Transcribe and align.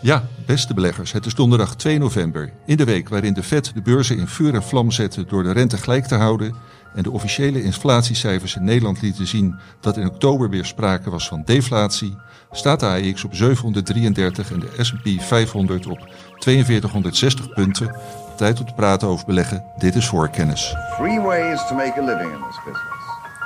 Ja, 0.00 0.22
beste 0.46 0.74
beleggers, 0.74 1.12
het 1.12 1.26
is 1.26 1.34
donderdag 1.34 1.76
2 1.76 1.98
november. 1.98 2.52
In 2.66 2.76
de 2.76 2.84
week 2.84 3.08
waarin 3.08 3.32
de 3.32 3.42
Fed 3.42 3.70
de 3.74 3.82
beurzen 3.82 4.18
in 4.18 4.28
vuur 4.28 4.54
en 4.54 4.62
vlam 4.62 4.90
zette 4.90 5.24
door 5.24 5.42
de 5.42 5.52
rente 5.52 5.76
gelijk 5.76 6.06
te 6.06 6.14
houden 6.14 6.54
en 6.94 7.02
de 7.02 7.10
officiële 7.10 7.62
inflatiecijfers 7.62 8.56
in 8.56 8.64
Nederland 8.64 9.02
lieten 9.02 9.26
zien 9.26 9.58
dat 9.80 9.96
in 9.96 10.06
oktober 10.06 10.50
weer 10.50 10.64
sprake 10.64 11.10
was 11.10 11.28
van 11.28 11.42
deflatie, 11.44 12.16
staat 12.50 12.80
de 12.80 12.86
AEX 12.86 13.24
op 13.24 13.34
733 13.34 14.52
en 14.52 14.60
de 14.60 14.84
S&P 14.84 15.22
500 15.22 15.86
op 15.86 16.08
4260 16.38 17.52
punten. 17.52 17.96
Tijd 18.36 18.60
om 18.60 18.66
te 18.66 18.72
praten 18.72 19.08
over 19.08 19.26
beleggen. 19.26 19.64
Dit 19.78 19.94
is 19.94 20.06
voorkennis. 20.06 20.74
Three 20.96 21.20
ways 21.20 21.66
to 21.66 21.74
make 21.74 22.00
a 22.00 22.04
living 22.04 22.32
in 22.32 22.42
this 22.48 22.58
business. 22.64 23.04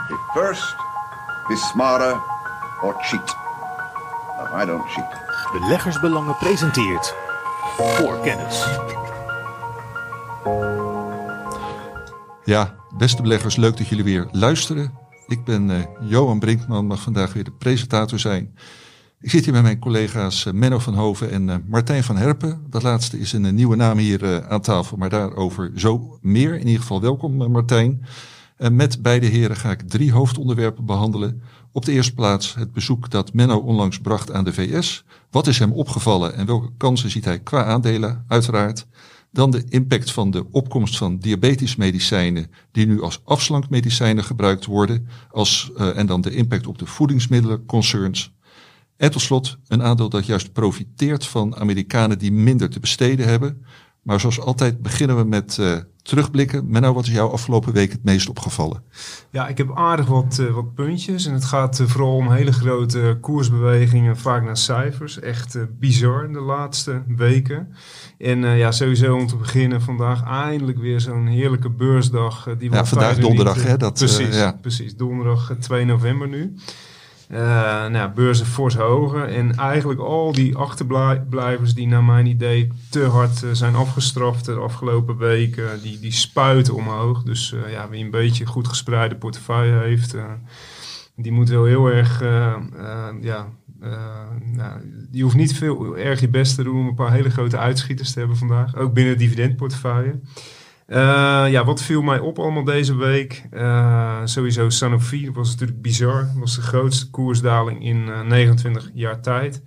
Be 0.08 0.40
first, 0.40 0.74
be 1.48 1.56
smarter, 1.56 2.20
or 2.82 2.94
cheat. 3.00 3.36
No, 4.38 4.62
I 4.62 4.66
don't 4.66 4.90
cheat. 4.90 5.21
Beleggersbelangen 5.52 6.36
presenteert 6.36 7.14
voor 7.76 8.20
kennis. 8.20 8.66
Ja, 12.44 12.74
beste 12.96 13.22
beleggers, 13.22 13.56
leuk 13.56 13.76
dat 13.76 13.88
jullie 13.88 14.04
weer 14.04 14.28
luisteren. 14.30 14.92
Ik 15.26 15.44
ben 15.44 15.70
uh, 15.70 15.78
Johan 16.00 16.38
Brinkman, 16.38 16.86
mag 16.86 17.02
vandaag 17.02 17.32
weer 17.32 17.44
de 17.44 17.52
presentator 17.52 18.18
zijn. 18.18 18.54
Ik 19.20 19.30
zit 19.30 19.44
hier 19.44 19.54
met 19.54 19.62
mijn 19.62 19.78
collega's 19.78 20.44
uh, 20.44 20.52
Menno 20.52 20.78
van 20.78 20.94
Hoven 20.94 21.30
en 21.30 21.48
uh, 21.48 21.54
Martijn 21.66 22.04
van 22.04 22.16
Herpen. 22.16 22.66
Dat 22.70 22.82
laatste 22.82 23.18
is 23.18 23.32
een 23.32 23.54
nieuwe 23.54 23.76
naam 23.76 23.98
hier 23.98 24.48
aan 24.48 24.60
tafel, 24.60 24.96
maar 24.96 25.10
daarover 25.10 25.72
zo 25.74 26.18
meer. 26.20 26.54
In 26.54 26.66
ieder 26.66 26.80
geval 26.80 27.00
welkom 27.00 27.50
Martijn. 27.50 28.06
met 28.58 29.02
beide 29.02 29.26
heren 29.26 29.56
ga 29.56 29.70
ik 29.70 29.88
drie 29.88 30.12
hoofdonderwerpen 30.12 30.84
behandelen. 30.84 31.42
Op 31.72 31.84
de 31.84 31.92
eerste 31.92 32.14
plaats 32.14 32.54
het 32.54 32.72
bezoek 32.72 33.10
dat 33.10 33.32
Menno 33.32 33.58
onlangs 33.58 33.98
bracht 33.98 34.32
aan 34.32 34.44
de 34.44 34.52
VS. 34.52 35.04
Wat 35.30 35.46
is 35.46 35.58
hem 35.58 35.72
opgevallen 35.72 36.34
en 36.34 36.46
welke 36.46 36.70
kansen 36.76 37.10
ziet 37.10 37.24
hij 37.24 37.40
qua 37.40 37.64
aandelen, 37.64 38.24
uiteraard. 38.28 38.86
Dan 39.30 39.50
de 39.50 39.64
impact 39.68 40.12
van 40.12 40.30
de 40.30 40.50
opkomst 40.50 40.96
van 40.96 41.18
diabetesmedicijnen, 41.18 42.50
die 42.72 42.86
nu 42.86 43.02
als 43.02 43.20
afslankmedicijnen 43.24 44.24
gebruikt 44.24 44.64
worden. 44.64 45.08
Als, 45.30 45.70
uh, 45.76 45.98
en 45.98 46.06
dan 46.06 46.20
de 46.20 46.34
impact 46.34 46.66
op 46.66 46.78
de 46.78 46.86
voedingsmiddelenconcerns. 46.86 48.32
En 48.96 49.10
tot 49.10 49.22
slot 49.22 49.58
een 49.68 49.82
aandeel 49.82 50.08
dat 50.08 50.26
juist 50.26 50.52
profiteert 50.52 51.26
van 51.26 51.56
Amerikanen 51.56 52.18
die 52.18 52.32
minder 52.32 52.70
te 52.70 52.80
besteden 52.80 53.28
hebben. 53.28 53.64
Maar 54.02 54.20
zoals 54.20 54.40
altijd 54.40 54.82
beginnen 54.82 55.16
we 55.16 55.24
met 55.24 55.56
uh, 55.60 55.76
terugblikken. 56.02 56.70
Menno, 56.70 56.92
wat 56.92 57.06
is 57.06 57.12
jou 57.12 57.32
afgelopen 57.32 57.72
week 57.72 57.92
het 57.92 58.04
meest 58.04 58.28
opgevallen? 58.28 58.82
Ja, 59.30 59.48
ik 59.48 59.58
heb 59.58 59.76
aardig 59.76 60.06
wat, 60.06 60.38
uh, 60.40 60.54
wat 60.54 60.74
puntjes. 60.74 61.26
En 61.26 61.32
het 61.32 61.44
gaat 61.44 61.78
uh, 61.80 61.86
vooral 61.86 62.16
om 62.16 62.30
hele 62.30 62.52
grote 62.52 63.18
koersbewegingen, 63.20 64.16
vaak 64.16 64.44
naar 64.44 64.56
cijfers. 64.56 65.20
Echt 65.20 65.58
bizar 65.78 66.24
in 66.24 66.32
de 66.32 66.40
laatste 66.40 67.02
weken. 67.16 67.74
En 68.18 68.38
ja, 68.38 68.70
sowieso 68.70 69.16
om 69.16 69.26
te 69.26 69.36
beginnen 69.36 69.82
vandaag 69.82 70.24
eindelijk 70.24 70.78
weer 70.78 71.00
zo'n 71.00 71.26
heerlijke 71.26 71.70
beursdag. 71.70 72.48
die 72.58 72.70
ja, 72.70 72.84
vandaag 72.84 73.18
donderdag, 73.18 73.62
hè? 73.62 73.76
Dat, 73.76 73.94
precies, 73.94 74.36
ja. 74.36 74.58
precies, 74.60 74.96
donderdag 74.96 75.54
2 75.60 75.84
november 75.84 76.28
nu. 76.28 76.54
Uh, 77.32 77.38
nou, 77.86 78.10
beurzen 78.10 78.46
fors 78.46 78.76
hoger. 78.76 79.28
En 79.28 79.54
eigenlijk 79.54 80.00
al 80.00 80.32
die 80.32 80.56
achterblijvers 80.56 81.74
die 81.74 81.86
naar 81.86 82.04
mijn 82.04 82.26
idee 82.26 82.68
te 82.90 83.04
hard 83.04 83.42
uh, 83.42 83.50
zijn 83.52 83.74
afgestraft 83.74 84.44
de 84.44 84.52
afgelopen 84.52 85.16
weken, 85.16 85.82
die, 85.82 86.00
die 86.00 86.12
spuiten 86.12 86.74
omhoog. 86.74 87.22
Dus 87.22 87.52
uh, 87.52 87.72
ja, 87.72 87.88
wie 87.88 88.04
een 88.04 88.10
beetje 88.10 88.46
goed 88.46 88.68
gespreide 88.68 89.14
portefeuille 89.14 89.78
heeft, 89.78 90.16
die 91.16 91.32
moet 91.32 91.48
wel 91.48 91.64
heel 91.64 91.86
erg, 91.86 92.20
ja, 93.20 93.48
nou, 94.52 94.80
die 95.10 95.22
hoeft 95.22 95.36
niet 95.36 95.54
veel 95.54 95.96
erg 95.96 96.20
je 96.20 96.28
best 96.28 96.54
te 96.54 96.62
doen 96.62 96.80
om 96.80 96.86
een 96.86 96.94
paar 96.94 97.12
hele 97.12 97.30
grote 97.30 97.58
uitschieters 97.58 98.12
te 98.12 98.18
hebben 98.18 98.36
vandaag. 98.36 98.76
Ook 98.76 98.92
binnen 98.92 99.12
het 99.12 99.22
dividendportefeuille. 99.22 100.20
Uh, 100.88 100.96
ja, 101.50 101.64
wat 101.64 101.82
viel 101.82 102.02
mij 102.02 102.18
op 102.18 102.38
allemaal 102.38 102.64
deze 102.64 102.96
week? 102.96 103.44
Uh, 103.52 104.20
sowieso 104.24 104.68
Sanofi 104.68 105.30
was 105.32 105.50
natuurlijk 105.50 105.82
bizar. 105.82 106.28
was 106.34 106.54
de 106.54 106.62
grootste 106.62 107.10
koersdaling 107.10 107.84
in 107.84 108.06
uh, 108.06 108.20
29 108.20 108.90
jaar 108.94 109.20
tijd. 109.20 109.62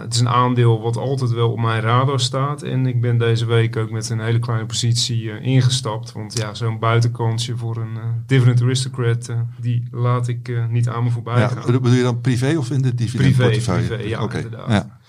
het 0.00 0.14
is 0.14 0.20
een 0.20 0.28
aandeel 0.28 0.80
wat 0.80 0.96
altijd 0.96 1.30
wel 1.30 1.50
op 1.50 1.60
mijn 1.60 1.80
radar 1.80 2.20
staat. 2.20 2.62
En 2.62 2.86
ik 2.86 3.00
ben 3.00 3.18
deze 3.18 3.46
week 3.46 3.76
ook 3.76 3.90
met 3.90 4.10
een 4.10 4.20
hele 4.20 4.38
kleine 4.38 4.66
positie 4.66 5.40
ingestapt. 5.40 6.12
Want 6.12 6.38
ja, 6.38 6.54
zo'n 6.54 6.78
buitenkansje 6.78 7.56
voor 7.56 7.76
een 7.76 7.98
dividend 8.26 8.62
aristocrat, 8.62 9.34
die 9.60 9.88
laat 9.90 10.28
ik 10.28 10.66
niet 10.68 10.88
aan 10.88 11.04
me 11.04 11.10
voorbij 11.10 11.38
ja, 11.38 11.48
gaan. 11.48 11.72
Bedoel 11.72 11.92
je 11.92 12.02
dan 12.02 12.20
privé 12.20 12.58
of 12.58 12.70
in 12.70 12.82
de 12.82 12.94
dividendportefeuille? 12.94 13.86
Privé, 13.86 13.96
privé 13.96 14.08
ja, 14.08 14.22
okay. 14.22 14.42
inderdaad. 14.42 14.70
Ja. 14.70 14.99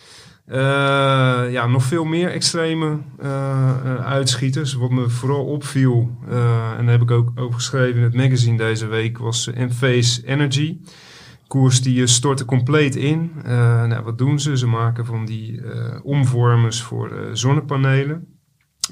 Uh, 0.51 0.57
ja, 1.51 1.67
nog 1.67 1.83
veel 1.83 2.03
meer 2.03 2.31
extreme 2.31 2.97
uh, 3.23 4.05
uitschieters. 4.05 4.73
Wat 4.73 4.89
me 4.89 5.09
vooral 5.09 5.45
opviel, 5.45 6.11
en 6.77 6.85
daar 6.85 6.91
heb 6.91 7.01
ik 7.01 7.11
ook 7.11 7.31
over 7.35 7.53
geschreven 7.53 7.97
in 7.97 8.03
het 8.03 8.15
magazine 8.15 8.57
deze 8.57 8.87
week, 8.87 9.17
was 9.17 9.47
Enphase 9.47 10.27
Energy. 10.27 10.79
Koers 11.47 11.81
die 11.81 12.07
stortte 12.07 12.45
compleet 12.45 12.95
in. 12.95 13.31
nou, 13.43 14.03
wat 14.03 14.17
doen 14.17 14.39
ze? 14.39 14.57
Ze 14.57 14.67
maken 14.67 15.05
van 15.05 15.25
die 15.25 15.61
omvormers 16.03 16.81
voor 16.81 17.29
zonnepanelen. 17.33 18.27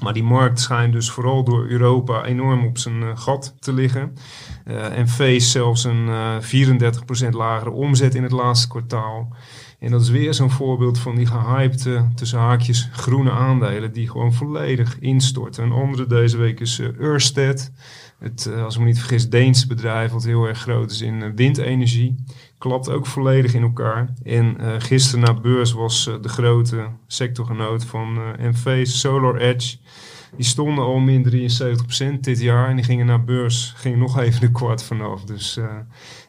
Maar 0.02 0.12
die 0.12 0.22
markt 0.22 0.60
schijnt 0.60 0.92
dus 0.92 1.10
vooral 1.10 1.44
door 1.44 1.66
Europa 1.66 2.24
enorm 2.24 2.66
op 2.66 2.78
zijn 2.78 3.18
gat 3.18 3.54
te 3.58 3.72
liggen. 3.72 4.12
en 4.94 5.08
Face 5.08 5.48
zelfs 5.48 5.84
een 5.84 6.08
34% 6.42 7.28
lagere 7.30 7.70
omzet 7.70 8.14
in 8.14 8.22
het 8.22 8.32
laatste 8.32 8.68
kwartaal. 8.68 9.34
En 9.80 9.90
dat 9.90 10.00
is 10.00 10.08
weer 10.08 10.34
zo'n 10.34 10.50
voorbeeld 10.50 10.98
van 10.98 11.16
die 11.16 11.26
gehypte, 11.26 12.08
tussen 12.14 12.38
haakjes, 12.38 12.88
groene 12.92 13.30
aandelen 13.30 13.92
die 13.92 14.08
gewoon 14.08 14.32
volledig 14.32 14.98
instorten. 14.98 15.64
Een 15.64 15.72
andere 15.72 16.06
deze 16.06 16.36
week 16.36 16.60
is 16.60 16.78
uh, 16.78 16.88
Ørsted. 17.00 17.72
Het, 18.18 18.46
uh, 18.50 18.64
als 18.64 18.74
ik 18.74 18.80
me 18.80 18.86
niet 18.86 18.98
vergis, 18.98 19.28
Deens 19.28 19.66
bedrijf 19.66 20.10
wat 20.10 20.24
heel 20.24 20.44
erg 20.44 20.58
groot 20.58 20.90
is 20.90 21.00
in 21.00 21.14
uh, 21.14 21.28
windenergie. 21.34 22.24
Klapt 22.58 22.90
ook 22.90 23.06
volledig 23.06 23.54
in 23.54 23.62
elkaar. 23.62 24.14
En 24.22 24.56
gisteren 24.82 25.24
na 25.24 25.40
beurs 25.40 25.72
was 25.72 26.10
de 26.20 26.28
grote 26.28 26.86
sectorgenoot 27.06 27.84
van 27.84 28.36
Enphase, 28.38 28.98
Solar 28.98 29.36
Edge. 29.36 29.76
Die 30.36 30.44
stonden 30.44 30.84
al 30.84 30.98
min 30.98 31.50
73% 32.16 32.20
dit 32.20 32.40
jaar 32.40 32.68
en 32.68 32.76
die 32.76 32.84
gingen 32.84 33.06
naar 33.06 33.24
beurs. 33.24 33.72
Ging 33.76 33.96
nog 33.96 34.18
even 34.18 34.42
een 34.42 34.52
kwart 34.52 34.82
vanaf. 34.82 35.24
Dus 35.24 35.56
uh, 35.56 35.64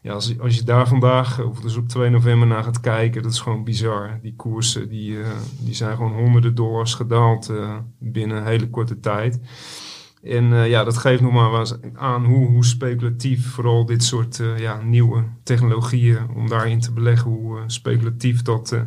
ja, 0.01 0.13
als, 0.13 0.39
als 0.39 0.55
je 0.55 0.63
daar 0.63 0.87
vandaag, 0.87 1.43
of 1.43 1.59
dus 1.59 1.75
op 1.75 1.87
2 1.87 2.09
november 2.09 2.47
naar 2.47 2.63
gaat 2.63 2.79
kijken, 2.79 3.23
dat 3.23 3.31
is 3.31 3.39
gewoon 3.39 3.63
bizar. 3.63 4.19
Die 4.21 4.35
koersen 4.35 4.89
die, 4.89 5.11
uh, 5.11 5.27
die 5.59 5.73
zijn 5.73 5.95
gewoon 5.95 6.13
honderden 6.13 6.55
dollars 6.55 6.93
gedaald 6.93 7.49
uh, 7.49 7.77
binnen 7.99 8.37
een 8.37 8.45
hele 8.45 8.69
korte 8.69 8.99
tijd. 8.99 9.39
En 10.23 10.69
ja, 10.69 10.83
dat 10.83 10.97
geeft 10.97 11.21
nog 11.21 11.33
maar 11.33 11.77
aan 11.93 12.25
hoe, 12.25 12.47
hoe 12.47 12.65
speculatief 12.65 13.47
vooral 13.47 13.85
dit 13.85 14.03
soort 14.03 14.41
ja, 14.57 14.81
nieuwe 14.81 15.23
technologieën, 15.43 16.29
om 16.35 16.49
daarin 16.49 16.79
te 16.79 16.91
beleggen, 16.91 17.31
hoe 17.31 17.59
speculatief 17.65 18.41
dat 18.41 18.77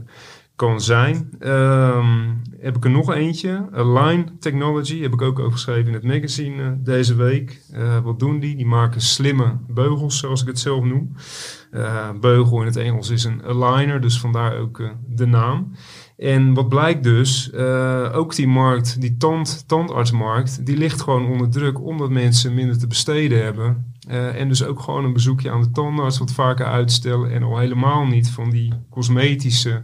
kan 0.56 0.80
zijn. 0.80 1.30
Um, 1.40 2.42
heb 2.58 2.76
ik 2.76 2.84
er 2.84 2.90
nog 2.90 3.12
eentje. 3.14 3.68
Align 3.72 4.36
Technology. 4.40 5.00
Heb 5.00 5.12
ik 5.12 5.22
ook 5.22 5.38
over 5.38 5.52
geschreven 5.52 5.86
in 5.86 5.94
het 5.94 6.02
magazine 6.04 6.62
uh, 6.62 6.68
deze 6.78 7.14
week. 7.14 7.60
Uh, 7.72 7.98
wat 7.98 8.18
doen 8.18 8.40
die? 8.40 8.56
Die 8.56 8.66
maken 8.66 9.00
slimme 9.00 9.56
beugels, 9.68 10.18
zoals 10.18 10.40
ik 10.40 10.46
het 10.46 10.58
zelf 10.58 10.84
noem. 10.84 11.14
Uh, 11.72 12.10
beugel 12.20 12.60
in 12.60 12.66
het 12.66 12.76
Engels 12.76 13.10
is 13.10 13.24
een 13.24 13.44
aligner, 13.44 14.00
dus 14.00 14.20
vandaar 14.20 14.58
ook 14.58 14.82
de 15.08 15.26
naam. 15.26 15.72
En 16.16 16.54
wat 16.54 16.68
blijkt 16.68 17.02
dus, 17.02 17.54
ook 18.12 18.34
die 18.34 18.48
markt, 18.48 19.00
die 19.00 19.16
tand, 19.16 19.64
tandartsmarkt, 19.66 20.66
die 20.66 20.76
ligt 20.76 21.00
gewoon 21.02 21.26
onder 21.26 21.50
druk 21.50 21.80
omdat 21.80 22.10
mensen 22.10 22.54
minder 22.54 22.78
te 22.78 22.86
besteden 22.86 23.42
hebben. 23.42 23.94
en 24.08 24.48
dus 24.48 24.64
ook 24.64 24.80
gewoon 24.80 25.04
een 25.04 25.12
bezoekje 25.12 25.50
aan 25.50 25.62
de 25.62 25.70
tandarts 25.70 26.18
wat 26.18 26.32
vaker 26.32 26.66
uitstellen 26.66 27.30
en 27.30 27.42
al 27.42 27.58
helemaal 27.58 28.06
niet 28.06 28.30
van 28.30 28.50
die 28.50 28.72
cosmetische 28.90 29.82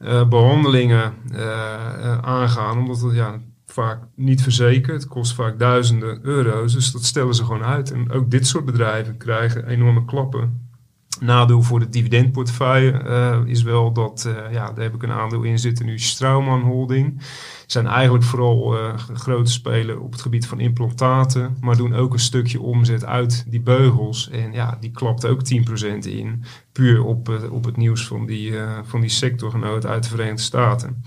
uh, 0.00 0.28
behandelingen 0.28 1.14
uh, 1.32 2.18
aangaan. 2.18 2.78
Omdat 2.78 3.00
het 3.00 3.14
ja, 3.14 3.40
vaak 3.66 4.02
niet 4.14 4.42
verzekerd. 4.42 5.02
Het 5.02 5.10
kost 5.10 5.34
vaak 5.34 5.58
duizenden 5.58 6.18
euro's. 6.22 6.72
Dus 6.72 6.92
dat 6.92 7.04
stellen 7.04 7.34
ze 7.34 7.44
gewoon 7.44 7.64
uit. 7.64 7.92
En 7.92 8.10
ook 8.10 8.30
dit 8.30 8.46
soort 8.46 8.64
bedrijven 8.64 9.16
krijgen 9.16 9.66
enorme 9.66 10.04
klappen. 10.04 10.69
Nadeel 11.18 11.62
voor 11.62 11.78
de 11.78 11.88
dividendportefeuille 11.88 13.02
uh, 13.04 13.38
is 13.44 13.62
wel 13.62 13.92
dat, 13.92 14.24
uh, 14.28 14.52
ja, 14.52 14.72
daar 14.72 14.84
heb 14.84 14.94
ik 14.94 15.02
een 15.02 15.10
aandeel 15.10 15.42
in 15.42 15.58
zitten 15.58 15.86
nu, 15.86 15.98
Strauman 15.98 16.60
Holding. 16.60 17.22
Zijn 17.66 17.86
eigenlijk 17.86 18.24
vooral 18.24 18.76
uh, 18.76 18.94
grote 18.96 19.50
spelen 19.50 20.00
op 20.00 20.12
het 20.12 20.20
gebied 20.20 20.46
van 20.46 20.60
implantaten, 20.60 21.56
maar 21.60 21.76
doen 21.76 21.94
ook 21.94 22.12
een 22.12 22.18
stukje 22.18 22.60
omzet 22.60 23.04
uit 23.04 23.44
die 23.48 23.60
beugels. 23.60 24.30
En 24.30 24.52
ja, 24.52 24.76
die 24.80 24.90
klapt 24.90 25.26
ook 25.26 25.40
10% 25.54 25.98
in, 25.98 26.44
puur 26.72 27.04
op, 27.04 27.48
op 27.50 27.64
het 27.64 27.76
nieuws 27.76 28.06
van 28.06 28.26
die, 28.26 28.52
van 28.84 29.00
die 29.00 29.10
sectorgenoot 29.10 29.86
uit 29.86 30.02
de 30.02 30.08
Verenigde 30.08 30.42
Staten. 30.42 31.04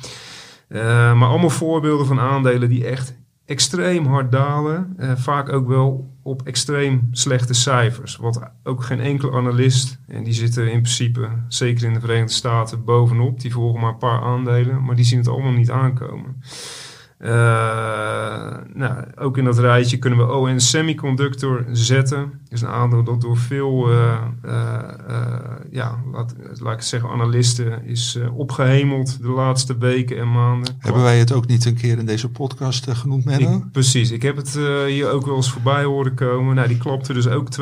maar 1.17 1.27
allemaal 1.27 1.49
voorbeelden 1.49 2.05
van 2.05 2.19
aandelen 2.19 2.69
die 2.69 2.85
echt 2.85 3.15
extreem 3.45 4.05
hard 4.05 4.31
dalen. 4.31 4.95
vaak 5.17 5.49
ook 5.49 5.67
wel 5.67 6.12
op 6.23 6.41
extreem 6.41 7.07
slechte 7.11 7.53
cijfers. 7.53 8.15
Wat 8.15 8.51
ook 8.63 8.83
geen 8.83 8.99
enkele 8.99 9.31
analist, 9.31 9.99
en 10.07 10.23
die 10.23 10.33
zitten 10.33 10.63
in 10.63 10.81
principe, 10.81 11.29
zeker 11.47 11.87
in 11.87 11.93
de 11.93 11.99
Verenigde 11.99 12.33
Staten, 12.33 12.83
bovenop. 12.83 13.39
Die 13.39 13.51
volgen 13.51 13.79
maar 13.79 13.91
een 13.91 13.97
paar 13.97 14.21
aandelen, 14.21 14.83
maar 14.83 14.95
die 14.95 15.05
zien 15.05 15.19
het 15.19 15.27
allemaal 15.27 15.51
niet 15.51 15.71
aankomen. 15.71 16.41
Uh, 17.23 17.29
nou, 18.73 19.03
ook 19.15 19.37
in 19.37 19.43
dat 19.43 19.59
rijtje 19.59 19.97
kunnen 19.97 20.19
we 20.19 20.33
ON 20.33 20.59
Semiconductor 20.59 21.65
zetten. 21.71 22.19
Dat 22.19 22.51
is 22.51 22.61
een 22.61 22.67
aandeel 22.67 23.03
dat 23.03 23.21
door 23.21 23.37
veel, 23.37 23.91
uh, 23.91 24.21
uh, 24.45 24.79
ja, 25.71 25.99
laat, 26.11 26.35
laat 26.59 26.73
ik 26.73 26.81
zeggen, 26.81 27.09
analisten 27.09 27.85
is 27.85 28.19
opgehemeld 28.35 29.21
de 29.21 29.27
laatste 29.27 29.77
weken 29.77 30.17
en 30.17 30.31
maanden. 30.31 30.75
Hebben 30.79 31.01
wij 31.01 31.19
het 31.19 31.33
ook 31.33 31.47
niet 31.47 31.65
een 31.65 31.75
keer 31.75 31.97
in 31.97 32.05
deze 32.05 32.29
podcast 32.29 32.91
genoemd, 32.91 33.25
Menno? 33.25 33.63
Precies, 33.71 34.11
ik 34.11 34.21
heb 34.21 34.35
het 34.35 34.59
hier 34.87 35.09
ook 35.09 35.25
wel 35.25 35.35
eens 35.35 35.51
voorbij 35.51 35.83
horen 35.83 36.13
komen. 36.13 36.55
Nou, 36.55 36.67
die 36.67 36.77
klopte 36.77 37.13
dus 37.13 37.27
ook 37.27 37.47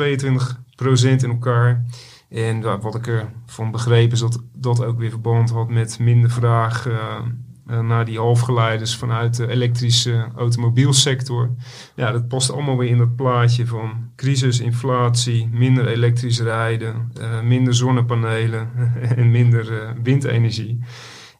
in 1.02 1.30
elkaar. 1.30 1.84
En 2.28 2.80
wat 2.80 2.94
ik 2.94 3.06
ervan 3.46 3.70
begreep 3.70 4.12
is 4.12 4.20
dat 4.20 4.42
dat 4.54 4.84
ook 4.84 4.98
weer 4.98 5.10
verband 5.10 5.50
had 5.50 5.68
met 5.68 5.98
minder 5.98 6.30
vraag 6.30 6.88
uh, 6.88 7.16
naar 7.64 8.04
die 8.04 8.18
halfgeleiders 8.18 8.96
vanuit 8.96 9.36
de 9.36 9.48
elektrische 9.48 10.28
automobielsector. 10.36 11.50
Ja, 11.94 12.12
dat 12.12 12.28
past 12.28 12.50
allemaal 12.50 12.78
weer 12.78 12.88
in 12.88 12.98
dat 12.98 13.16
plaatje 13.16 13.66
van 13.66 14.10
crisis, 14.16 14.60
inflatie, 14.60 15.48
minder 15.52 15.86
elektrisch 15.86 16.40
rijden, 16.40 17.12
uh, 17.20 17.40
minder 17.40 17.74
zonnepanelen 17.74 18.70
en 19.16 19.30
minder 19.30 19.72
uh, 19.72 19.90
windenergie. 20.02 20.78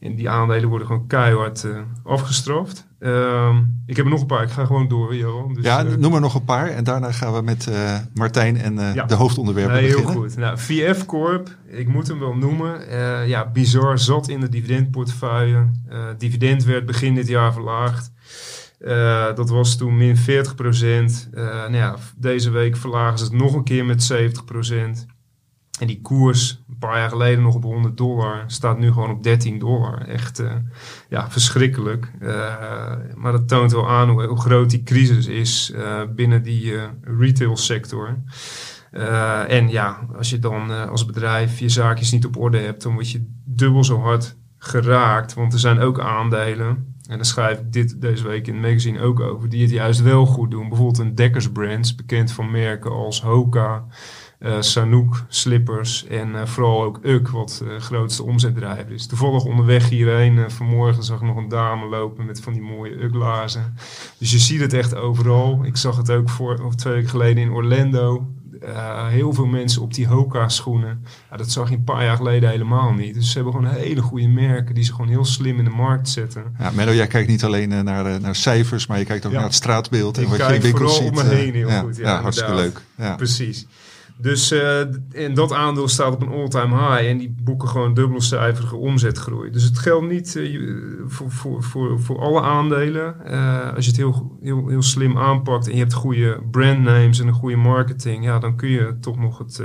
En 0.02 0.14
die 0.14 0.31
aandelen 0.31 0.69
worden 0.69 0.87
gewoon 0.87 1.06
keihard 1.06 1.64
uh, 1.64 1.78
afgestraft. 2.04 2.87
Uh, 3.00 3.56
ik 3.87 3.96
heb 3.96 4.04
er 4.04 4.10
nog 4.10 4.20
een 4.20 4.26
paar. 4.26 4.43
Ik 4.43 4.50
ga 4.50 4.64
gewoon 4.64 4.88
door, 4.88 5.16
Johan. 5.16 5.54
Dus, 5.54 5.64
ja, 5.64 5.84
uh, 5.84 5.94
noem 5.94 6.14
er 6.14 6.20
nog 6.20 6.34
een 6.34 6.44
paar. 6.44 6.69
En 6.69 6.84
daarna 6.84 7.12
gaan 7.12 7.32
we 7.32 7.43
met 7.43 7.66
uh, 7.66 7.99
Martijn 8.14 8.56
en 8.56 8.94
ja. 8.94 9.04
de 9.04 9.14
hoofdonderwerpen 9.14 9.75
nee, 9.75 9.82
beginnen. 9.82 10.12
Heel 10.12 10.20
goed. 10.20 10.37
Nou, 10.37 10.58
VF 10.58 11.06
Corp, 11.06 11.56
ik 11.66 11.88
moet 11.88 12.08
hem 12.08 12.19
wel 12.19 12.34
noemen. 12.34 12.88
ja, 13.28 13.50
bizar 13.50 13.99
zat 13.99 14.28
in 14.28 14.40
de 14.40 14.49
dividendportefeuille. 14.49 15.70
dividend 16.19 16.64
werd 16.64 16.87
begin 16.87 17.14
dit 17.14 17.28
jaar 17.28 17.52
verlaagd. 17.52 18.12
dat 19.37 19.50
was 19.50 19.76
toen 19.76 19.96
min 19.96 20.16
40 20.16 20.54
procent. 20.54 21.28
nou 21.32 21.75
ja, 21.75 21.96
deze 22.16 22.50
week 22.50 22.76
verlagen 22.76 23.19
ze 23.19 23.25
het 23.25 23.32
nog 23.32 23.54
een 23.54 23.64
keer 23.64 23.84
met 23.84 24.02
70 24.02 24.44
procent. 24.44 25.06
En 25.82 25.88
die 25.88 26.00
koers, 26.00 26.62
een 26.69 26.79
paar 26.79 26.99
jaar 26.99 27.08
geleden 27.08 27.43
nog 27.43 27.55
op 27.55 27.62
100 27.62 27.96
dollar, 27.96 28.44
staat 28.46 28.79
nu 28.79 28.93
gewoon 28.93 29.11
op 29.11 29.23
13 29.23 29.58
dollar. 29.58 30.06
Echt 30.06 30.40
uh, 30.40 30.52
ja, 31.08 31.31
verschrikkelijk. 31.31 32.12
Uh, 32.20 32.94
maar 33.14 33.32
dat 33.32 33.49
toont 33.49 33.73
wel 33.73 33.88
aan 33.88 34.08
hoe, 34.08 34.37
groot 34.37 34.70
die 34.70 34.82
crisis 34.82 35.26
is 35.26 35.73
uh, 35.75 36.00
binnen 36.14 36.43
die 36.43 36.75
retail 37.00 37.56
sector. 37.56 38.19
en 39.49 39.69
ja, 39.69 40.08
als 40.17 40.31
je 40.31 40.38
dan 40.38 40.88
als 40.88 41.05
bedrijf 41.06 41.58
je 41.58 41.69
zaakjes 41.69 42.12
niet 42.12 42.26
op 42.26 42.37
orde 42.37 42.58
hebt, 42.58 42.82
dan 42.82 42.93
word 42.93 43.11
je 43.11 43.26
dubbel 43.44 43.85
zo 43.85 44.00
hard 44.00 44.37
geraakt. 44.58 45.35
Want 45.35 45.52
er 45.52 45.58
zijn 45.58 45.78
ook 45.78 46.00
aandelen, 46.00 46.94
en 47.08 47.17
daar 47.17 47.26
schrijf 47.26 47.58
ik 47.58 47.73
dit 47.73 48.00
deze 48.00 48.28
week 48.28 48.46
in 48.46 48.55
het 48.55 48.62
magazine 48.62 49.00
ook 49.00 49.20
over, 49.20 49.49
die 49.49 49.62
het 49.62 49.70
juist 49.70 50.02
wel 50.02 50.26
goed 50.26 50.50
doen. 50.50 50.69
Bijvoorbeeld 50.69 50.99
een 50.99 51.14
Deckers 51.14 51.50
Brands, 51.50 51.94
bekend 51.94 52.32
van 52.32 52.50
merken 52.50 52.90
als 52.90 53.23
Hoka, 53.23 53.85
Sanook, 54.61 55.25
Slippers 55.29 56.06
en 56.06 56.29
uh, 56.29 56.47
vooral 56.47 56.83
ook 56.83 56.99
UK, 57.03 57.29
wat 57.29 57.62
uh, 57.65 57.77
grootste 57.77 58.23
omzetdrijver 58.23 58.93
is. 58.93 59.06
Toevallig 59.06 59.44
onderweg 59.44 59.89
hierheen, 59.89 60.50
vanmorgen 60.50 61.03
zag 61.03 61.17
ik 61.17 61.27
nog 61.27 61.37
een 61.37 61.49
dame 61.49 61.87
lopen 61.87 62.27
met 62.27 62.41
van 62.41 62.53
die 62.53 62.62
mooie 62.62 63.03
UK-lazen. 63.03 63.75
Dus 64.19 64.31
je 64.31 64.39
ziet 64.39 64.61
het 64.61 64.73
echt 64.73 64.94
overal. 64.94 65.61
Ik 65.65 65.77
zag 65.77 65.97
het 65.97 66.11
ook 66.11 66.29
voor, 66.29 66.62
of 66.65 66.75
twee 66.75 66.93
weken 66.94 67.09
geleden 67.09 67.43
in 67.43 67.50
Orlando. 67.50 68.27
heel 69.09 69.33
veel 69.33 69.47
mensen 69.47 69.83
op 69.83 69.94
die 69.94 70.06
Hoka-schoenen. 70.06 71.05
Dat 71.37 71.50
zag 71.50 71.69
je 71.69 71.77
een 71.77 71.85
paar 71.85 72.05
jaar 72.05 72.17
geleden 72.17 72.50
helemaal 72.50 72.93
niet. 72.93 73.15
Dus 73.15 73.31
ze 73.31 73.35
hebben 73.35 73.53
gewoon 73.53 73.71
hele 73.71 74.03
goede 74.03 74.29
merken 74.29 74.75
die 74.75 74.85
ze 74.85 74.93
gewoon 74.93 75.09
heel 75.09 75.25
slim 75.25 75.59
in 75.59 75.65
de 75.65 75.71
markt 75.71 76.09
zetten. 76.09 76.55
Ja, 76.59 76.71
Menno, 76.71 76.93
jij 76.93 77.06
kijkt 77.06 77.29
niet 77.29 77.45
alleen 77.45 77.69
naar, 77.69 78.21
naar 78.21 78.37
cijfers, 78.37 78.87
maar 78.87 78.99
je 78.99 79.05
kijkt 79.05 79.27
ook 79.27 79.33
ja. 79.33 79.38
naar 79.38 79.47
het 79.47 79.56
straatbeeld. 79.56 80.17
Ik 80.19 80.25
en 80.25 80.31
wat 80.31 80.38
kijk 80.38 80.50
je 80.50 80.56
in 80.56 80.62
winkels 80.62 80.97
vooral 80.97 81.15
ziet. 81.15 81.23
om 81.23 81.29
me 81.29 81.35
heen 81.35 81.55
heel 81.55 81.69
ja, 81.69 81.81
goed. 81.81 81.97
Ja, 81.97 82.21
hartstikke 82.21 82.55
leuk. 82.55 82.81
Ja. 82.97 83.15
Precies. 83.15 83.67
Dus 84.23 84.53
uh, 84.53 84.81
en 85.13 85.35
dat 85.35 85.53
aandeel 85.53 85.89
staat 85.89 86.15
op 86.15 86.23
een 86.23 86.33
all-time 86.33 86.77
high 86.77 87.09
en 87.09 87.19
die 87.19 87.35
boeken 87.43 87.69
gewoon 87.69 87.95
dubbelcijferige 87.95 88.77
omzetgroei. 88.77 89.51
Dus 89.51 89.63
het 89.63 89.79
geldt 89.79 90.09
niet 90.09 90.35
uh, 90.35 90.61
voor, 91.07 91.31
voor, 91.31 91.63
voor, 91.63 92.01
voor 92.01 92.19
alle 92.19 92.41
aandelen. 92.41 93.17
Uh, 93.27 93.75
als 93.75 93.85
je 93.85 93.91
het 93.91 94.01
heel, 94.01 94.39
heel, 94.43 94.69
heel 94.69 94.83
slim 94.83 95.19
aanpakt 95.19 95.67
en 95.67 95.73
je 95.73 95.79
hebt 95.79 95.93
goede 95.93 96.41
brandnames 96.51 97.21
en 97.21 97.27
een 97.27 97.33
goede 97.33 97.57
marketing, 97.57 98.25
ja, 98.25 98.39
dan 98.39 98.57
kun 98.57 98.69
je 98.69 98.97
toch 99.01 99.19
nog 99.19 99.39
het 99.39 99.63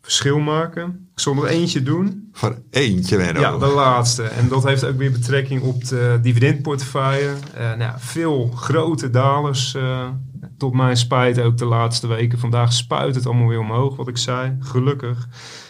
verschil 0.00 0.38
maken. 0.38 1.08
Ik 1.12 1.20
zal 1.20 1.34
nog 1.34 1.46
eentje 1.46 1.82
doen. 1.82 2.28
Voor 2.32 2.58
eentje, 2.70 3.16
Menno. 3.16 3.40
Ja, 3.40 3.58
de 3.58 3.66
laatste. 3.66 4.22
En 4.22 4.48
dat 4.48 4.64
heeft 4.64 4.84
ook 4.84 4.98
weer 4.98 5.12
betrekking 5.12 5.62
op 5.62 5.84
de 5.84 6.18
dividendportefeuille. 6.22 7.32
nou, 7.78 7.92
veel 7.98 8.50
grote 8.54 9.10
dalers 9.10 9.76
tot 10.58 10.74
mijn 10.74 10.96
spijt 10.96 11.40
ook 11.40 11.56
de 11.56 11.64
laatste 11.64 12.06
weken. 12.06 12.38
Vandaag 12.38 12.72
spuit 12.72 13.14
het 13.14 13.26
allemaal 13.26 13.48
weer 13.48 13.58
omhoog, 13.58 13.96
wat 13.96 14.08
ik 14.08 14.16
zei. 14.16 14.56
Gelukkig. 14.60 15.28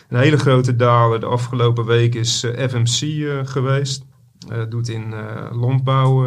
Een 0.08 0.18
hele 0.18 0.38
grote 0.38 0.76
daler 0.76 1.20
de 1.20 1.26
afgelopen 1.26 1.84
week 1.84 2.14
is 2.14 2.44
uh, 2.44 2.68
FMC 2.68 3.00
uh, 3.00 3.40
geweest. 3.44 4.06
Uh, 4.52 4.62
doet 4.68 4.88
in 4.88 5.14
landbouw 5.50 6.26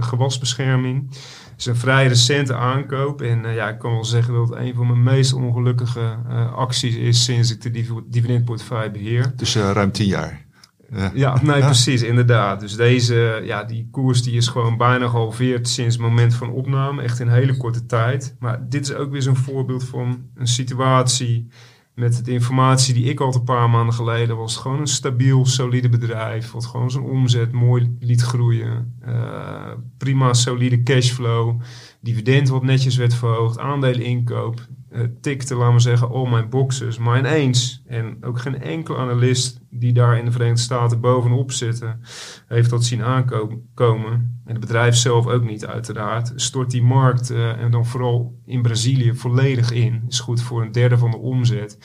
gewasbescherming. 0.00 1.06
Het 1.10 1.54
is 1.56 1.66
een 1.66 1.76
vrij 1.76 2.06
recente 2.06 2.54
aankoop. 2.54 3.22
En 3.22 3.54
ja, 3.54 3.68
ik 3.68 3.78
kan 3.78 3.92
wel 3.92 4.04
zeggen 4.04 4.34
dat 4.34 4.48
het 4.48 4.58
een 4.58 4.74
van 4.74 4.86
mijn 4.86 5.02
meest 5.02 5.32
ongelukkige 5.32 6.16
acties 6.54 6.96
is 6.96 7.24
sinds 7.24 7.50
ik 7.52 7.62
de 7.62 7.70
div 7.70 7.90
dividendportefeuille 8.06 8.90
beheer. 8.90 9.32
Dus 9.36 9.56
ruim 9.56 9.92
tien 9.92 10.06
jaar. 10.06 10.45
Ja, 10.90 11.10
ja 11.14 11.42
nee, 11.42 11.58
ja. 11.58 11.64
precies, 11.64 12.02
inderdaad. 12.02 12.60
Dus 12.60 12.76
deze, 12.76 13.42
ja, 13.44 13.64
die 13.64 13.88
koers 13.90 14.22
die 14.22 14.34
is 14.34 14.48
gewoon 14.48 14.76
bijna 14.76 15.08
gehalveerd 15.08 15.68
sinds 15.68 15.94
het 15.94 16.04
moment 16.04 16.34
van 16.34 16.50
opname. 16.50 17.02
Echt 17.02 17.20
in 17.20 17.28
hele 17.28 17.56
korte 17.56 17.86
tijd. 17.86 18.36
Maar 18.38 18.68
dit 18.68 18.82
is 18.82 18.94
ook 18.94 19.10
weer 19.10 19.22
zo'n 19.22 19.36
voorbeeld 19.36 19.84
van 19.84 20.24
een 20.34 20.46
situatie 20.46 21.48
met 21.96 22.24
de 22.24 22.32
informatie 22.32 22.94
die 22.94 23.04
ik 23.04 23.20
al 23.20 23.34
een 23.34 23.44
paar 23.44 23.70
maanden 23.70 23.94
geleden 23.94 24.36
was. 24.36 24.56
Gewoon 24.56 24.80
een 24.80 24.86
stabiel, 24.86 25.46
solide 25.46 25.88
bedrijf. 25.88 26.50
Wat 26.50 26.66
gewoon 26.66 26.90
zijn 26.90 27.04
omzet 27.04 27.52
mooi 27.52 27.96
liet 28.00 28.22
groeien. 28.22 28.94
Uh, 29.06 29.72
prima, 29.98 30.32
solide 30.32 30.82
cashflow. 30.82 31.60
Dividend 32.00 32.48
wat 32.48 32.62
netjes 32.62 32.96
werd 32.96 33.14
verhoogd. 33.14 33.58
Aandelen 33.58 34.04
inkoop. 34.04 34.66
Uh, 34.92 35.00
tikte, 35.20 35.54
laten 35.54 35.74
we 35.74 35.80
zeggen, 35.80 36.08
al 36.08 36.26
mijn 36.26 36.48
boxes. 36.48 36.98
Maar 36.98 37.18
ineens, 37.18 37.82
en 37.86 38.16
ook 38.20 38.40
geen 38.40 38.62
enkele 38.62 38.98
analist 38.98 39.60
die 39.78 39.92
daar 39.92 40.18
in 40.18 40.24
de 40.24 40.30
Verenigde 40.30 40.62
Staten 40.62 41.00
bovenop 41.00 41.52
zitten, 41.52 42.00
heeft 42.46 42.70
dat 42.70 42.84
zien 42.84 43.02
aankomen. 43.02 44.40
En 44.44 44.52
het 44.52 44.60
bedrijf 44.60 44.94
zelf 44.94 45.26
ook 45.26 45.44
niet, 45.44 45.66
uiteraard. 45.66 46.32
Stort 46.36 46.70
die 46.70 46.82
markt, 46.82 47.30
uh, 47.30 47.62
en 47.62 47.70
dan 47.70 47.86
vooral 47.86 48.38
in 48.44 48.62
Brazilië, 48.62 49.14
volledig 49.14 49.70
in. 49.70 50.04
Is 50.08 50.20
goed 50.20 50.42
voor 50.42 50.62
een 50.62 50.72
derde 50.72 50.98
van 50.98 51.10
de 51.10 51.18
omzet. 51.18 51.78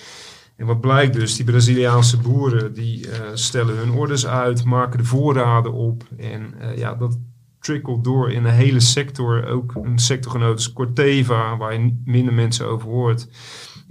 En 0.55 0.65
wat 0.65 0.81
blijkt 0.81 1.13
dus, 1.13 1.35
die 1.35 1.45
Braziliaanse 1.45 2.17
boeren 2.17 2.73
die 2.73 3.07
uh, 3.07 3.13
stellen 3.33 3.77
hun 3.77 3.91
orders 3.91 4.27
uit, 4.27 4.65
maken 4.65 4.97
de 4.97 5.05
voorraden 5.05 5.73
op. 5.73 6.03
En 6.17 6.53
uh, 6.61 6.77
ja, 6.77 6.95
dat 6.95 7.19
trickelt 7.59 8.03
door 8.03 8.31
in 8.31 8.45
een 8.45 8.53
hele 8.53 8.79
sector. 8.79 9.47
Ook 9.47 9.75
een 9.75 9.99
sectorgenoot 9.99 10.59
is 10.59 10.73
Corteva, 10.73 11.57
waar 11.57 11.73
je 11.73 12.01
minder 12.05 12.33
mensen 12.33 12.67
over 12.67 12.89
hoort. 12.89 13.27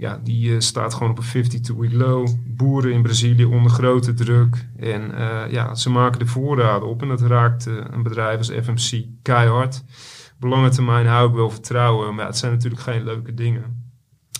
Ja, 0.01 0.19
die 0.23 0.49
uh, 0.49 0.59
staat 0.59 0.93
gewoon 0.93 1.09
op 1.09 1.19
een 1.19 1.45
52-week 1.45 1.93
low. 1.93 2.27
Boeren 2.47 2.91
in 2.91 3.01
Brazilië 3.01 3.45
onder 3.45 3.71
grote 3.71 4.13
druk. 4.13 4.67
En 4.77 5.11
uh, 5.11 5.51
ja, 5.51 5.75
ze 5.75 5.89
maken 5.89 6.19
de 6.19 6.25
voorraden 6.25 6.87
op. 6.87 7.01
En 7.01 7.07
dat 7.07 7.21
raakt 7.21 7.67
uh, 7.67 7.75
een 7.89 8.03
bedrijf 8.03 8.37
als 8.37 8.51
FMC 8.51 9.05
keihard. 9.21 9.83
Lange 10.39 10.69
termijn 10.69 11.05
hou 11.05 11.29
ik 11.29 11.35
wel 11.35 11.49
vertrouwen. 11.49 12.15
Maar 12.15 12.25
het 12.25 12.37
zijn 12.37 12.51
natuurlijk 12.51 12.81
geen 12.81 13.03
leuke 13.03 13.33
dingen. 13.33 13.91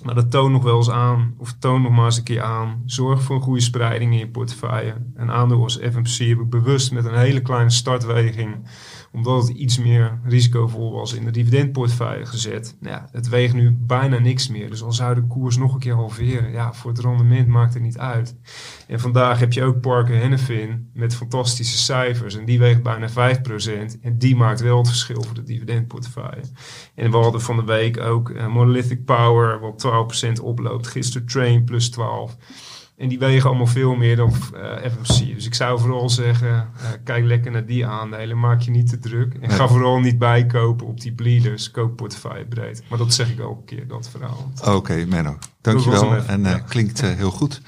Maar 0.03 0.15
dat 0.15 0.31
toont 0.31 0.51
nog 0.51 0.63
wel 0.63 0.77
eens 0.77 0.89
aan, 0.89 1.33
of 1.37 1.55
toont 1.59 1.83
nog 1.83 1.91
maar 1.91 2.05
eens 2.05 2.17
een 2.17 2.23
keer 2.23 2.41
aan. 2.41 2.83
Zorg 2.85 3.21
voor 3.21 3.35
een 3.35 3.41
goede 3.41 3.61
spreiding 3.61 4.11
in 4.11 4.19
je 4.19 4.29
portefeuille. 4.29 4.95
Een 5.15 5.31
aandeel 5.31 5.63
als 5.63 5.77
FMC 5.77 6.27
heb 6.27 6.39
ik 6.39 6.49
bewust 6.49 6.91
met 6.91 7.05
een 7.05 7.17
hele 7.17 7.41
kleine 7.41 7.69
startweging 7.69 8.67
omdat 9.13 9.47
het 9.47 9.57
iets 9.57 9.77
meer 9.77 10.19
risicovol 10.23 10.91
was 10.91 11.13
in 11.13 11.25
de 11.25 11.31
dividendportefeuille 11.31 12.25
gezet. 12.25 12.75
Nou 12.79 12.95
ja, 12.95 13.09
het 13.11 13.29
weegt 13.29 13.53
nu 13.53 13.71
bijna 13.79 14.19
niks 14.19 14.47
meer. 14.47 14.69
Dus 14.69 14.83
al 14.83 14.91
zou 14.91 15.15
de 15.15 15.27
koers 15.27 15.57
nog 15.57 15.73
een 15.73 15.79
keer 15.79 15.93
halveren, 15.93 16.51
ja, 16.51 16.73
voor 16.73 16.91
het 16.91 16.99
rendement 16.99 17.47
maakt 17.47 17.73
het 17.73 17.83
niet 17.83 17.97
uit. 17.97 18.35
En 18.87 18.99
vandaag 18.99 19.39
heb 19.39 19.53
je 19.53 19.63
ook 19.63 19.81
Parker 19.81 20.15
Hennefin 20.15 20.89
met 20.93 21.15
fantastische 21.15 21.77
cijfers. 21.77 22.35
En 22.35 22.45
die 22.45 22.59
weegt 22.59 22.83
bijna 22.83 23.09
5%. 23.09 23.13
En 24.01 24.17
die 24.17 24.35
maakt 24.35 24.61
wel 24.61 24.77
het 24.77 24.87
verschil 24.87 25.23
voor 25.23 25.35
de 25.35 25.43
dividendportefeuille. 25.43 26.43
En 26.95 27.11
we 27.11 27.17
hadden 27.17 27.41
van 27.41 27.55
de 27.55 27.63
week 27.63 27.99
ook 27.99 28.29
uh, 28.29 28.47
Monolithic 28.47 29.05
Power, 29.05 29.59
wat 29.59 29.85
12% 30.39 30.43
oploopt. 30.43 30.87
Gisteren 30.87 31.27
Train 31.27 31.63
plus 31.63 31.91
12%. 31.99 32.01
En 33.01 33.07
die 33.07 33.19
wegen 33.19 33.49
allemaal 33.49 33.67
veel 33.67 33.95
meer 33.95 34.15
dan 34.15 34.33
eh, 34.53 34.91
FMC. 34.91 35.35
Dus 35.35 35.45
ik 35.45 35.53
zou 35.53 35.79
vooral 35.79 36.09
zeggen, 36.09 36.49
eh, 36.49 36.89
kijk 37.03 37.25
lekker 37.25 37.51
naar 37.51 37.65
die 37.65 37.85
aandelen. 37.85 38.39
Maak 38.39 38.61
je 38.61 38.71
niet 38.71 38.89
te 38.89 38.99
druk. 38.99 39.33
En 39.33 39.49
ga 39.49 39.67
vooral 39.67 39.99
niet 39.99 40.17
bijkopen 40.17 40.87
op 40.87 41.01
die 41.01 41.13
bleeders. 41.13 41.71
Koop 41.71 41.95
portefeuille 41.95 42.45
breed. 42.45 42.83
Maar 42.89 42.97
dat 42.97 43.13
zeg 43.13 43.31
ik 43.31 43.39
elke 43.39 43.63
keer, 43.65 43.87
dat 43.87 44.09
verhaal. 44.09 44.51
Oké, 44.65 45.05
Menno. 45.07 45.37
Dankjewel. 45.61 46.15
En 46.15 46.41
uh, 46.41 46.55
klinkt 46.67 47.01
heel 47.01 47.31
goed. 47.31 47.61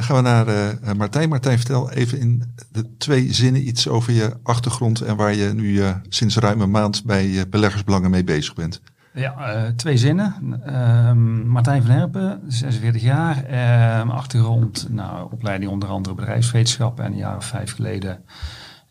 gaan 0.00 0.16
we 0.16 0.22
naar 0.22 0.96
Martijn. 0.96 1.28
Martijn, 1.28 1.56
vertel 1.56 1.90
even 1.90 2.18
in 2.18 2.54
de 2.72 2.96
twee 2.98 3.32
zinnen 3.32 3.68
iets 3.68 3.88
over 3.88 4.12
je 4.12 4.36
achtergrond 4.42 5.00
en 5.00 5.16
waar 5.16 5.34
je 5.34 5.52
nu 5.54 5.82
sinds 6.08 6.36
ruim 6.36 6.60
een 6.60 6.70
maand 6.70 7.04
bij 7.04 7.48
beleggersbelangen 7.48 8.10
mee 8.10 8.24
bezig 8.24 8.54
bent. 8.54 8.80
Ja, 9.12 9.54
uh, 9.56 9.68
twee 9.68 9.96
zinnen. 9.96 10.62
Uh, 10.66 11.12
Martijn 11.44 11.82
van 11.82 11.90
Herpen, 11.90 12.40
46 12.46 13.02
jaar. 13.02 13.36
Uh, 13.36 13.50
mijn 13.50 14.10
achtergrond, 14.10 14.86
nou, 14.90 15.32
opleiding 15.32 15.70
onder 15.70 15.88
andere 15.88 16.14
bedrijfswetenschap. 16.14 17.00
En 17.00 17.06
een 17.06 17.16
jaar 17.16 17.36
of 17.36 17.44
vijf 17.44 17.74
geleden 17.74 18.24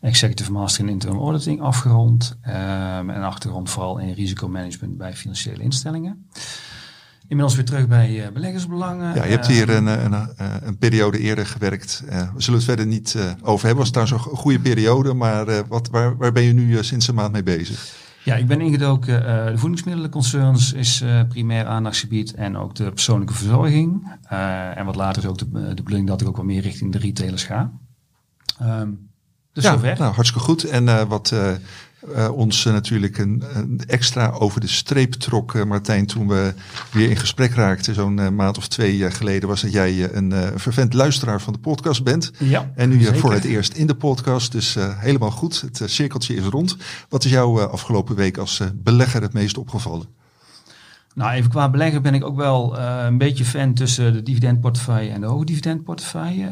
Executive 0.00 0.52
Master 0.52 0.84
in 0.84 0.90
Internal 0.90 1.22
Auditing 1.22 1.60
afgerond. 1.60 2.38
Ehm, 2.42 3.10
en 3.10 3.22
achtergrond 3.22 3.70
vooral 3.70 3.98
in 3.98 4.12
risicomanagement 4.12 4.96
bij 4.96 5.14
financiële 5.14 5.62
instellingen. 5.62 6.28
Inmiddels 7.28 7.56
weer 7.56 7.64
terug 7.64 7.88
bij 7.88 8.10
uh, 8.10 8.28
beleggersbelangen. 8.32 9.14
Ja, 9.14 9.24
je 9.24 9.30
hebt 9.30 9.46
hier 9.46 9.68
een, 9.68 9.86
een, 9.86 10.28
een 10.62 10.78
periode 10.78 11.18
eerder 11.18 11.46
gewerkt. 11.46 12.02
We 12.06 12.42
zullen 12.42 12.58
het 12.58 12.68
verder 12.68 12.86
niet 12.86 13.16
over 13.42 13.66
hebben. 13.66 13.84
Was 13.84 13.90
trouwens 13.92 14.26
een 14.26 14.36
goede 14.36 14.60
periode, 14.60 15.14
maar 15.14 15.66
wat, 15.68 15.88
waar, 15.88 16.16
waar 16.16 16.32
ben 16.32 16.42
je 16.42 16.52
nu 16.52 16.84
sinds 16.84 17.08
een 17.08 17.14
maand 17.14 17.32
mee 17.32 17.42
bezig? 17.42 18.08
Ja, 18.24 18.34
ik 18.34 18.46
ben 18.46 18.60
ingedoken. 18.60 19.22
Uh, 19.22 19.46
de 19.46 19.58
voedingsmiddelenconcerns 19.58 20.72
is 20.72 21.02
uh, 21.02 21.20
primair 21.28 21.66
aandachtsgebied 21.66 22.34
en 22.34 22.56
ook 22.56 22.74
de 22.74 22.90
persoonlijke 22.90 23.34
verzorging. 23.34 24.16
Uh, 24.32 24.78
en 24.78 24.84
wat 24.84 24.96
later 24.96 25.22
is 25.22 25.28
ook 25.28 25.38
de, 25.38 25.48
de 25.50 25.82
bedoeling 25.82 26.06
dat 26.06 26.20
ik 26.20 26.28
ook 26.28 26.36
wat 26.36 26.44
meer 26.44 26.62
richting 26.62 26.92
de 26.92 26.98
retailers 26.98 27.44
ga. 27.44 27.72
Um, 28.62 29.08
dus 29.52 29.64
ja, 29.64 29.72
zover. 29.72 29.98
Nou, 29.98 30.14
hartstikke 30.14 30.44
goed. 30.44 30.64
En 30.64 31.08
wat 31.08 31.34
uh, 32.08 32.32
ons 32.32 32.64
uh, 32.64 32.72
natuurlijk 32.72 33.18
een, 33.18 33.42
een, 33.54 33.80
extra 33.86 34.30
over 34.30 34.60
de 34.60 34.66
streep 34.66 35.12
trok, 35.12 35.54
uh, 35.54 35.64
Martijn, 35.64 36.06
toen 36.06 36.28
we 36.28 36.54
weer 36.92 37.10
in 37.10 37.16
gesprek 37.16 37.54
raakten, 37.54 37.94
zo'n 37.94 38.34
maand 38.34 38.58
of 38.58 38.68
twee 38.68 39.10
geleden, 39.10 39.48
was 39.48 39.60
dat 39.60 39.72
jij 39.72 40.14
een 40.14 40.32
vervent 40.54 40.94
luisteraar 40.94 41.40
van 41.40 41.52
de 41.52 41.58
podcast 41.58 42.04
bent. 42.04 42.32
Ja, 42.38 42.70
en 42.74 42.88
nu 42.88 43.04
voor 43.16 43.32
het 43.32 43.44
eerst 43.44 43.72
in 43.72 43.86
de 43.86 43.94
podcast, 43.94 44.52
dus 44.52 44.76
helemaal 44.78 45.30
goed. 45.30 45.60
Het 45.60 45.82
cirkeltje 45.84 46.34
is 46.34 46.44
rond. 46.44 46.76
Wat 47.08 47.24
is 47.24 47.30
jou 47.30 47.70
afgelopen 47.70 48.16
week 48.16 48.36
als 48.36 48.60
belegger 48.74 49.22
het 49.22 49.32
meest 49.32 49.58
opgevallen? 49.58 50.06
Nou, 51.14 51.32
even 51.32 51.50
qua 51.50 51.70
belegger 51.70 52.00
ben 52.00 52.14
ik 52.14 52.24
ook 52.24 52.36
wel 52.36 52.78
een 52.78 53.18
beetje 53.18 53.44
fan 53.44 53.74
tussen 53.74 54.12
de 54.12 54.22
dividendportefeuille 54.22 55.10
en 55.10 55.20
de 55.20 55.26
hoogdividendportefeuille. 55.26 56.46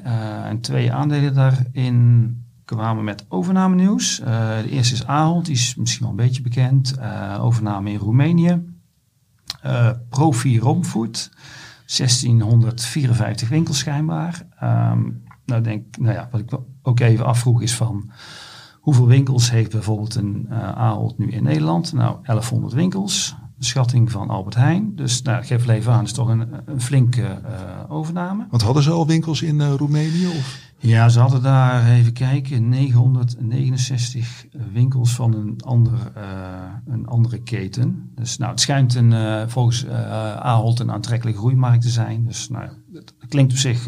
en 0.44 0.60
twee 0.60 0.92
aandelen 0.92 1.34
daarin 1.34 2.47
kwamen 2.76 3.04
met 3.04 3.24
overname 3.28 3.74
nieuws. 3.74 4.20
Uh, 4.20 4.26
de 4.62 4.70
eerste 4.70 4.94
is 4.94 5.06
Ahold, 5.06 5.44
die 5.44 5.54
is 5.54 5.74
misschien 5.74 6.02
wel 6.02 6.10
een 6.10 6.24
beetje 6.26 6.42
bekend. 6.42 6.94
Uh, 6.98 7.38
overname 7.40 7.90
in 7.90 7.98
Roemenië. 7.98 8.64
Uh, 9.66 9.90
Profi 10.08 10.58
Romfood, 10.58 11.30
1654 11.86 13.48
winkels 13.48 13.78
schijnbaar. 13.78 14.46
Um, 14.62 15.22
nou, 15.44 15.62
denk, 15.62 15.96
nou 15.96 16.14
ja, 16.14 16.28
wat 16.30 16.40
ik 16.40 16.58
ook 16.82 17.00
even 17.00 17.24
afvroeg 17.24 17.62
is 17.62 17.74
van... 17.74 18.10
Hoeveel 18.80 19.06
winkels 19.06 19.50
heeft 19.50 19.70
bijvoorbeeld 19.70 20.14
een 20.14 20.46
Ahold 20.74 21.18
nu 21.18 21.30
in 21.30 21.42
Nederland? 21.42 21.92
Nou, 21.92 22.16
1100 22.22 22.72
winkels. 22.72 23.36
Schatting 23.58 24.10
van 24.10 24.30
Albert 24.30 24.54
Heijn. 24.54 24.96
Dus 24.96 25.22
nou, 25.22 25.44
geef 25.44 25.60
het 25.60 25.70
even 25.70 25.92
aan, 25.92 26.04
is 26.04 26.12
toch 26.12 26.28
een, 26.28 26.48
een 26.64 26.80
flinke 26.80 27.40
overname. 27.88 28.46
Want 28.50 28.62
hadden 28.62 28.82
ze 28.82 28.90
al 28.90 29.06
winkels 29.06 29.42
in 29.42 29.62
Roemenië? 29.62 30.26
Of? 30.26 30.66
Ja, 30.80 31.08
ze 31.08 31.20
hadden 31.20 31.42
daar, 31.42 31.88
even 31.88 32.12
kijken, 32.12 32.68
969 32.68 34.46
winkels 34.72 35.14
van 35.14 35.34
een, 35.34 35.60
ander, 35.60 36.12
uh, 36.16 36.22
een 36.86 37.06
andere 37.06 37.42
keten. 37.42 38.10
Dus 38.14 38.38
nou, 38.38 38.50
het 38.50 38.60
schijnt 38.60 38.94
een, 38.94 39.48
volgens 39.50 39.86
Ahold 39.88 40.80
een 40.80 40.92
aantrekkelijke 40.92 41.40
groeimarkt 41.40 41.82
te 41.82 41.88
zijn. 41.88 42.24
Dus 42.24 42.48
nou, 42.48 42.68
het 42.92 43.14
klinkt 43.28 43.52
op 43.52 43.58
zich 43.58 43.84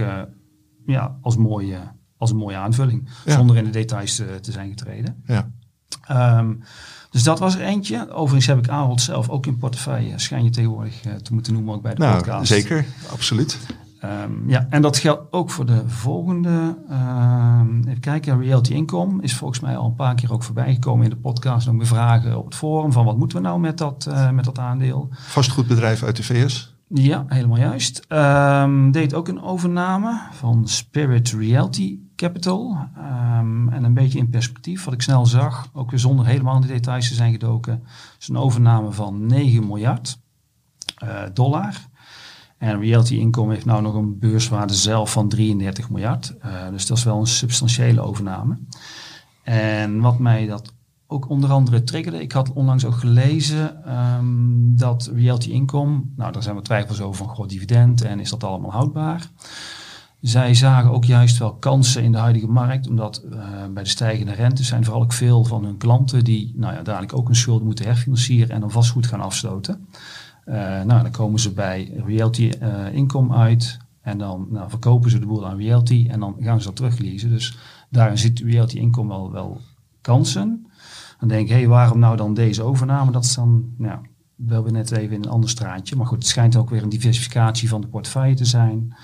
ja, 0.87 1.19
als, 1.21 1.37
mooie, 1.37 1.79
als 2.17 2.31
een 2.31 2.37
mooie 2.37 2.57
aanvulling, 2.57 3.09
ja. 3.25 3.33
zonder 3.33 3.57
in 3.57 3.65
de 3.65 3.71
details 3.71 4.17
te, 4.17 4.39
te 4.41 4.53
zijn 4.53 4.69
getreden. 4.69 5.23
Ja. 5.25 5.51
Um, 6.39 6.63
dus 7.11 7.23
dat 7.23 7.39
was 7.39 7.55
er 7.55 7.61
eentje. 7.61 8.13
Overigens 8.13 8.47
heb 8.47 8.59
ik 8.59 8.69
Ahold 8.69 9.01
zelf 9.01 9.29
ook 9.29 9.47
in 9.47 9.59
portefeuille, 9.59 10.19
schijn 10.19 10.45
je 10.45 10.51
tegenwoordig 10.51 11.01
te 11.23 11.33
moeten 11.33 11.53
noemen 11.53 11.75
ook 11.75 11.83
bij 11.83 11.95
de 11.95 12.01
nou, 12.01 12.17
podcast. 12.17 12.47
Zeker, 12.47 12.85
absoluut. 13.13 13.59
Um, 14.05 14.45
ja, 14.47 14.67
en 14.71 14.83
dat 14.83 14.99
geldt 14.99 15.33
ook 15.33 15.51
voor 15.51 15.67
de 15.67 15.83
volgende. 15.87 16.77
Um, 16.91 17.85
even 17.89 18.01
kijken, 18.01 18.43
Realty 18.43 18.73
Income 18.73 19.23
is 19.23 19.37
volgens 19.37 19.61
mij 19.61 19.77
al 19.77 19.87
een 19.87 19.95
paar 19.95 20.15
keer 20.15 20.33
ook 20.33 20.43
voorbij 20.43 20.73
gekomen 20.75 21.05
in 21.05 21.11
de 21.11 21.17
podcast. 21.17 21.69
Ook 21.69 21.75
met 21.75 21.87
vragen 21.87 22.39
op 22.39 22.45
het 22.45 22.55
forum 22.55 22.93
van 22.93 23.05
wat 23.05 23.17
moeten 23.17 23.37
we 23.37 23.43
nou 23.43 23.61
met 23.61 23.79
dat, 23.79 24.07
uh, 24.09 24.31
met 24.31 24.45
dat 24.45 24.59
aandeel. 24.59 25.09
Vastgoedbedrijf 25.13 26.03
uit 26.03 26.17
de 26.17 26.23
VS. 26.23 26.75
Ja, 26.89 27.25
helemaal 27.29 27.59
juist. 27.59 28.05
Um, 28.09 28.91
deed 28.91 29.15
ook 29.15 29.29
een 29.29 29.43
overname 29.43 30.21
van 30.33 30.69
Spirit 30.69 31.31
Realty 31.31 31.99
Capital. 32.21 32.89
en 33.71 33.85
een 33.85 33.95
beetje 33.95 34.19
in 34.19 34.31
perspectief, 34.31 34.85
wat 34.85 34.95
ik 34.95 35.03
snel 35.03 35.27
zag, 35.27 35.71
ook 35.73 35.91
weer 35.91 36.01
zonder 36.01 36.27
helemaal 36.27 36.55
in 36.55 36.61
de 36.61 36.67
details 36.67 37.09
te 37.09 37.15
zijn 37.15 37.33
gedoken. 37.33 37.83
is 38.19 38.29
een 38.29 38.37
overname 38.37 38.93
van 38.93 39.27
9 39.27 39.67
miljard 39.67 40.19
uh, 41.05 41.23
dollar. 41.35 41.75
En 42.59 42.81
Realty 42.81 43.15
Income 43.15 43.53
heeft 43.53 43.65
nou 43.65 43.83
nog 43.83 43.95
een 43.95 44.19
beurswaarde 44.19 44.75
zelf 44.75 45.13
van 45.13 45.29
33 45.29 45.91
miljard. 45.91 46.35
Uh, 46.45 46.69
dus 46.71 46.87
dat 46.87 46.97
is 46.97 47.05
wel 47.05 47.21
een 47.21 47.27
substantiële 47.27 48.01
overname. 48.01 48.59
En 49.43 50.01
wat 50.01 50.19
mij 50.19 50.47
dat 50.47 50.73
ook 51.07 51.29
onder 51.29 51.51
andere 51.51 51.85
triggerde, 51.85 52.23
ik 52.23 52.33
had 52.33 52.53
onlangs 52.53 52.85
ook 52.85 52.95
gelezen 52.95 53.95
um, 54.17 54.77
dat 54.77 55.11
Realty 55.15 55.51
Income, 55.51 56.03
nou 56.17 56.33
daar 56.33 56.43
zijn 56.43 56.57
we 56.57 56.63
twijfels 56.63 57.01
over 57.01 57.17
van 57.17 57.35
groot 57.35 57.49
dividend 57.49 58.03
en 58.03 58.21
is 58.21 58.31
dat 58.31 58.45
allemaal 58.45 58.73
houdbaar. 58.73 59.31
Zij 60.21 60.55
zagen 60.55 60.91
ook 60.91 61.05
juist 61.05 61.39
wel 61.39 61.55
kansen 61.55 62.03
in 62.03 62.13
de 62.13 62.19
huidige 62.19 62.49
markt, 62.49 62.89
omdat 62.89 63.25
uh, 63.33 63.41
bij 63.75 63.83
de 63.83 63.89
stijgende 63.89 64.33
rente 64.33 64.65
zijn 64.65 64.85
vooral 64.85 65.03
ook 65.03 65.13
veel 65.13 65.45
van 65.45 65.65
hun 65.65 65.77
klanten 65.77 66.25
die 66.25 66.53
nou 66.57 66.75
ja, 66.75 66.83
dadelijk 66.83 67.15
ook 67.15 67.29
een 67.29 67.37
schuld 67.37 67.65
moeten 67.65 67.85
herfinancieren 67.85 68.55
en 68.55 68.61
dan 68.61 68.71
vastgoed 68.71 69.07
gaan 69.07 69.21
afsloten. 69.21 69.87
Uh, 70.47 70.55
nou, 70.55 71.03
dan 71.03 71.11
komen 71.11 71.41
ze 71.41 71.53
bij 71.53 71.93
realty 72.07 72.53
uh, 72.63 72.95
income 72.95 73.35
uit. 73.35 73.79
En 74.01 74.19
dan 74.19 74.47
nou, 74.51 74.71
verkopen 74.71 75.11
ze 75.11 75.19
de 75.19 75.27
boel 75.27 75.47
aan 75.47 75.57
realty. 75.57 76.07
En 76.11 76.21
dan 76.21 76.37
gaan 76.41 76.61
ze 76.61 76.67
dat 76.67 76.77
terugleasen. 76.77 77.31
Dus 77.31 77.59
daarin 77.89 78.19
ziet 78.19 78.41
realty 78.41 78.77
income 78.77 79.09
wel, 79.09 79.33
wel 79.33 79.61
kansen. 80.01 80.67
Dan 81.19 81.29
denk 81.29 81.43
ik, 81.43 81.49
hé, 81.49 81.57
hey, 81.57 81.69
waarom 81.69 81.99
nou 81.99 82.17
dan 82.17 82.35
deze 82.35 82.63
overname? 82.63 83.13
Dat 83.13 83.25
is 83.25 83.35
dan, 83.35 83.75
nou, 83.77 83.99
wel 84.35 84.63
weer 84.63 84.73
net 84.73 84.91
even 84.91 85.17
in 85.17 85.23
een 85.23 85.31
ander 85.31 85.51
straatje. 85.51 85.97
Maar 85.97 86.07
goed, 86.07 86.19
het 86.19 86.27
schijnt 86.27 86.57
ook 86.57 86.71
weer 86.71 86.83
een 86.83 86.89
diversificatie 86.89 87.69
van 87.69 87.81
de 87.81 87.87
portefeuille 87.87 88.35
te 88.35 88.45
zijn. 88.45 88.95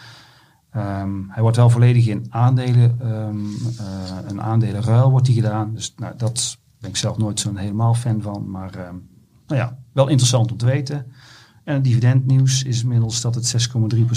Um, 0.76 1.26
hij 1.30 1.42
wordt 1.42 1.56
wel 1.56 1.70
volledig 1.70 2.06
in 2.06 2.26
aandelen, 2.28 3.12
um, 3.12 3.44
uh, 3.44 4.28
een 4.28 4.42
aandelenruil 4.42 5.10
wordt 5.10 5.26
die 5.26 5.34
gedaan. 5.34 5.74
Dus 5.74 5.94
nou, 5.96 6.14
dat 6.16 6.58
ben 6.80 6.90
ik 6.90 6.96
zelf 6.96 7.18
nooit 7.18 7.40
zo'n 7.40 7.56
helemaal 7.56 7.94
fan 7.94 8.22
van. 8.22 8.50
Maar 8.50 8.88
um, 8.88 9.08
nou 9.46 9.60
ja, 9.60 9.78
wel 9.92 10.08
interessant 10.08 10.50
om 10.50 10.56
te 10.56 10.66
weten. 10.66 11.06
En 11.64 11.74
het 11.74 11.84
dividendnieuws 11.84 12.62
is 12.62 12.82
inmiddels 12.82 13.20
dat 13.20 13.34
het 13.34 13.68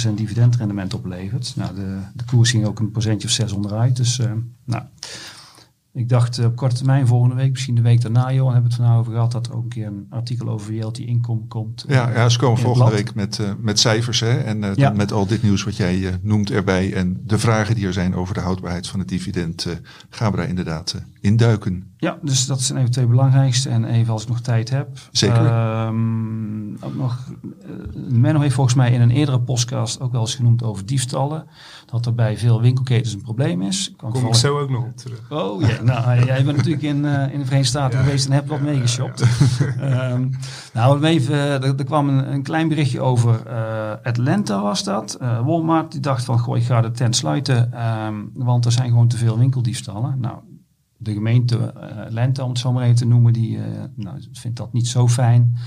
6,3% 0.08 0.14
dividendrendement 0.14 0.94
oplevert. 0.94 1.54
Nou, 1.56 1.76
de, 1.76 2.00
de 2.14 2.26
koers 2.26 2.50
ging 2.52 2.66
ook 2.66 2.80
een 2.80 2.92
procentje 2.92 3.28
of 3.28 3.34
6 3.34 3.52
onderuit. 3.52 3.96
Dus 3.96 4.22
nou, 4.64 4.84
ik 5.94 6.10
dacht 6.10 6.46
op 6.46 6.56
korte 6.56 6.76
termijn 6.76 7.08
volgende 7.08 7.36
week, 7.36 7.52
misschien 7.52 7.76
de 7.76 7.82
week 7.82 8.02
daarna, 8.02 8.34
Johan, 8.34 8.54
hebben 8.54 8.72
we 8.72 8.76
het 8.76 8.86
vanavond 8.86 9.00
over 9.00 9.14
gehad, 9.14 9.32
dat 9.32 9.48
er 9.48 9.56
ook 9.56 9.64
een 9.64 9.70
keer 9.70 9.88
een 9.88 10.08
artikel 10.10 10.50
over 10.50 10.74
realty 10.74 11.02
income 11.02 11.48
komt. 11.48 11.86
Ja, 11.88 12.10
ja 12.10 12.30
ze 12.30 12.40
komen 12.40 12.60
volgende 12.60 12.92
week 12.92 13.16
met, 13.16 13.38
uh, 13.38 13.52
met 13.60 13.80
cijfers 13.80 14.20
hè, 14.20 14.38
en 14.38 14.64
uh, 14.64 14.76
ja. 14.76 14.90
met 14.90 15.12
al 15.12 15.26
dit 15.26 15.44
nieuws 15.44 15.64
wat 15.64 15.76
jij 15.76 15.98
uh, 15.98 16.10
noemt 16.22 16.52
erbij 16.52 16.94
en 16.94 17.22
de 17.26 17.40
vragen 17.40 17.76
die 17.76 17.88
er 17.88 17.94
zijn 17.94 18.16
over 18.16 18.34
de 18.34 18.40
houdbaarheid 18.40 18.88
van 18.88 19.00
het 19.00 19.08
dividend, 19.08 19.68
gaan 20.10 20.32
we 20.32 20.38
daar 20.38 20.48
inderdaad 20.48 20.96
induiken. 21.22 21.94
Ja, 21.98 22.18
dus 22.22 22.46
dat 22.46 22.62
zijn 22.62 22.80
even 22.80 22.92
twee 22.92 23.08
belangrijkste. 23.08 23.70
En 23.70 23.86
even 23.86 24.14
als 24.14 24.24
ik 24.24 24.30
nog 24.30 24.42
tijd 24.42 24.70
heb. 24.70 24.88
Zeker. 25.12 25.46
Um, 25.86 26.78
ook 26.82 26.96
nog, 26.96 27.18
Menno 28.10 28.40
heeft 28.40 28.54
volgens 28.54 28.76
mij 28.76 28.92
in 28.92 29.02
een 29.02 29.12
eerdere 29.12 29.40
podcast 29.40 30.02
ook 30.02 30.12
wel 30.12 30.22
eens 30.22 30.36
genoemd 30.36 30.64
over 30.64 30.86
diefstallen. 30.86 31.46
Dat 31.86 32.06
er 32.06 32.16
bij 32.16 32.38
veel 32.38 32.62
winkelketens 32.62 33.14
een 33.14 33.22
probleem 33.22 33.62
is. 33.62 33.94
Kom 33.98 34.28
ik 34.28 34.36
zo 34.36 34.60
ook 34.60 34.70
nog 34.70 34.84
op 34.84 34.98
terug. 34.98 35.32
Oh 35.32 35.62
ja, 35.62 35.82
nou 35.94 36.26
jij 36.26 36.44
bent 36.44 36.58
natuurlijk 36.58 36.84
in, 36.84 37.04
uh, 37.04 37.34
in 37.34 37.40
de 37.40 37.46
Verenigde 37.46 37.64
Staten 37.64 38.00
ja, 38.00 38.06
geweest 38.06 38.26
en 38.26 38.32
hebt 38.32 38.50
wat 38.50 38.62
meegeshopt. 38.62 39.26
Ja, 39.60 39.88
ja. 39.88 40.12
um, 40.12 40.30
nou, 40.74 41.04
even, 41.04 41.36
er, 41.36 41.76
er 41.76 41.84
kwam 41.84 42.10
een, 42.10 42.34
een, 42.34 42.44
klein 42.44 42.68
berichtje 42.68 43.02
over 43.02 43.42
uh, 43.48 43.92
Atlanta 44.04 44.62
was 44.62 44.84
dat. 44.84 45.18
Uh, 45.22 45.46
Walmart 45.46 45.92
die 45.92 46.02
dacht 46.02 46.26
van, 46.26 46.40
goh, 46.40 46.58
ik 46.58 46.64
ga 46.64 46.82
de 46.82 46.92
tent 46.92 47.16
sluiten, 47.16 47.88
um, 48.06 48.32
want 48.34 48.66
er 48.66 48.72
zijn 48.72 48.90
gewoon 48.90 49.08
te 49.08 49.18
veel 49.18 49.38
winkeldiefstallen. 49.38 50.20
Nou, 50.20 50.38
de 51.00 51.14
gemeente 51.14 51.74
uh, 51.78 51.92
Lente, 52.10 52.44
om 52.44 52.50
het 52.50 52.60
zo 52.60 52.72
maar 52.72 52.84
even 52.84 52.96
te 52.96 53.06
noemen, 53.06 53.34
die 53.34 53.58
uh, 53.58 53.64
nou, 53.96 54.24
vindt 54.32 54.58
dat 54.58 54.74
niet 54.74 54.88
zo 54.88 55.08
fijn. 55.08 55.58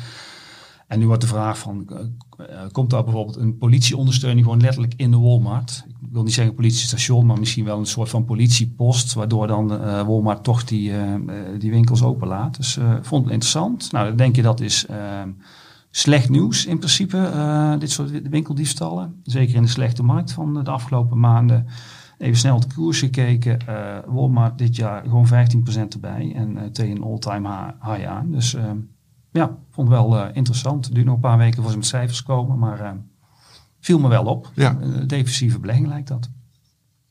En 0.93 0.99
nu 0.99 1.07
wordt 1.07 1.23
de 1.23 1.29
vraag 1.29 1.59
van, 1.59 1.89
eh, 1.89 1.99
eh, 2.47 2.71
komt 2.73 2.91
daar 2.91 3.05
bijvoorbeeld 3.05 3.37
een 3.37 3.59
politieondersteuning 3.59 4.45
gewoon 4.45 4.61
letterlijk 4.61 4.95
in 4.97 5.11
de 5.11 5.19
Walmart? 5.19 5.85
Ik 5.89 6.09
wil 6.11 6.23
niet 6.23 6.35
zeggen 6.35 6.55
politiestation, 6.55 7.27
maar 7.27 7.39
misschien 7.39 7.65
wel 7.65 7.79
een 7.79 7.87
soort 7.87 8.09
van 8.09 8.25
politiepost, 8.25 9.13
waardoor 9.13 9.47
dan 9.47 9.73
eh, 9.73 10.07
Walmart 10.07 10.45
toch 10.45 10.65
die, 10.65 10.91
eh, 10.91 11.15
eh, 11.15 11.21
die 11.59 11.71
winkels 11.71 12.03
openlaat. 12.03 12.57
Dus 12.57 12.77
eh, 12.77 12.93
ik 12.93 13.05
vond 13.05 13.25
het 13.25 13.33
interessant. 13.33 13.93
Nou, 13.93 14.07
dan 14.09 14.17
denk 14.17 14.37
je 14.37 14.43
dat 14.43 14.61
is 14.61 14.87
ehm, 14.87 15.29
slecht 15.91 16.29
nieuws 16.29 16.67
in 16.67 16.79
principe, 16.79 17.19
eh, 17.19 17.79
dit 17.79 17.91
soort 17.91 18.29
winkeldiefstallen. 18.29 19.21
Zeker 19.23 19.55
in 19.55 19.63
de 19.63 19.69
slechte 19.69 20.03
markt 20.03 20.33
van 20.33 20.65
de 20.65 20.71
afgelopen 20.71 21.19
maanden. 21.19 21.67
Even 22.19 22.37
snel 22.39 22.55
op 22.57 22.69
de 22.69 22.75
koers 22.75 22.99
gekeken. 22.99 23.67
eh, 23.67 23.99
Walmart 24.07 24.59
dit 24.59 24.77
jaar 24.77 25.03
gewoon 25.03 25.27
15% 25.27 25.93
erbij 25.95 26.33
en 26.35 26.57
eh, 26.57 26.65
tegen 26.65 26.97
een 26.97 27.03
all-time 27.03 27.49
hi- 27.49 27.93
high 27.93 28.09
aan. 28.09 28.31
Dus 28.31 28.55
ehm, 28.55 28.77
ja, 29.33 29.57
vond 29.71 29.89
het 29.89 29.97
wel 29.99 30.19
eh, 30.19 30.37
interessant. 30.37 30.85
Het 30.85 30.95
duurt 30.95 31.07
nog 31.07 31.15
een 31.15 31.21
paar 31.21 31.39
weken 31.39 31.63
voor 31.63 31.71
ze 31.71 31.77
met 31.77 31.87
cijfers 31.87 32.23
komen, 32.23 32.59
maar 32.59 32.81
eh, 32.81 32.91
viel 33.81 33.99
me 33.99 34.09
wel 34.09 34.25
op. 34.25 34.51
Ja. 34.55 34.77
Een 34.81 35.07
defensieve 35.07 35.59
belegging 35.59 35.89
lijkt 35.89 36.09
dat. 36.09 36.31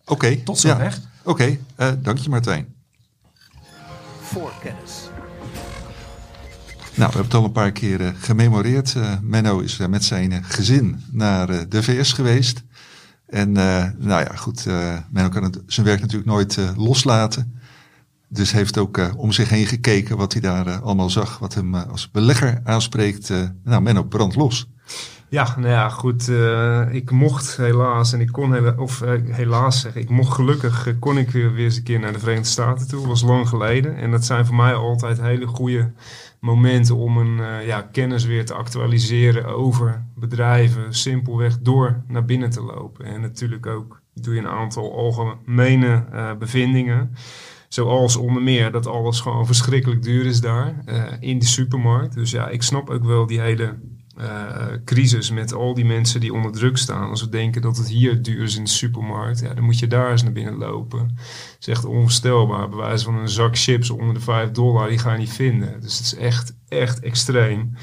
Oké. 0.06 0.36
Tot 0.36 0.62
ja. 0.62 0.70
zover. 0.70 1.00
Oké, 1.24 1.58
eh, 1.76 1.92
dank 2.02 2.18
je 2.18 2.30
Martijn. 2.30 2.66
Voor 4.22 4.52
kennis. 4.62 5.10
Nou, 6.96 7.12
we 7.12 7.18
hebben 7.18 7.24
het 7.24 7.34
al 7.34 7.44
een 7.44 7.52
paar 7.52 7.72
keer 7.72 8.02
eh, 8.06 8.10
gememoreerd. 8.16 8.96
Menno 9.22 9.60
is 9.60 9.78
met 9.78 10.04
zijn 10.04 10.44
gezin 10.44 11.04
naar 11.12 11.50
eh, 11.50 11.60
de 11.70 11.84
VS 11.84 12.14
geweest. 12.14 12.64
En 13.32 13.58
eh, 13.58 13.86
nou 13.98 14.24
ja, 14.24 14.36
goed, 14.36 14.66
eh, 14.68 14.98
Menno 15.10 15.30
kan 15.30 15.44
het, 15.44 15.62
zijn 15.66 15.86
werk 15.86 16.02
natuurlijk 16.02 16.30
nooit 16.30 16.58
eh, 16.58 16.70
loslaten. 16.76 17.60
Dus 18.28 18.52
heeft 18.52 18.78
ook 18.78 19.12
om 19.16 19.32
zich 19.32 19.50
heen 19.50 19.66
gekeken 19.66 20.18
wat 20.18 20.34
hij 20.34 20.42
daar 20.42 20.82
allemaal 20.82 21.10
zag. 21.10 21.40
Wat 21.40 21.54
hem 21.54 21.76
als 21.76 22.12
belegger 22.12 22.62
aanspreekt. 22.64 23.34
Nou, 23.64 23.82
Menno, 23.82 24.04
brand 24.04 24.36
los. 24.36 24.70
Ja, 25.30 25.56
nou 25.58 25.70
ja, 25.70 25.90
goed. 25.90 26.32
ik 26.92 27.12
mocht 27.12 27.58
helaas, 27.58 28.14
en 28.14 28.22
ik 28.22 28.32
kon 28.32 28.54
hela- 28.54 28.76
of 28.78 29.04
helaas 29.30 29.80
zeggen, 29.82 30.02
ik 30.02 30.10
mocht 30.10 30.34
gelukkig, 30.34 31.00
kon 31.00 31.18
ik 31.18 31.30
weer, 31.30 31.54
weer 31.54 31.66
eens 31.66 31.78
een 31.78 31.84
keer 31.84 32.00
naar 32.00 32.14
de 32.14 32.20
Verenigde 32.20 32.50
Staten 32.50 32.88
toe. 32.88 33.08
was 33.08 33.22
lang 33.22 33.48
geleden. 33.48 33.96
En 33.96 34.12
dat 34.12 34.26
zijn 34.26 34.46
voor 34.46 34.56
mij 34.56 34.74
altijd 34.74 35.22
hele 35.22 35.48
goede 35.48 35.92
momenten 36.42 36.96
om 36.96 37.18
een 37.18 37.40
eh, 37.40 37.66
ja, 37.68 37.82
kennis 37.82 38.26
weer 38.26 38.46
te 38.46 38.54
actualiseren 38.54 39.46
over 39.46 40.06
bedrijven. 40.16 40.94
Simpelweg 40.94 41.60
door 41.60 42.04
naar 42.08 42.26
binnen 42.26 42.50
te 42.50 42.62
lopen. 42.62 43.06
En 43.06 43.22
natuurlijk 43.22 43.66
ook 43.66 44.02
doe 44.14 44.34
je 44.34 44.40
een 44.40 44.48
aantal 44.48 44.98
algemene 44.98 46.06
eh, 46.12 46.36
bevindingen. 46.36 47.14
Zoals 47.68 48.16
onder 48.16 48.42
meer 48.42 48.72
dat 48.72 48.88
alles 48.88 49.20
gewoon 49.20 49.46
verschrikkelijk 49.46 50.04
duur 50.04 50.26
is 50.26 50.42
daar 50.42 50.82
eh, 50.86 51.04
in 51.20 51.40
de 51.40 51.46
supermarkt. 51.46 52.14
Dus 52.14 52.32
ja, 52.32 52.48
ik 52.48 52.62
snap 52.62 52.90
ook 52.90 53.04
wel 53.04 53.26
die 53.26 53.40
hele 53.40 53.80
crisis 54.86 55.32
met 55.32 55.54
al 55.54 55.74
die 55.74 55.86
mensen 55.86 56.20
die 56.20 56.34
onder 56.34 56.52
druk 56.52 56.78
staan. 56.78 57.10
Als 57.10 57.22
we 57.22 57.30
denken 57.30 57.62
dat 57.62 57.78
het 57.78 57.88
hier 57.88 58.22
duur 58.22 58.44
is 58.44 58.56
in 58.58 58.64
de 58.64 58.70
supermarkt, 58.70 59.40
ja, 59.40 59.54
dan 59.54 59.64
moet 59.64 59.80
je 59.80 59.88
daar 59.88 60.12
eens 60.12 60.24
naar 60.24 60.32
binnen 60.32 60.58
lopen. 60.58 61.00
Het 61.00 61.58
is 61.60 61.68
echt 61.68 61.86
onvoorstelbaar. 61.86 62.70
Bij 62.70 62.78
wijze 62.78 63.04
van 63.06 63.16
een 63.16 63.30
zak 63.30 63.58
chips 63.58 63.90
onder 63.90 64.14
de 64.14 64.20
5 64.20 64.52
dollar, 64.52 64.90
die 64.90 64.98
ga 64.98 65.12
je 65.12 65.18
niet 65.18 65.34
vinden. 65.34 65.82
Dus 65.82 65.98
het 65.98 66.06
is 66.06 66.16
echt, 66.16 66.56
echt 66.68 67.00
extreem. 67.00 67.74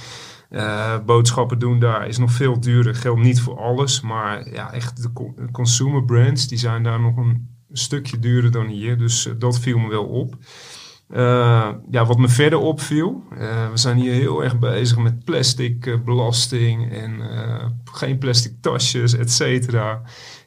Eh, 0.51 0.99
boodschappen 1.07 1.59
doen 1.59 1.79
daar 1.81 2.09
is 2.09 2.19
nog 2.19 2.33
veel 2.33 2.61
duurder. 2.61 2.95
Geldt 2.95 3.21
niet 3.23 3.41
voor 3.41 3.59
alles, 3.59 4.01
maar 4.01 4.53
ja, 4.53 4.73
echt 4.73 5.03
de 5.03 5.13
co- 5.13 5.35
consumer 5.53 6.05
brands 6.05 6.49
die 6.49 6.59
zijn 6.59 6.83
daar 6.83 7.01
nog 7.01 7.17
een 7.17 7.49
stukje 7.73 8.19
duurder 8.19 8.51
dan 8.51 8.67
hier. 8.67 8.99
Dus 8.99 9.27
eh, 9.27 9.33
dat 9.39 9.59
viel 9.59 9.79
me 9.79 9.89
wel 9.89 10.05
op. 10.05 10.37
Eh, 11.09 11.69
ja, 11.91 12.07
wat 12.07 12.19
me 12.19 12.29
verder 12.29 12.59
opviel, 12.59 13.23
eh, 13.39 13.71
we 13.71 13.77
zijn 13.77 13.97
hier 13.97 14.13
heel 14.13 14.45
erg 14.45 14.59
bezig 14.59 14.99
met 14.99 15.25
plastic 15.25 15.87
eh, 15.87 15.95
belasting 16.05 16.93
en 16.93 17.21
geen 17.85 18.19
plastic 18.19 18.53
tasjes, 18.61 19.15
et 19.15 19.33
cetera. 19.33 20.03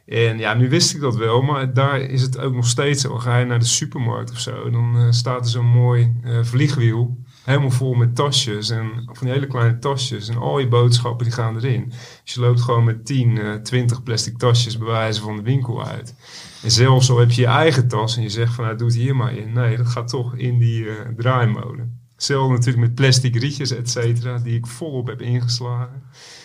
En 0.05 0.37
ja, 0.37 0.53
nu 0.53 0.69
wist 0.69 0.93
ik 0.93 1.01
dat 1.01 1.15
wel, 1.15 1.41
maar 1.41 1.73
daar 1.73 1.99
is 1.99 2.21
het 2.21 2.39
ook 2.39 2.53
nog 2.53 2.67
steeds 2.67 3.01
zo. 3.01 3.17
Ga 3.17 3.37
je 3.37 3.45
naar 3.45 3.59
de 3.59 3.65
supermarkt 3.65 4.31
of 4.31 4.39
zo, 4.39 4.69
dan 4.69 5.13
staat 5.13 5.43
er 5.43 5.49
zo'n 5.49 5.65
mooi 5.65 6.15
vliegwiel, 6.41 7.17
helemaal 7.43 7.71
vol 7.71 7.93
met 7.93 8.15
tasjes 8.15 8.69
en 8.69 8.91
van 9.05 9.27
die 9.27 9.31
hele 9.31 9.47
kleine 9.47 9.79
tasjes. 9.79 10.29
En 10.29 10.37
al 10.37 10.59
je 10.59 10.67
boodschappen 10.67 11.25
die 11.25 11.33
gaan 11.33 11.55
erin. 11.55 11.85
Dus 12.23 12.33
je 12.33 12.39
loopt 12.39 12.61
gewoon 12.61 12.83
met 12.83 13.05
10, 13.05 13.37
eh 13.37 13.53
20 13.53 14.03
plastic 14.03 14.37
tasjes 14.37 14.77
bij 14.77 14.87
wijze 14.87 15.21
van 15.21 15.35
de 15.35 15.41
winkel 15.41 15.85
uit. 15.85 16.15
En 16.63 16.71
zelfs 16.71 17.09
al 17.09 17.17
heb 17.17 17.31
je 17.31 17.41
je 17.41 17.47
eigen 17.47 17.87
tas 17.87 18.15
en 18.15 18.21
je 18.21 18.29
zegt 18.29 18.53
van 18.53 18.63
nou, 18.63 18.77
doe 18.77 18.87
het 18.87 18.95
hier 18.95 19.15
maar 19.15 19.35
in. 19.35 19.53
Nee, 19.53 19.77
dat 19.77 19.87
gaat 19.87 20.07
toch 20.07 20.35
in 20.35 20.59
die 20.59 20.89
eh, 20.89 20.95
draaimolen. 21.17 21.99
Hetzelfde 22.15 22.53
natuurlijk 22.53 22.85
met 22.85 22.95
plastic 22.95 23.35
rietjes, 23.35 23.71
et 23.71 23.89
cetera, 23.89 24.37
die 24.37 24.55
ik 24.55 24.67
volop 24.67 25.07
heb 25.07 25.21
ingeslagen. 25.21 26.03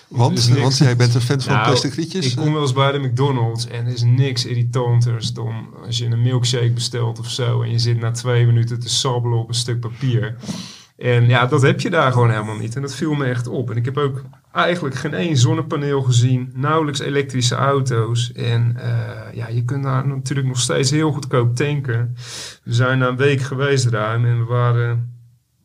Want, 0.08 0.48
want 0.48 0.78
jij 0.78 0.96
bent 0.96 1.14
een 1.14 1.20
fan 1.20 1.40
van 1.40 1.52
Nou, 1.52 1.66
plastic 1.66 1.94
rietjes. 1.94 2.26
Ik 2.26 2.36
kom 2.36 2.52
wel 2.52 2.62
eens 2.62 2.72
bij 2.72 2.92
de 2.92 2.98
McDonald's 2.98 3.66
en 3.66 3.86
er 3.86 3.92
is 3.92 4.02
niks 4.02 4.44
irritanters 4.44 5.32
dan 5.32 5.66
als 5.84 5.98
je 5.98 6.06
een 6.06 6.22
milkshake 6.22 6.72
bestelt 6.72 7.18
of 7.18 7.30
zo. 7.30 7.62
En 7.62 7.70
je 7.70 7.78
zit 7.78 7.98
na 7.98 8.10
twee 8.10 8.46
minuten 8.46 8.80
te 8.80 8.88
sabbelen 8.88 9.38
op 9.38 9.48
een 9.48 9.54
stuk 9.54 9.80
papier. 9.80 10.36
En 10.96 11.28
ja, 11.28 11.46
dat 11.46 11.62
heb 11.62 11.80
je 11.80 11.90
daar 11.90 12.12
gewoon 12.12 12.30
helemaal 12.30 12.56
niet. 12.56 12.76
En 12.76 12.82
dat 12.82 12.94
viel 12.94 13.14
me 13.14 13.24
echt 13.24 13.46
op. 13.46 13.70
En 13.70 13.76
ik 13.76 13.84
heb 13.84 13.96
ook 13.96 14.22
eigenlijk 14.52 14.94
geen 14.94 15.14
één 15.14 15.36
zonnepaneel 15.36 16.02
gezien. 16.02 16.50
Nauwelijks 16.54 17.00
elektrische 17.00 17.54
auto's. 17.54 18.32
En 18.32 18.76
eh, 18.76 19.34
ja, 19.34 19.48
je 19.48 19.64
kunt 19.64 19.82
daar 19.82 20.06
natuurlijk 20.06 20.48
nog 20.48 20.60
steeds 20.60 20.90
heel 20.90 21.12
goedkoop 21.12 21.56
tanken. 21.56 22.14
We 22.62 22.74
zijn 22.74 22.98
na 22.98 23.08
een 23.08 23.16
week 23.16 23.40
geweest 23.40 23.86
ruim 23.86 24.24
en 24.24 24.38
we 24.38 24.44
waren 24.44 25.14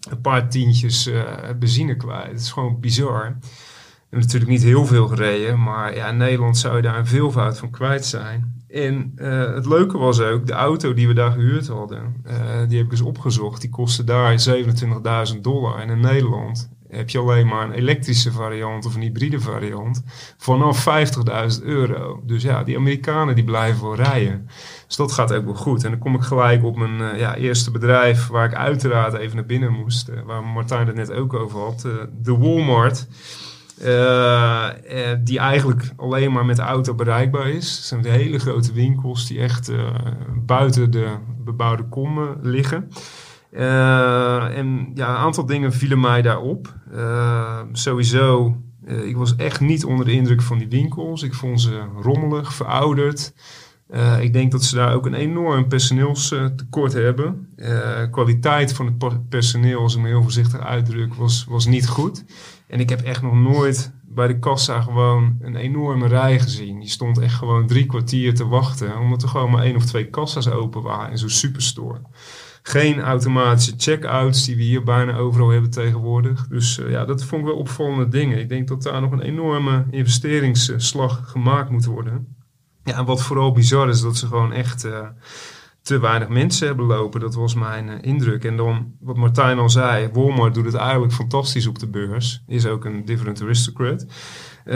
een 0.09 0.21
paar 0.21 0.49
tientjes 0.49 1.07
eh, 1.07 1.23
benzine 1.59 1.95
kwijt. 1.95 2.31
Het 2.31 2.41
is 2.41 2.51
gewoon 2.51 2.79
bizar. 2.79 3.23
Hebben 3.23 4.29
natuurlijk 4.29 4.51
niet 4.51 4.63
heel 4.63 4.85
veel 4.85 5.07
gereden, 5.07 5.63
maar 5.63 5.95
ja, 5.95 6.07
in 6.07 6.17
Nederland 6.17 6.57
zou 6.57 6.75
je 6.75 6.81
daar 6.81 6.97
een 6.97 7.07
veelvoud 7.07 7.57
van 7.57 7.69
kwijt 7.69 8.05
zijn. 8.05 8.60
En 8.71 9.11
eh, 9.15 9.53
het 9.53 9.65
leuke 9.65 9.97
was 9.97 10.21
ook, 10.21 10.47
de 10.47 10.53
auto 10.53 10.93
die 10.93 11.07
we 11.07 11.13
daar 11.13 11.31
gehuurd 11.31 11.67
hadden, 11.67 12.15
eh, 12.23 12.35
die 12.67 12.77
heb 12.77 12.85
ik 12.85 12.91
eens 12.91 13.01
opgezocht. 13.01 13.61
Die 13.61 13.69
kostte 13.69 14.03
daar 14.03 14.39
27.000 14.39 15.41
dollar. 15.41 15.79
En 15.79 15.89
in 15.89 15.99
Nederland 15.99 16.69
heb 16.87 17.09
je 17.09 17.17
alleen 17.17 17.47
maar 17.47 17.65
een 17.65 17.71
elektrische 17.71 18.31
variant 18.31 18.85
of 18.85 18.95
een 18.95 19.01
hybride 19.01 19.39
variant 19.39 20.03
vanaf 20.37 20.83
50.000 20.83 21.63
euro. 21.63 22.21
Dus 22.25 22.43
ja, 22.43 22.63
die 22.63 22.77
Amerikanen 22.77 23.35
die 23.35 23.43
blijven 23.43 23.83
wel 23.83 23.95
rijden. 23.95 24.47
Dus 24.87 24.95
dat 24.95 25.11
gaat 25.11 25.33
ook 25.33 25.45
wel 25.45 25.55
goed. 25.55 25.83
En 25.83 25.89
dan 25.89 25.99
kom 25.99 26.15
ik 26.15 26.21
gelijk 26.21 26.63
op 26.63 26.77
mijn 26.77 27.01
eh, 27.01 27.19
ja, 27.19 27.35
eerste 27.35 27.71
bedrijf, 27.71 28.27
waar 28.27 28.45
ik 28.45 28.55
uiteraard 28.55 29.13
even 29.13 29.35
naar 29.35 29.45
binnen 29.45 29.73
moest. 29.73 30.11
waar 30.25 30.43
Martijn 30.43 30.87
het 30.87 30.95
net 30.95 31.11
ook 31.11 31.33
over 31.33 31.59
had. 31.59 31.81
de 32.21 32.37
Walmart. 32.37 33.07
Eh, 33.83 34.67
eh, 34.67 35.17
die 35.23 35.39
eigenlijk 35.39 35.93
alleen 35.95 36.31
maar 36.31 36.45
met 36.45 36.55
de 36.55 36.61
auto 36.61 36.95
bereikbaar 36.95 37.49
is. 37.49 37.75
Het 37.75 37.85
zijn 37.85 38.05
hele 38.05 38.39
grote 38.39 38.73
winkels 38.73 39.27
die 39.27 39.39
echt 39.39 39.69
eh, 39.69 39.95
buiten 40.45 40.91
de 40.91 41.07
bebouwde 41.43 41.83
kom 41.83 42.17
eh, 42.17 42.29
liggen. 42.41 42.89
En 43.51 44.91
ja, 44.93 45.09
een 45.09 45.15
aantal 45.15 45.45
dingen 45.45 45.73
vielen 45.73 45.99
mij 45.99 46.21
daarop. 46.21 46.73
Sowieso, 47.71 48.57
ik 48.85 49.17
was 49.17 49.35
echt 49.35 49.59
niet 49.59 49.85
onder 49.85 50.05
de 50.05 50.11
indruk 50.11 50.41
van 50.41 50.57
die 50.57 50.69
winkels. 50.69 51.23
Ik 51.23 51.33
vond 51.33 51.61
ze 51.61 51.81
rommelig, 52.01 52.53
verouderd. 52.53 53.33
Ik 54.19 54.33
denk 54.33 54.51
dat 54.51 54.63
ze 54.63 54.75
daar 54.75 54.93
ook 54.95 55.05
een 55.05 55.13
enorm 55.13 55.67
personeelstekort 55.67 56.93
hebben. 56.93 57.47
Kwaliteit 58.11 58.73
van 58.73 58.85
het 58.85 59.29
personeel, 59.29 59.81
als 59.81 59.95
ik 59.95 60.01
me 60.01 60.07
heel 60.07 60.21
voorzichtig 60.21 60.59
uitdruk, 60.59 61.13
was, 61.13 61.45
was 61.49 61.65
niet 61.65 61.87
goed. 61.87 62.23
En 62.71 62.79
ik 62.79 62.89
heb 62.89 63.01
echt 63.01 63.21
nog 63.21 63.33
nooit 63.33 63.93
bij 64.03 64.27
de 64.27 64.39
kassa 64.39 64.81
gewoon 64.81 65.37
een 65.41 65.55
enorme 65.55 66.07
rij 66.07 66.39
gezien. 66.39 66.81
Je 66.81 66.89
stond 66.89 67.19
echt 67.19 67.33
gewoon 67.33 67.67
drie 67.67 67.85
kwartier 67.85 68.35
te 68.35 68.47
wachten, 68.47 68.97
omdat 68.97 69.23
er 69.23 69.29
gewoon 69.29 69.51
maar 69.51 69.63
één 69.63 69.75
of 69.75 69.85
twee 69.85 70.09
kassa's 70.09 70.47
open 70.47 70.81
waren 70.81 71.11
in 71.11 71.17
zo'n 71.17 71.29
superstore. 71.29 72.01
Geen 72.61 72.99
automatische 72.99 73.73
check-outs 73.77 74.45
die 74.45 74.55
we 74.55 74.61
hier 74.61 74.83
bijna 74.83 75.17
overal 75.17 75.49
hebben 75.49 75.69
tegenwoordig. 75.69 76.47
Dus 76.47 76.79
eh, 76.79 76.89
ja, 76.89 77.05
dat 77.05 77.23
vond 77.23 77.41
ik 77.41 77.47
wel 77.47 77.57
opvallende 77.57 78.07
dingen. 78.07 78.39
Ik 78.39 78.49
denk 78.49 78.67
dat 78.67 78.83
daar 78.83 79.01
nog 79.01 79.11
een 79.11 79.21
enorme 79.21 79.85
investeringsslag 79.89 81.31
gemaakt 81.31 81.69
moet 81.69 81.85
worden. 81.85 82.35
Ja, 82.83 82.97
en 82.97 83.05
wat 83.05 83.23
vooral 83.23 83.51
bizar 83.51 83.89
is, 83.89 84.01
dat 84.01 84.17
ze 84.17 84.27
gewoon 84.27 84.53
echt 84.53 84.83
eh, 84.83 85.07
te 85.81 85.99
weinig 85.99 86.27
mensen 86.27 86.67
hebben 86.67 86.85
lopen. 86.85 87.19
Dat 87.19 87.35
was 87.35 87.53
mijn 87.53 87.89
eh, 87.89 87.95
indruk. 88.01 88.43
En 88.43 88.57
dan, 88.57 88.91
wat 88.99 89.17
Martijn 89.17 89.59
al 89.59 89.69
zei, 89.69 90.09
Walmart 90.13 90.53
doet 90.53 90.65
het 90.65 90.75
eigenlijk 90.75 91.13
fantastisch 91.13 91.67
op 91.67 91.79
de 91.79 91.87
beurs. 91.87 92.43
Is 92.47 92.65
ook 92.65 92.85
een 92.85 93.05
different 93.05 93.41
aristocrat. 93.41 94.05
Eh, 94.65 94.75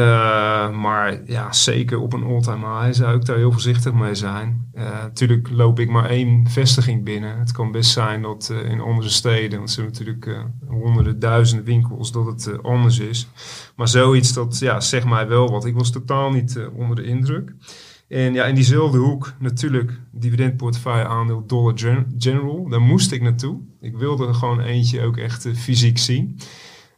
maar 0.72 1.22
ja, 1.26 1.52
zeker 1.52 2.00
op 2.00 2.14
een 2.14 2.24
all-time 2.24 2.80
high 2.80 3.02
zou 3.02 3.16
ik 3.16 3.26
daar 3.26 3.38
heel 3.38 3.52
voorzichtig 3.52 3.94
mee 3.94 4.16
zijn. 4.16 4.70
Eh, 4.74 4.84
natuurlijk 4.84 5.50
loop 5.52 5.80
ik 5.80 5.90
maar 5.90 6.10
één 6.10 6.50
vestiging 6.50 7.04
binnen. 7.04 7.40
Het 7.40 7.52
kan 7.52 7.72
best 7.72 7.92
zijn 7.92 8.22
dat 8.22 8.54
in 8.66 8.82
andere 8.82 9.10
steden, 9.10 9.58
want 9.58 9.70
er 9.70 9.76
zijn 9.76 9.88
natuurlijk 9.88 10.46
honderden, 10.68 11.20
duizenden 11.20 11.66
winkels, 11.66 12.12
dat 12.12 12.26
het 12.26 12.64
anders 12.64 13.00
is. 13.00 13.28
Maar 13.76 13.88
zoiets, 13.88 14.34
dat 14.34 14.60
ja, 14.60 14.80
zegt 14.80 15.06
mij 15.06 15.28
wel 15.28 15.50
wat. 15.50 15.66
Ik 15.66 15.76
was 15.76 15.92
totaal 15.92 16.32
niet 16.32 16.60
onder 16.76 16.96
de 16.96 17.04
indruk. 17.04 17.54
En 18.08 18.34
ja, 18.34 18.46
in 18.46 18.56
diezelfde 18.56 18.98
hoek 18.98 19.34
natuurlijk 19.40 20.00
dividendportefeuille 20.12 21.08
aandeel 21.08 21.44
Dollar 21.48 21.74
Gen- 21.80 22.16
General. 22.18 22.70
Daar 22.70 22.82
moest 22.82 23.12
ik 23.12 23.22
naartoe. 23.22 23.60
Ik 23.82 23.98
wilde 23.98 24.28
er 24.28 24.34
gewoon 24.34 24.60
eentje 24.60 25.02
ook 25.02 25.18
echt 25.18 25.46
eh, 25.46 25.54
fysiek 25.54 25.98
zien. 25.98 26.40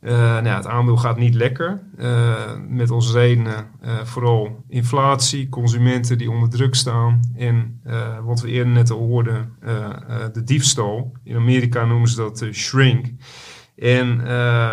Uh, 0.01 0.11
nou 0.11 0.45
ja, 0.45 0.55
het 0.55 0.67
aandeel 0.67 0.97
gaat 0.97 1.17
niet 1.17 1.33
lekker. 1.33 1.81
Uh, 1.99 2.35
met 2.67 2.89
als 2.91 3.11
redenen 3.11 3.65
vooral 4.03 4.63
inflatie, 4.69 5.49
consumenten 5.49 6.17
die 6.17 6.31
onder 6.31 6.49
druk 6.49 6.75
staan. 6.75 7.21
En 7.35 7.81
wat 8.23 8.41
we 8.41 8.47
eerder 8.47 8.73
net 8.73 8.91
al 8.91 8.97
hoorden, 8.97 9.53
de 10.33 10.43
diefstal. 10.43 11.11
In 11.23 11.35
Amerika 11.35 11.85
noemen 11.85 12.09
ze 12.09 12.15
dat 12.15 12.45
shrink. 12.51 13.05
En 13.77 14.21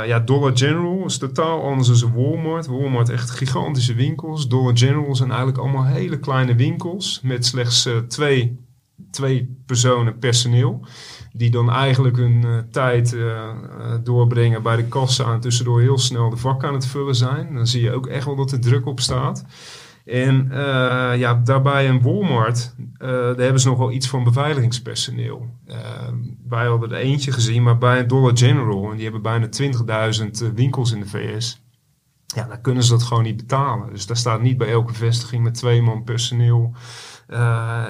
ja, 0.07 0.21
Dollar 0.21 0.57
General 0.57 1.05
is 1.05 1.19
totaal 1.19 1.63
anders 1.63 2.01
dan 2.01 2.15
Walmart. 2.15 2.67
Walmart 2.67 3.09
echt 3.09 3.31
gigantische 3.31 3.95
winkels. 3.95 4.49
Dollar 4.49 4.77
General 4.77 5.15
zijn 5.17 5.29
eigenlijk 5.29 5.59
allemaal 5.59 5.85
hele 5.85 6.19
kleine 6.19 6.55
winkels 6.55 7.21
met 7.23 7.47
slechts 7.47 7.89
twee, 8.09 8.59
twee 9.11 9.63
personen 9.67 10.19
personeel 10.19 10.87
die 11.33 11.51
dan 11.51 11.71
eigenlijk 11.71 12.17
hun 12.17 12.43
uh, 12.47 12.59
tijd 12.71 13.17
doorbrengen 14.03 14.63
bij 14.63 14.77
de 14.77 14.85
kassa 14.85 15.33
en 15.33 15.41
tussendoor 15.41 15.81
heel 15.81 15.99
snel 15.99 16.31
de 16.31 16.37
vak 16.37 16.65
aan 16.65 16.75
het 16.75 16.87
vullen 16.87 17.17
zijn. 17.17 17.55
Dan 17.55 17.67
zie 17.67 17.83
je 17.83 17.93
ook 17.93 18.07
echt 18.07 18.25
wel 18.25 18.37
dat 18.37 18.53
er 18.53 18.61
druk 18.61 18.87
op 18.87 19.01
staat. 19.01 19.45
En 20.05 20.49
uh, 20.53 21.13
ja, 21.17 21.35
daarbij 21.35 21.87
in 21.87 22.03
Walmart, 22.03 22.75
daar 22.99 23.37
hebben 23.37 23.61
ze 23.61 23.69
nog 23.69 23.79
wel 23.79 23.93
iets 23.93 24.09
van 24.09 24.25
beveiligingspersoneel. 24.25 25.49
wij 26.49 26.67
hadden 26.67 26.91
er 26.91 26.97
eentje 26.97 27.33
gezien, 27.33 27.63
maar 27.63 27.79
bij 27.79 27.99
een 27.99 28.09
Dollar 28.09 28.37
General, 28.37 28.91
en 28.91 28.95
die 28.95 29.03
hebben 29.03 29.23
bijna 29.23 29.49
20.000 30.49 30.55
winkels 30.55 30.93
in 30.93 31.01
de 31.01 31.09
VS. 31.09 31.63
Ja, 32.27 32.47
dan 32.47 32.61
kunnen 32.61 32.83
ze 32.83 32.91
dat 32.91 33.03
gewoon 33.03 33.23
niet 33.23 33.37
betalen. 33.37 33.91
Dus 33.93 34.07
daar 34.07 34.17
staat 34.17 34.43
niet 34.43 34.59
bij 34.59 34.71
elke 34.71 34.95
vestiging 34.95 35.43
met 35.43 35.55
twee 35.55 35.83
man 35.83 36.05
personeel. 36.05 36.75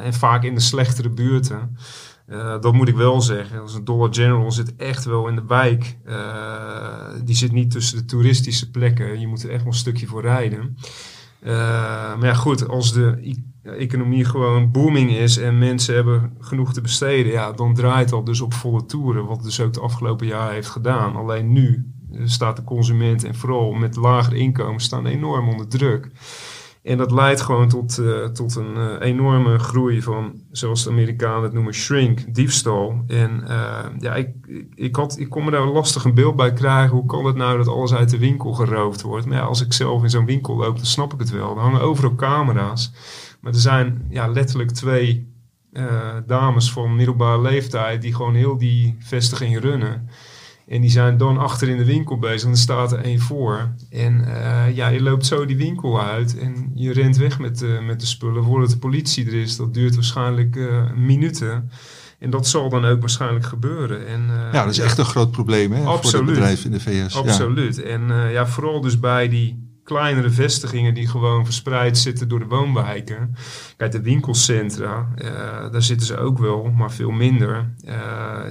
en 0.02 0.14
vaak 0.14 0.42
in 0.44 0.54
de 0.54 0.60
slechtere 0.60 1.10
buurten. 1.10 1.76
Uh, 2.28 2.60
dat 2.60 2.72
moet 2.72 2.88
ik 2.88 2.96
wel 2.96 3.20
zeggen. 3.20 3.60
Als 3.60 3.74
een 3.74 3.84
Dollar 3.84 4.14
General 4.14 4.52
zit 4.52 4.76
echt 4.76 5.04
wel 5.04 5.28
in 5.28 5.34
de 5.34 5.46
wijk. 5.46 5.96
Uh, 6.06 7.08
die 7.24 7.36
zit 7.36 7.52
niet 7.52 7.70
tussen 7.70 7.96
de 7.96 8.04
toeristische 8.04 8.70
plekken. 8.70 9.20
Je 9.20 9.26
moet 9.26 9.42
er 9.42 9.50
echt 9.50 9.62
wel 9.62 9.72
een 9.72 9.78
stukje 9.78 10.06
voor 10.06 10.22
rijden. 10.22 10.76
Uh, 11.44 11.52
maar 12.16 12.24
ja, 12.24 12.34
goed, 12.34 12.68
als 12.68 12.92
de 12.92 13.34
economie 13.62 14.24
gewoon 14.24 14.70
booming 14.70 15.10
is 15.10 15.36
en 15.36 15.58
mensen 15.58 15.94
hebben 15.94 16.36
genoeg 16.38 16.72
te 16.72 16.80
besteden, 16.80 17.32
ja, 17.32 17.52
dan 17.52 17.74
draait 17.74 18.08
dat 18.08 18.26
dus 18.26 18.40
op 18.40 18.54
volle 18.54 18.86
toeren. 18.86 19.26
Wat 19.26 19.42
dus 19.42 19.60
ook 19.60 19.72
de 19.72 19.80
afgelopen 19.80 20.26
jaar 20.26 20.52
heeft 20.52 20.68
gedaan. 20.68 21.16
Alleen 21.16 21.52
nu 21.52 21.92
staat 22.24 22.56
de 22.56 22.64
consument 22.64 23.24
en 23.24 23.34
vooral 23.34 23.72
met 23.72 23.96
lagere 23.96 24.36
inkomen 24.36 24.80
staan 24.80 25.06
enorm 25.06 25.48
onder 25.48 25.68
druk. 25.68 26.10
En 26.84 26.98
dat 26.98 27.10
leidt 27.10 27.40
gewoon 27.40 27.68
tot, 27.68 27.98
uh, 27.98 28.24
tot 28.24 28.56
een 28.56 28.76
uh, 28.76 28.94
enorme 29.00 29.58
groei 29.58 30.02
van, 30.02 30.32
zoals 30.50 30.84
de 30.84 30.90
Amerikanen 30.90 31.42
het 31.42 31.52
noemen, 31.52 31.74
shrink, 31.74 32.34
diefstal. 32.34 33.04
En 33.06 33.44
uh, 33.48 33.78
ja, 33.98 34.14
ik, 34.14 34.28
ik, 34.74 34.96
had, 34.96 35.18
ik 35.18 35.30
kon 35.30 35.44
me 35.44 35.50
daar 35.50 35.66
lastig 35.66 36.04
een 36.04 36.14
beeld 36.14 36.36
bij 36.36 36.52
krijgen. 36.52 36.96
Hoe 36.96 37.06
kan 37.06 37.26
het 37.26 37.36
nou 37.36 37.56
dat 37.56 37.68
alles 37.68 37.94
uit 37.94 38.10
de 38.10 38.18
winkel 38.18 38.52
geroofd 38.52 39.02
wordt? 39.02 39.26
Maar 39.26 39.40
als 39.40 39.60
ik 39.60 39.72
zelf 39.72 40.02
in 40.02 40.10
zo'n 40.10 40.26
winkel 40.26 40.56
loop, 40.56 40.76
dan 40.76 40.86
snap 40.86 41.12
ik 41.12 41.18
het 41.18 41.30
wel. 41.30 41.56
Er 41.56 41.62
hangen 41.62 41.80
overal 41.80 42.14
camera's. 42.14 42.92
Maar 43.40 43.52
er 43.52 43.58
zijn 43.58 44.06
ja, 44.08 44.26
letterlijk 44.28 44.70
twee 44.70 45.32
dames 46.26 46.72
van 46.72 46.96
middelbare 46.96 47.40
leeftijd 47.40 48.02
die 48.02 48.14
gewoon 48.14 48.34
heel 48.34 48.58
die 48.58 48.96
vestiging 48.98 49.60
runnen. 49.60 50.08
En 50.68 50.80
die 50.80 50.90
zijn 50.90 51.16
dan 51.16 51.38
achter 51.38 51.68
in 51.68 51.76
de 51.76 51.84
winkel 51.84 52.18
bezig 52.18 52.44
en 52.44 52.50
er 52.50 52.56
staat 52.56 52.92
er 52.92 52.98
één 52.98 53.20
voor. 53.20 53.68
En 53.90 54.24
uh, 54.26 54.76
ja, 54.76 54.88
je 54.88 55.02
loopt 55.02 55.26
zo 55.26 55.46
die 55.46 55.56
winkel 55.56 56.02
uit 56.02 56.38
en 56.38 56.70
je 56.74 56.92
rent 56.92 57.16
weg 57.16 57.38
met, 57.38 57.62
uh, 57.62 57.86
met 57.86 58.00
de 58.00 58.06
spullen 58.06 58.44
voordat 58.44 58.70
de 58.70 58.78
politie 58.78 59.26
er 59.26 59.34
is. 59.34 59.56
Dat 59.56 59.74
duurt 59.74 59.94
waarschijnlijk 59.94 60.56
uh, 60.56 60.92
minuten. 60.92 61.70
En 62.18 62.30
dat 62.30 62.46
zal 62.46 62.68
dan 62.68 62.84
ook 62.84 63.00
waarschijnlijk 63.00 63.44
gebeuren. 63.44 64.06
En, 64.06 64.22
ja, 64.52 64.64
dat 64.64 64.72
is 64.72 64.78
echt 64.78 64.98
een 64.98 65.04
groot 65.04 65.30
probleem 65.30 65.72
hè, 65.72 65.82
voor 65.82 66.12
het 66.12 66.24
bedrijf 66.24 66.64
in 66.64 66.70
de 66.70 66.80
VS. 66.80 67.16
Absoluut. 67.16 67.76
Ja. 67.76 67.82
En 67.82 68.30
ja, 68.30 68.46
vooral 68.46 68.80
dus 68.80 69.00
bij 69.00 69.28
die 69.28 69.63
kleinere 69.84 70.30
vestigingen 70.30 70.94
die 70.94 71.08
gewoon 71.08 71.44
verspreid 71.44 71.98
zitten 71.98 72.28
door 72.28 72.38
de 72.38 72.46
woonwijken. 72.46 73.34
Kijk, 73.76 73.92
de 73.92 74.02
winkelcentra, 74.02 75.08
uh, 75.16 75.28
daar 75.72 75.82
zitten 75.82 76.06
ze 76.06 76.16
ook 76.16 76.38
wel, 76.38 76.70
maar 76.70 76.92
veel 76.92 77.10
minder. 77.10 77.74
Uh, 77.84 77.92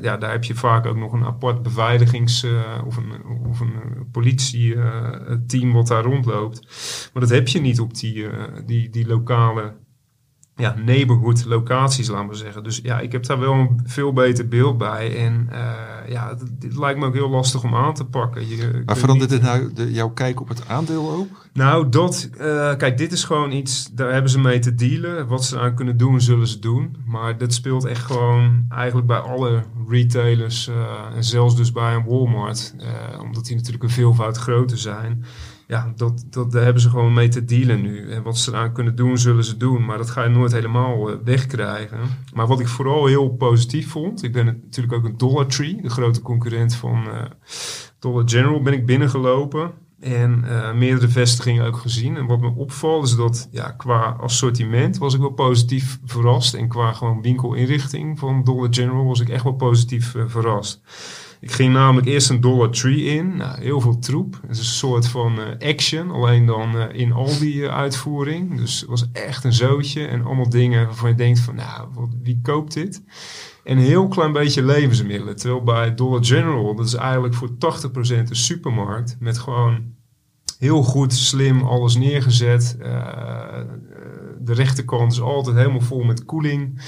ja, 0.01 0.17
daar 0.17 0.31
heb 0.31 0.43
je 0.43 0.55
vaak 0.55 0.85
ook 0.85 0.97
nog 0.97 1.13
een 1.13 1.25
apart 1.25 1.63
beveiligings- 1.63 2.43
uh, 2.43 2.61
of 2.85 2.97
een, 2.97 3.25
of 3.49 3.59
een 3.59 3.71
wat 5.71 5.87
daar 5.87 6.03
rondloopt. 6.03 6.67
Maar 7.13 7.21
dat 7.21 7.31
heb 7.31 7.47
je 7.47 7.61
niet 7.61 7.79
op 7.79 7.95
die, 7.95 8.27
die, 8.65 8.89
die 8.89 9.07
lokale 9.07 9.73
ja, 10.55 10.75
neighborhood 10.85 11.45
locaties, 11.45 12.07
laten 12.07 12.29
we 12.29 12.35
zeggen. 12.35 12.63
Dus 12.63 12.79
ja, 12.83 12.99
ik 12.99 13.11
heb 13.11 13.25
daar 13.25 13.39
wel 13.39 13.53
een 13.53 13.79
veel 13.85 14.13
beter 14.13 14.47
beeld 14.47 14.77
bij. 14.77 15.25
En 15.25 15.49
uh, 15.51 16.11
ja, 16.11 16.35
dit 16.59 16.77
lijkt 16.77 16.99
me 16.99 17.05
ook 17.05 17.13
heel 17.13 17.29
lastig 17.29 17.63
om 17.63 17.75
aan 17.75 17.93
te 17.93 18.05
pakken. 18.05 18.47
Je, 18.47 18.81
maar 18.85 18.97
verandert 18.97 19.29
dit 19.29 19.41
nou 19.41 19.73
de, 19.73 19.91
jouw 19.91 20.09
kijk 20.09 20.41
op 20.41 20.47
het 20.47 20.67
aandeel 20.67 21.11
ook? 21.11 21.47
Nou, 21.53 21.89
dat, 21.89 22.29
uh, 22.37 22.75
kijk, 22.75 22.97
dit 22.97 23.11
is 23.11 23.23
gewoon 23.23 23.51
iets, 23.51 23.89
daar 23.91 24.13
hebben 24.13 24.31
ze 24.31 24.39
mee 24.39 24.59
te 24.59 24.75
dealen. 24.75 25.27
Wat 25.27 25.45
ze 25.45 25.59
aan 25.59 25.75
kunnen 25.75 25.97
doen, 25.97 26.21
zullen 26.21 26.47
ze 26.47 26.59
doen. 26.59 26.95
Maar 27.05 27.37
dat 27.37 27.53
speelt 27.53 27.85
echt 27.85 28.05
gewoon 28.05 28.65
eigenlijk 28.69 29.07
bij 29.07 29.19
alle 29.19 29.63
retailers. 29.87 30.67
Uh, 30.67 30.75
en 31.15 31.23
zelfs 31.23 31.55
dus 31.55 31.71
bij 31.71 31.93
een 31.93 32.05
Walmart. 32.05 32.75
omdat 33.21 33.45
die 33.45 33.55
natuurlijk 33.55 33.83
een 33.83 33.89
veelvoud 33.89 34.37
groter 34.37 34.77
zijn 34.77 35.23
ja, 35.73 35.93
dat, 35.95 36.25
dat, 36.29 36.51
daar 36.51 36.63
hebben 36.63 36.81
ze 36.81 36.89
gewoon 36.89 37.13
mee 37.13 37.27
te 37.27 37.45
dealen 37.45 37.81
nu. 37.81 38.11
En 38.11 38.23
wat 38.23 38.37
ze 38.37 38.51
eraan 38.51 38.73
kunnen 38.73 38.95
doen, 38.95 39.17
zullen 39.17 39.43
ze 39.43 39.57
doen. 39.57 39.85
Maar 39.85 39.97
dat 39.97 40.09
ga 40.09 40.23
je 40.23 40.29
nooit 40.29 40.51
helemaal 40.51 41.09
uh, 41.09 41.15
wegkrijgen. 41.23 41.99
Maar 42.33 42.47
wat 42.47 42.59
ik 42.59 42.67
vooral 42.67 43.05
heel 43.05 43.29
positief 43.29 43.89
vond. 43.89 44.23
Ik 44.23 44.31
ben 44.31 44.45
natuurlijk 44.45 44.93
ook 44.93 45.03
een 45.03 45.17
Dollar 45.17 45.47
Tree, 45.47 45.81
de 45.81 45.89
grote 45.89 46.21
concurrent 46.21 46.75
van 46.75 47.07
uh, 47.07 47.21
Dollar 47.99 48.23
General, 48.25 48.61
ben 48.61 48.73
ik 48.73 48.85
binnengelopen. 48.85 49.71
En 49.99 50.43
uh, 50.45 50.73
meerdere 50.73 51.07
vestigingen 51.07 51.65
ook 51.65 51.77
gezien. 51.77 52.17
En 52.17 52.25
wat 52.25 52.39
me 52.39 52.53
opvalt 52.55 53.05
is 53.05 53.15
dat 53.15 53.47
ja, 53.51 53.71
qua 53.71 54.17
assortiment 54.19 54.97
was 54.97 55.13
ik 55.13 55.19
wel 55.19 55.29
positief 55.29 55.99
verrast. 56.05 56.53
En 56.53 56.67
qua 56.67 56.91
gewoon 56.91 57.21
winkelinrichting 57.21 58.19
van 58.19 58.43
Dollar 58.43 58.67
General 58.71 59.05
was 59.05 59.19
ik 59.19 59.29
echt 59.29 59.43
wel 59.43 59.53
positief 59.53 60.15
verrast. 60.27 60.81
Ik 61.43 61.51
ging 61.51 61.73
namelijk 61.73 62.07
eerst 62.07 62.29
een 62.29 62.41
Dollar 62.41 62.69
Tree 62.69 63.03
in. 63.03 63.35
Nou, 63.35 63.61
heel 63.61 63.81
veel 63.81 63.99
troep. 63.99 64.39
Het 64.41 64.51
is 64.51 64.57
een 64.57 64.65
soort 64.65 65.07
van 65.07 65.39
uh, 65.39 65.69
action, 65.69 66.11
alleen 66.11 66.45
dan 66.45 66.75
uh, 66.75 66.83
in 66.91 67.11
al 67.11 67.39
die 67.39 67.55
uh, 67.55 67.75
uitvoering. 67.75 68.57
Dus 68.57 68.79
het 68.79 68.89
was 68.89 69.05
echt 69.11 69.43
een 69.43 69.53
zootje 69.53 70.05
en 70.05 70.25
allemaal 70.25 70.49
dingen 70.49 70.85
waarvan 70.85 71.09
je 71.09 71.15
denkt 71.15 71.39
van, 71.39 71.55
nou, 71.55 71.89
wie 72.21 72.39
koopt 72.41 72.73
dit? 72.73 73.03
En 73.63 73.77
een 73.77 73.83
heel 73.83 74.07
klein 74.07 74.31
beetje 74.31 74.63
levensmiddelen. 74.63 75.35
Terwijl 75.35 75.63
bij 75.63 75.95
Dollar 75.95 76.25
General, 76.25 76.75
dat 76.75 76.85
is 76.85 76.93
eigenlijk 76.93 77.33
voor 77.33 77.49
80% 77.49 77.53
een 77.93 78.27
supermarkt 78.31 79.15
met 79.19 79.37
gewoon 79.37 79.83
heel 80.59 80.83
goed, 80.83 81.13
slim 81.13 81.61
alles 81.61 81.95
neergezet. 81.95 82.75
de 84.39 84.53
rechterkant 84.53 85.11
is 85.11 85.21
altijd 85.21 85.55
helemaal 85.55 85.81
vol 85.81 86.03
met 86.03 86.25
koeling 86.25 86.81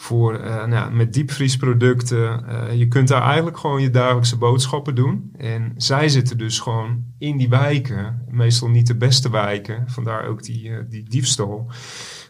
voor, 0.00 0.40
uh, 0.40 0.64
nou, 0.64 0.92
met 0.92 1.12
diepvriesproducten. 1.12 2.44
Uh, 2.48 2.74
je 2.74 2.88
kunt 2.88 3.08
daar 3.08 3.22
eigenlijk 3.22 3.58
gewoon 3.58 3.82
je 3.82 3.90
dagelijkse 3.90 4.36
boodschappen 4.36 4.94
doen. 4.94 5.30
En 5.36 5.72
zij 5.76 6.08
zitten 6.08 6.38
dus 6.38 6.58
gewoon 6.58 7.04
in 7.18 7.36
die 7.36 7.48
wijken, 7.48 8.24
meestal 8.28 8.68
niet 8.68 8.86
de 8.86 8.96
beste 8.96 9.30
wijken, 9.30 9.84
vandaar 9.86 10.26
ook 10.26 10.42
die, 10.42 10.68
uh, 10.68 10.78
die 10.88 11.02
diefstal. 11.02 11.70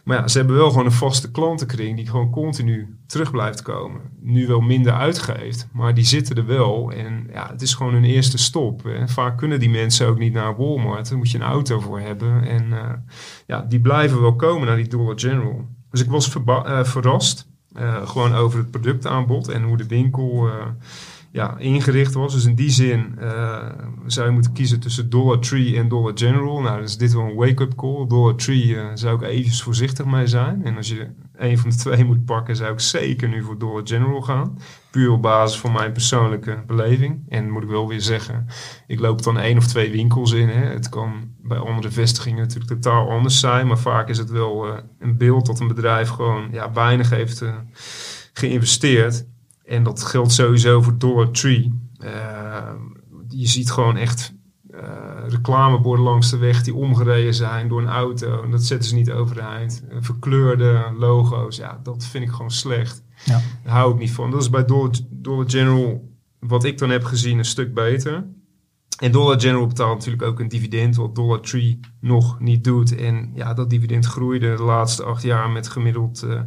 Maar 0.03 0.17
ja, 0.17 0.27
ze 0.27 0.37
hebben 0.37 0.55
wel 0.55 0.69
gewoon 0.69 0.85
een 0.85 0.91
vaste 0.91 1.31
klantenkring 1.31 1.95
die 1.95 2.07
gewoon 2.07 2.29
continu 2.29 2.97
terug 3.07 3.31
blijft 3.31 3.61
komen. 3.61 4.01
Nu 4.19 4.47
wel 4.47 4.61
minder 4.61 4.93
uitgeeft, 4.93 5.67
maar 5.71 5.93
die 5.93 6.05
zitten 6.05 6.35
er 6.35 6.45
wel. 6.45 6.91
En 6.91 7.27
ja, 7.33 7.49
het 7.51 7.61
is 7.61 7.73
gewoon 7.73 7.93
een 7.93 8.03
eerste 8.03 8.37
stop. 8.37 8.81
Vaak 9.05 9.37
kunnen 9.37 9.59
die 9.59 9.69
mensen 9.69 10.07
ook 10.07 10.19
niet 10.19 10.33
naar 10.33 10.57
Walmart. 10.57 11.09
Daar 11.09 11.17
moet 11.17 11.31
je 11.31 11.37
een 11.37 11.43
auto 11.43 11.79
voor 11.79 11.99
hebben. 11.99 12.43
En 12.43 12.73
ja, 13.47 13.61
die 13.61 13.81
blijven 13.81 14.21
wel 14.21 14.35
komen 14.35 14.67
naar 14.67 14.75
die 14.75 14.87
Dollar 14.87 15.19
General. 15.19 15.67
Dus 15.89 16.01
ik 16.01 16.09
was 16.09 16.29
verrast. 16.83 17.48
Uh, 17.77 18.07
gewoon 18.07 18.33
over 18.33 18.59
het 18.59 18.71
productaanbod 18.71 19.47
en 19.47 19.63
hoe 19.63 19.77
de 19.77 19.87
winkel 19.87 20.47
uh, 20.47 20.53
ja, 21.31 21.57
ingericht 21.57 22.13
was. 22.13 22.33
Dus 22.33 22.45
in 22.45 22.55
die 22.55 22.69
zin 22.69 23.15
uh, 23.21 23.69
zou 24.05 24.27
je 24.27 24.33
moeten 24.33 24.53
kiezen 24.53 24.79
tussen 24.79 25.09
Dollar 25.09 25.39
Tree 25.39 25.77
en 25.77 25.87
Dollar 25.87 26.11
General. 26.15 26.61
Nou, 26.61 26.81
dus 26.81 26.97
dit 26.97 27.13
wel 27.13 27.23
een 27.23 27.35
wake-up 27.35 27.75
call. 27.75 28.07
Dollar 28.07 28.35
Tree 28.35 28.77
zou 28.93 29.15
ik 29.15 29.21
even 29.21 29.53
voorzichtig 29.53 30.05
mee 30.05 30.27
zijn. 30.27 30.65
En 30.65 30.77
als 30.77 30.89
je 30.89 31.07
een 31.35 31.57
van 31.57 31.69
de 31.69 31.75
twee 31.75 32.05
moet 32.09 32.25
pakken, 32.25 32.55
zou 32.55 32.73
ik 32.73 32.79
zeker 32.79 33.29
nu 33.29 33.43
voor 33.43 33.59
Dollar 33.59 33.81
General 33.83 34.21
gaan. 34.21 34.57
Puur 34.91 35.11
op 35.11 35.21
basis 35.21 35.59
van 35.59 35.71
mijn 35.71 35.91
persoonlijke 35.91 36.63
beleving. 36.67 37.23
En 37.27 37.51
moet 37.51 37.63
ik 37.63 37.69
wel 37.69 37.87
weer 37.87 38.01
zeggen, 38.01 38.47
ik 38.87 38.99
loop 38.99 39.23
dan 39.23 39.37
één 39.37 39.57
of 39.57 39.67
twee 39.67 39.91
winkels 39.91 40.31
in. 40.31 40.47
Hè. 40.47 40.65
Het 40.65 40.89
kan 40.89 41.11
bij 41.49 41.57
andere 41.57 41.91
vestigingen 41.91 42.39
natuurlijk 42.39 42.71
totaal 42.81 43.09
anders 43.09 43.39
zijn. 43.39 43.67
Maar 43.67 43.77
vaak 43.77 44.09
is 44.09 44.17
het 44.17 44.29
wel 44.29 44.67
uh, 44.67 44.77
een 44.99 45.17
beeld 45.17 45.45
dat 45.45 45.59
een 45.59 45.67
bedrijf 45.67 46.09
gewoon 46.09 46.47
ja, 46.51 46.71
weinig 46.71 47.09
heeft 47.09 47.41
uh, 47.41 47.55
geïnvesteerd. 48.33 49.25
En 49.65 49.83
dat 49.83 50.03
geldt 50.03 50.31
sowieso 50.31 50.81
voor 50.81 50.97
Dollar 50.97 51.31
Tree. 51.31 51.79
Uh, 52.03 52.71
je 53.27 53.47
ziet 53.47 53.71
gewoon 53.71 53.97
echt 53.97 54.37
reclameborden 55.27 56.05
langs 56.05 56.29
de 56.29 56.37
weg 56.37 56.63
die 56.63 56.73
omgereden 56.73 57.33
zijn 57.33 57.67
door 57.67 57.81
een 57.81 57.87
auto. 57.87 58.43
En 58.43 58.51
dat 58.51 58.63
zetten 58.63 58.89
ze 58.89 58.95
niet 58.95 59.11
overeind. 59.11 59.83
Verkleurde 59.99 60.93
logo's, 60.97 61.57
ja, 61.57 61.79
dat 61.83 62.05
vind 62.05 62.23
ik 62.23 62.31
gewoon 62.31 62.51
slecht. 62.51 63.03
Ja. 63.25 63.41
Daar 63.63 63.73
hou 63.73 63.93
ik 63.93 63.99
niet 63.99 64.11
van. 64.11 64.31
Dat 64.31 64.41
is 64.41 64.49
bij 64.49 64.65
Dollar, 64.65 64.91
Dollar 65.09 65.49
General, 65.49 66.09
wat 66.39 66.63
ik 66.63 66.77
dan 66.77 66.89
heb 66.89 67.03
gezien, 67.03 67.37
een 67.37 67.45
stuk 67.45 67.73
beter. 67.73 68.25
En 68.99 69.11
Dollar 69.11 69.39
General 69.41 69.67
betaalt 69.67 69.97
natuurlijk 69.97 70.23
ook 70.23 70.39
een 70.39 70.47
dividend, 70.47 70.95
wat 70.95 71.15
Dollar 71.15 71.39
Tree 71.39 71.79
nog 71.99 72.39
niet 72.39 72.63
doet. 72.63 72.95
En 72.95 73.31
ja, 73.33 73.53
dat 73.53 73.69
dividend 73.69 74.05
groeide 74.05 74.55
de 74.55 74.63
laatste 74.63 75.03
acht 75.03 75.23
jaar 75.23 75.49
met 75.49 75.67
gemiddeld 75.67 76.23
eh 76.23 76.41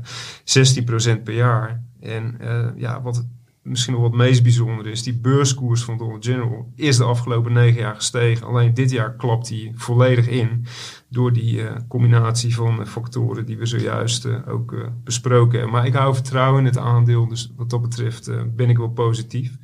16% 1.18 1.22
per 1.22 1.34
jaar. 1.34 1.82
En 2.00 2.40
eh, 2.40 2.66
ja, 2.76 3.02
wat 3.02 3.26
misschien 3.62 3.92
nog 3.92 4.02
wat 4.02 4.12
meest 4.14 4.42
bijzonder 4.42 4.86
is, 4.86 5.02
die 5.02 5.18
beurskoers 5.18 5.82
van 5.82 5.98
Dollar 5.98 6.16
General 6.20 6.72
is 6.74 6.96
de 6.96 7.04
afgelopen 7.04 7.52
negen 7.52 7.80
jaar 7.80 7.94
gestegen. 7.94 8.46
Alleen 8.46 8.74
dit 8.74 8.90
jaar 8.90 9.16
klapt 9.16 9.48
die 9.48 9.72
volledig 9.74 10.28
in 10.28 10.66
door 11.08 11.32
die 11.32 11.68
eh, 11.68 11.76
combinatie 11.88 12.54
van 12.54 12.80
eh, 12.80 12.86
factoren 12.86 13.46
die 13.46 13.58
we 13.58 13.66
zojuist 13.66 14.24
eh, 14.24 14.48
ook 14.48 14.72
eh, 14.72 14.80
besproken 15.04 15.58
hebben. 15.58 15.70
Maar 15.76 15.86
ik 15.86 15.94
hou 15.94 16.14
vertrouwen 16.14 16.60
in 16.60 16.66
het 16.66 16.78
aandeel, 16.78 17.28
dus 17.28 17.52
wat 17.56 17.70
dat 17.70 17.82
betreft 17.82 18.28
eh, 18.28 18.42
ben 18.54 18.70
ik 18.70 18.78
wel 18.78 18.90
positief. 18.90 19.56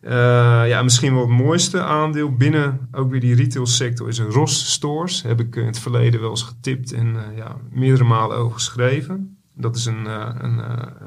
Eh, 0.00 0.68
ja, 0.68 0.82
misschien 0.82 1.14
wel 1.14 1.28
het 1.28 1.38
mooiste 1.38 1.82
aandeel 1.82 2.32
binnen 2.32 2.88
ook 2.92 3.10
weer 3.10 3.20
die 3.20 3.34
retailsector 3.34 4.08
is 4.08 4.18
een 4.18 4.30
Ross 4.30 4.72
Stores. 4.72 5.22
Heb 5.22 5.40
ik 5.40 5.56
eh, 5.56 5.60
in 5.60 5.68
het 5.68 5.78
verleden 5.78 6.20
wel 6.20 6.30
eens 6.30 6.42
getipt 6.42 6.92
en 6.92 7.16
eh, 7.16 7.36
ja, 7.36 7.56
meerdere 7.70 8.04
malen 8.04 8.36
over 8.36 8.52
geschreven. 8.52 9.38
Dat 9.54 9.76
is 9.76 9.84
een, 9.84 10.06
eh, 10.06 10.28
een, 10.38 10.58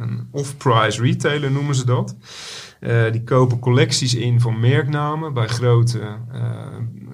een 0.02 0.28
off-price 0.32 1.02
retailer 1.02 1.52
noemen 1.52 1.76
ze 1.76 1.86
dat. 1.86 2.16
Die 3.12 3.24
kopen 3.24 3.60
collecties 3.60 4.16
in 4.16 4.42
van 4.42 4.60
merknamen 4.60 5.34
bij 5.34 5.48
grote 5.48 6.02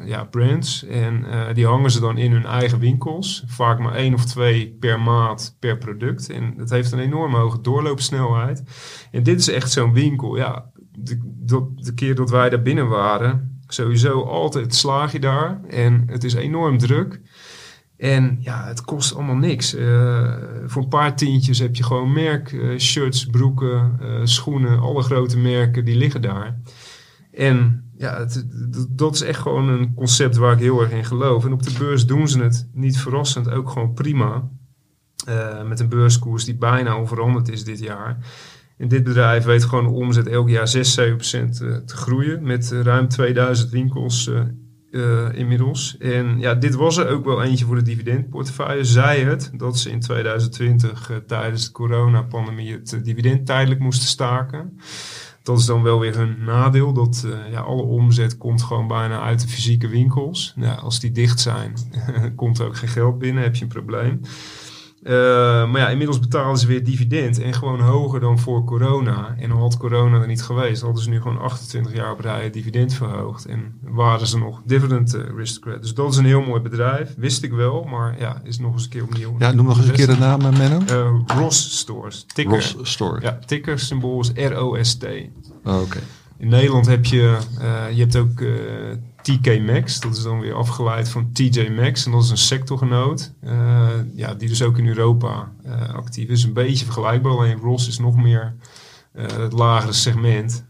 ja, 0.06 0.24
brands. 0.24 0.86
En 0.86 1.26
die 1.54 1.66
hangen 1.66 1.92
ze 1.92 2.00
dan 2.00 2.18
in 2.18 2.32
hun 2.32 2.46
eigen 2.46 2.80
winkels. 2.80 3.44
Vaak 3.48 3.80
maar 3.80 3.94
één 3.94 4.14
of 4.14 4.26
twee 4.26 4.76
per 4.80 5.00
maand 5.00 5.56
per 5.60 5.78
product. 5.78 6.30
En 6.30 6.54
dat 6.58 6.70
heeft 6.70 6.92
een 6.92 7.00
enorm 7.00 7.36
hoge 7.36 7.62
doorloopsnelheid. 7.62 8.64
En 9.12 9.24
dit 9.24 9.40
is 9.40 9.50
echt 9.50 9.72
zo'n 9.72 9.94
winkel. 9.94 10.38
Ja, 10.38 10.69
de, 11.04 11.74
de, 11.76 11.94
keer 11.94 12.16
dat 12.16 12.30
wij 12.30 12.50
daar 12.50 12.62
binnen 12.62 12.88
waren, 12.88 13.62
sowieso 13.68 14.24
altijd 14.24 14.76
slaag 14.76 15.12
je 15.12 15.20
daar. 15.20 15.62
En 15.68 16.04
het 16.08 16.24
is 16.24 16.34
enorm 16.34 16.78
druk. 16.78 17.22
En 18.00 18.38
ja, 18.42 18.68
het 18.68 18.82
kost 18.82 19.16
allemaal 19.16 19.36
niks. 19.36 19.76
Eh, 19.76 20.34
voor 20.66 20.82
een 20.82 20.88
paar 20.88 21.16
tientjes 21.16 21.60
heb 21.60 21.76
je 21.76 21.84
gewoon 21.84 22.14
merk, 22.14 22.52
eh, 22.52 22.78
shirts, 22.78 23.26
broeken, 23.26 23.98
eh, 24.00 24.20
schoenen, 24.24 24.80
alle 24.80 25.02
grote 25.02 25.38
merken 25.38 25.86
die 25.86 25.96
liggen 25.96 26.22
daar. 26.22 26.60
En 27.32 27.90
ja, 27.98 28.28
dat 28.90 29.16
is 29.16 29.22
echt 29.22 29.40
gewoon 29.40 29.70
een 29.70 29.94
concept 29.94 30.36
waar 30.36 30.54
ik 30.54 30.60
heel 30.60 30.82
erg 30.82 30.92
in 30.92 31.06
geloof. 31.06 31.46
En 31.46 31.54
op 31.54 31.64
de 31.64 31.76
beurs 31.80 32.06
doen 32.06 32.28
ze 32.28 32.42
het 32.42 32.70
niet 32.74 32.98
verrassend 32.98 33.50
ook 33.50 33.70
gewoon 33.70 33.94
prima. 33.94 34.50
Met 35.66 35.80
een 35.80 35.90
beurskoers 35.90 36.46
die 36.46 36.56
bijna 36.58 36.98
onveranderd 36.98 37.50
is 37.50 37.64
dit 37.64 37.80
jaar. 37.80 38.18
En 38.80 38.88
dit 38.88 39.04
bedrijf 39.04 39.44
weet 39.44 39.64
gewoon 39.64 39.84
de 39.84 39.90
omzet 39.90 40.28
elk 40.28 40.50
jaar 40.50 40.68
6, 40.68 40.94
7 40.94 41.16
procent 41.16 41.62
eh, 41.62 41.76
te 41.76 41.96
groeien. 41.96 42.44
Met 42.44 42.72
eh, 42.72 42.82
ruim 42.82 43.08
2000 43.08 43.70
winkels 43.70 44.30
eh, 44.92 45.34
inmiddels. 45.34 45.98
En 45.98 46.40
ja, 46.40 46.56
dit 46.56 46.76
was 46.76 46.98
er 46.98 47.10
ook 47.10 47.26
wel 47.26 47.44
eentje 47.44 47.66
voor 47.66 47.76
de 47.76 47.82
dividendportefeuille. 47.82 48.84
Zij 48.84 49.20
het 49.20 49.52
dat 49.54 49.78
ze 49.78 49.90
in 49.92 50.00
2020 50.00 51.12
eh, 51.12 51.18
tijdens 51.18 51.66
de 51.66 51.72
coronapandemie 51.72 52.72
het 52.72 53.00
dividend 53.04 53.46
tijdelijk 53.46 53.80
moesten 53.80 54.08
staken. 54.08 54.80
Dat 55.44 55.60
is 55.60 55.66
dan 55.66 55.84
wel 55.84 56.00
weer 56.00 56.18
hun 56.18 56.44
nadeel. 56.46 56.94
Dat 56.94 57.28
ja, 57.52 57.60
alle 57.60 57.82
omzet 57.82 58.38
komt 58.38 58.64
gewoon 58.64 58.88
bijna 58.88 59.22
uit 59.22 59.42
de 59.42 59.48
fysieke 59.48 59.88
winkels. 59.88 60.54
Ja, 60.56 60.74
als 60.74 61.00
die 61.00 61.12
dicht 61.12 61.40
zijn, 61.40 61.74
komt 62.36 62.60
er 62.60 62.66
ook 62.66 62.78
geen 62.78 62.90
geld 62.90 63.20
binnen, 63.20 63.44
heb 63.44 63.56
je 63.56 63.64
een 63.64 63.70
probleem. 63.70 64.22
Eh, 65.04 65.14
maar 65.72 65.82
ja, 65.82 65.90
inmiddels 65.90 66.20
betalen 66.20 66.58
ze 66.58 66.68
weer 66.68 66.84
dividend 66.84 67.42
en 67.42 67.54
gewoon 67.54 67.80
hoger 67.80 68.20
dan 68.20 68.40
voor 68.40 68.64
corona. 68.64 69.36
En 69.38 69.52
had 69.52 69.78
corona 69.78 70.22
er 70.22 70.28
niet 70.28 70.42
geweest, 70.42 70.82
hadden 70.82 71.04
ze 71.04 71.10
nu 71.10 71.22
gewoon 71.22 71.40
28 71.40 71.94
jaar 71.94 72.12
op 72.12 72.20
rij 72.20 72.50
dividend 72.50 72.94
verhoogd. 72.94 73.46
En 73.46 73.74
waren 73.82 74.28
ze 74.28 74.38
nog 74.38 74.62
dividend 74.66 75.14
eh, 75.14 75.22
aristocrat. 75.34 75.82
Dus 75.82 75.94
dat 75.94 76.12
is 76.12 76.18
een 76.18 76.26
heel 76.26 76.42
mooi 76.42 76.62
bedrijf, 76.62 77.14
wist 77.18 77.44
ik 77.44 77.52
wel, 77.52 77.84
maar 77.84 78.20
ja, 78.20 78.42
is 78.44 78.60
nog 78.60 78.74
eens 78.74 78.84
een 78.84 78.90
keer 78.90 79.04
opnieuw. 79.04 79.36
Ja, 79.40 79.52
noem 79.52 79.66
nog 79.66 79.78
eens 79.78 79.88
een 79.88 79.94
keer 79.94 80.08
de 80.08 80.18
naam, 80.18 80.42
eh, 80.42 80.58
Menno. 80.58 80.80
Eh, 80.86 81.38
Ross 81.38 81.78
Stores, 81.78 82.26
ticker. 82.34 82.54
Ross 82.54 82.76
Store. 82.82 83.22
Ja, 83.22 83.40
ticker 83.46 83.80
symbool 83.80 84.20
is 84.20 84.32
R-O-S-T. 84.36 85.06
Oh, 85.64 85.82
Oké. 85.82 86.00
In 86.38 86.48
Nederland 86.48 86.86
heb 86.86 87.06
je, 87.06 87.38
je 87.94 88.00
hebt 88.00 88.16
ook 88.16 88.42
TK 89.22 89.60
Maxx. 89.62 90.00
Dat 90.00 90.18
is 90.18 90.24
dan 90.24 90.40
weer 90.40 90.54
afgeleid 90.54 91.10
van 91.10 91.32
TJ 91.32 91.70
Maxx. 91.70 92.06
En 92.06 92.12
dat 92.12 92.24
is 92.24 92.30
een 92.30 92.38
sectorgenoot. 92.38 93.34
eh, 93.42 93.90
ja, 94.16 94.34
die 94.34 94.48
dus 94.48 94.62
ook 94.62 94.78
in 94.78 94.88
Europa 94.88 95.52
eh, 95.64 95.94
actief 95.94 96.30
is. 96.30 96.44
Een 96.44 96.54
beetje 96.54 96.86
vergelijkbaar. 96.86 97.32
Alleen 97.32 97.58
Ross 97.60 97.88
is 97.88 98.00
nog 98.00 98.16
meer 98.16 98.56
eh, 99.14 99.26
het 99.38 99.54
lagere 99.54 99.94
segment. 99.94 100.66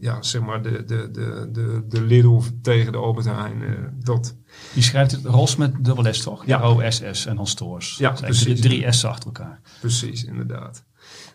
Ja, 0.00 0.22
zeg 0.22 0.42
maar 0.42 0.62
de, 0.62 0.84
de, 0.84 1.10
de, 1.10 1.48
de, 1.52 1.84
de 1.88 2.02
Lidl 2.02 2.40
tegen 2.62 2.92
de 2.92 2.98
Albert 2.98 3.26
Heijn. 3.26 3.62
dat. 4.04 4.36
Je 4.72 4.82
schrijft 4.82 5.10
het 5.10 5.24
ROS 5.24 5.56
met 5.56 5.84
dubbel 5.84 6.12
S 6.14 6.20
toch? 6.20 6.46
Ja. 6.46 6.58
R-O-S-S 6.58 7.26
en 7.26 7.36
dan 7.36 7.46
stores. 7.46 7.96
Ja, 7.96 8.10
precies. 8.10 8.60
Drie 8.60 8.92
S's 8.92 9.04
achter 9.04 9.24
elkaar. 9.26 9.60
Precies, 9.80 10.24
inderdaad. 10.24 10.84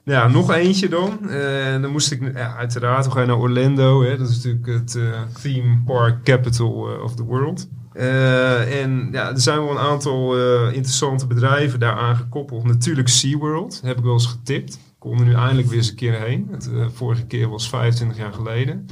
Ja, 0.10 0.28
nog 0.28 0.52
eentje 0.52 0.90
dan. 0.90 1.30
Eh, 1.30 1.82
dan 1.82 1.92
moest 1.92 2.12
ik, 2.12 2.36
uiteraard, 2.36 3.14
naar 3.14 3.38
Orlando. 3.38 4.04
Hè. 4.04 4.18
Dat 4.18 4.30
is 4.30 4.36
natuurlijk 4.36 4.66
het 4.66 4.96
eh, 4.96 5.22
theme 5.42 5.82
park 5.86 6.24
capital 6.24 6.90
eh, 6.90 7.04
of 7.04 7.16
the 7.16 7.24
world. 7.24 7.68
En 7.94 9.10
ja, 9.12 9.30
er 9.30 9.40
zijn 9.40 9.60
wel 9.60 9.72
een 9.72 9.78
aantal 9.78 10.38
interessante 10.68 11.28
bedrijven 11.28 11.80
daaraan 11.80 12.16
gekoppeld. 12.16 12.64
Natuurlijk 12.64 13.08
SeaWorld, 13.08 13.82
heb 13.84 13.98
ik 13.98 14.04
wel 14.04 14.14
eens 14.14 14.26
getipt. 14.26 14.74
Ik 14.74 14.80
kon 15.00 15.20
er 15.20 15.26
nu 15.26 15.34
eindelijk 15.34 15.68
weer 15.68 15.78
eens 15.78 15.90
een 15.90 15.96
keer 15.96 16.14
heen. 16.14 16.48
Het 16.52 16.70
vorige 16.94 17.26
keer 17.26 17.50
was 17.50 17.70
25 17.70 18.18
jaar 18.18 18.34
geleden. 18.34 18.86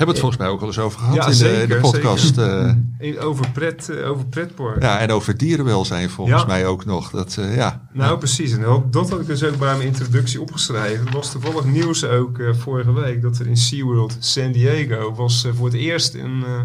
Hebben 0.00 0.18
het 0.18 0.18
volgens 0.24 0.36
mij 0.42 0.50
ook 0.50 0.60
al 0.60 0.66
eens 0.66 0.78
over 0.78 0.98
gehad 1.00 1.14
Ja, 1.14 1.26
in, 1.26 1.38
de, 1.38 1.62
in 1.62 1.68
de 1.68 1.76
podcast. 1.80 2.38
eh, 2.38 3.26
Over, 3.26 3.50
pret, 3.50 3.88
eh, 3.88 4.10
over 4.10 4.26
pretpark. 4.26 4.82
ja, 4.82 4.98
en 4.98 5.10
over 5.10 5.36
dierenwelzijn 5.36 6.10
volgens 6.10 6.40
Ja. 6.40 6.46
mij 6.46 6.66
ook 6.66 6.84
nog. 6.84 7.10
Dat, 7.10 7.36
eh, 7.38 7.56
ja. 7.56 7.88
Nou, 7.92 8.18
precies. 8.18 8.52
En 8.52 8.60
dat, 8.60 8.92
dat 8.92 9.10
had 9.10 9.20
ik 9.20 9.26
dus 9.26 9.44
ook 9.44 9.58
bij 9.58 9.76
mijn 9.76 9.86
introductie 9.86 10.40
opgeschreven. 10.40 11.06
Er 11.06 11.12
was 11.12 11.30
toevallig 11.30 11.64
nieuws 11.64 12.04
ook 12.04 12.38
eh, 12.38 12.54
vorige 12.54 12.92
week 12.92 13.22
dat 13.22 13.38
er 13.38 13.46
in 13.46 13.56
SeaWorld 13.56 14.16
San 14.18 14.52
Diego 14.52 15.14
was 15.14 15.44
eh, 15.44 15.52
voor 15.54 15.66
het 15.66 15.74
eerst 15.76 16.14
een 16.14 16.42
eh 16.46 16.60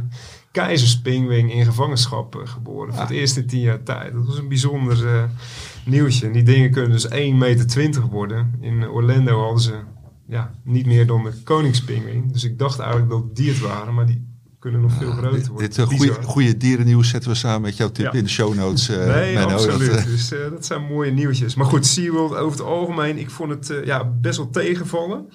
keizerspingwing 0.51 1.53
in 1.53 1.65
gevangenschap 1.65 2.35
eh, 2.35 2.41
geboren. 2.47 2.93
Voor 2.93 3.01
het 3.01 3.11
eerst 3.11 3.37
in 3.37 3.47
tien 3.47 3.59
jaar 3.59 3.83
tijd. 3.83 4.13
Dat 4.13 4.25
was 4.25 4.37
een 4.37 4.47
bijzonder 4.47 5.07
eh, 5.07 5.23
nieuwtje. 5.85 6.25
En 6.25 6.31
die 6.31 6.43
dingen 6.43 6.71
kunnen 6.71 6.91
dus 6.91 7.07
1,20 7.07 7.13
meter 7.35 8.01
worden. 8.11 8.53
In 8.61 8.87
Orlando 8.87 9.41
hadden 9.41 9.61
ze 9.61 9.73
ja, 10.27 10.51
niet 10.63 10.85
meer 10.85 11.07
dan 11.07 11.23
de 11.23 11.33
koningspingwing. 11.43 12.31
Dus 12.31 12.43
ik 12.43 12.59
dacht 12.59 12.79
eigenlijk 12.79 13.09
dat 13.11 13.35
die 13.35 13.49
het 13.49 13.59
waren, 13.59 13.93
maar 13.93 14.05
die 14.05 14.33
kunnen 14.59 14.81
nog 14.81 14.93
veel 14.93 15.11
groter 15.11 15.31
Dit, 15.31 15.47
worden. 15.47 15.67
dit 15.69 15.77
eh, 15.77 15.87
Bizar. 15.87 16.07
goede, 16.13 16.27
goede 16.27 16.57
dierennieuws 16.57 17.09
zetten 17.09 17.29
we 17.29 17.35
samen 17.35 17.61
met 17.61 17.77
jouw 17.77 17.91
tip 17.91 18.05
Ja. 18.05 18.11
in 18.19 18.23
de 18.23 18.29
show 18.29 18.55
notes. 18.55 18.89
eh 18.89 19.05
Nee, 19.05 19.39
absoluut. 19.39 19.89
Dat, 19.91 19.99
eh, 19.99 20.05
dus 20.05 20.31
eh, 20.31 20.39
dat 20.49 20.65
zijn 20.65 20.81
mooie 20.85 21.11
nieuwtjes. 21.11 21.55
Maar 21.55 21.65
goed, 21.65 21.85
SeaWorld 21.85 22.35
over 22.35 22.57
het 22.57 22.67
algemeen, 22.67 23.17
ik 23.17 23.29
vond 23.29 23.49
het 23.49 23.69
eh, 23.69 23.85
ja, 23.85 24.05
best 24.21 24.37
wel 24.37 24.49
tegenvallen. 24.49 25.27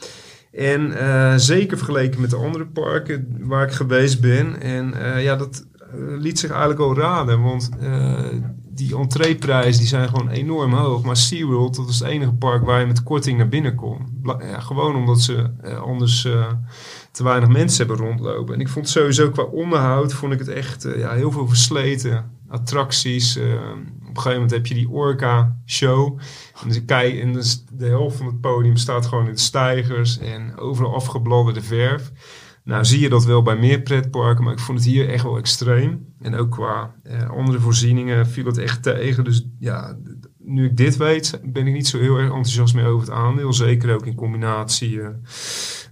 En 0.53 0.99
eh, 0.99 1.35
zeker 1.37 1.77
vergeleken 1.77 2.21
met 2.21 2.31
de 2.31 2.37
andere 2.37 2.67
parken 2.67 3.37
waar 3.41 3.67
ik 3.67 3.73
geweest 3.73 4.21
ben. 4.21 4.61
En 4.61 4.95
eh, 5.15 5.23
ja, 5.23 5.37
dat 5.37 5.67
eh, 5.79 5.87
liet 6.19 6.39
zich 6.39 6.51
eigenlijk 6.51 6.81
al 6.81 6.97
raden. 6.97 7.43
Want 7.43 7.69
eh, 7.81 8.19
die 8.75 8.97
entreeprijzen 8.97 9.79
die 9.81 9.89
zijn 9.89 10.09
gewoon 10.09 10.29
enorm 10.29 10.73
hoog. 10.73 11.03
Maar 11.03 11.17
SeaWorld, 11.17 11.77
dat 11.77 11.87
was 11.87 11.99
het 11.99 12.09
enige 12.09 12.33
park 12.33 12.65
waar 12.65 12.81
je 12.81 12.87
met 12.87 13.03
korting 13.03 13.39
naar 13.39 13.49
binnen 13.49 13.75
kon. 13.75 14.10
Gewoon 14.59 14.97
omdat 14.97 15.21
ze 15.21 15.51
eh, 15.61 15.81
anders 15.81 16.25
eh, 16.25 16.53
te 17.11 17.25
weinig 17.25 17.49
mensen 17.49 17.87
hebben 17.87 18.07
rondlopen. 18.07 18.55
En 18.55 18.61
ik 18.61 18.69
vond 18.69 18.89
sowieso 18.89 19.31
qua 19.31 19.43
onderhoud, 19.43 20.13
vond 20.13 20.33
ik 20.33 20.39
het 20.39 20.49
echt 20.49 20.85
eh, 20.85 20.99
ja, 20.99 21.13
heel 21.13 21.31
veel 21.31 21.49
versleten. 21.49 22.39
Attracties. 22.49 23.37
op 23.37 23.43
een 23.43 24.01
gegeven 24.03 24.33
moment 24.33 24.51
heb 24.51 24.67
je 24.67 24.75
die 24.75 24.89
Orca 24.89 25.57
show. 25.67 26.19
En 26.63 26.69
dus 26.69 26.85
kijk, 26.85 27.19
en 27.19 27.33
de 27.73 27.87
helft 27.87 28.17
van 28.17 28.27
het 28.27 28.41
podium 28.41 28.77
staat 28.77 29.07
gewoon 29.07 29.29
in 29.29 29.37
stijgers 29.37 30.19
en 30.19 30.57
overal 30.57 30.95
afgebladderde 30.95 31.63
verf. 31.63 32.13
Nou 32.65 32.85
zie 32.85 33.01
je 33.01 33.09
dat 33.09 33.25
wel 33.25 33.43
bij 33.43 33.57
meer 33.57 33.81
pretparken, 33.81 34.45
maar 34.45 34.53
ik 34.53 34.59
vond 34.59 34.79
het 34.79 34.87
hier 34.87 35.09
echt 35.09 35.25
wel 35.25 35.37
extreem. 35.37 36.15
En 36.21 36.35
ook 36.35 36.51
qua 36.51 36.95
eh, 37.03 37.31
andere 37.31 37.61
voorzieningen 37.61 38.27
viel 38.27 38.45
het 38.45 38.59
echt 38.59 38.83
tegen. 38.83 39.25
Dus 39.25 39.47
ja, 39.59 39.97
nu 40.51 40.67
ik 40.67 40.77
dit 40.77 40.97
weet, 40.97 41.41
ben 41.45 41.67
ik 41.67 41.73
niet 41.73 41.87
zo 41.87 41.99
heel 41.99 42.17
erg 42.17 42.29
enthousiast 42.29 42.75
meer 42.75 42.87
over 42.87 43.07
het 43.09 43.17
aandeel. 43.17 43.53
Zeker 43.53 43.95
ook 43.95 44.07
in 44.07 44.15
combinatie 44.15 45.01
eh, 45.03 45.09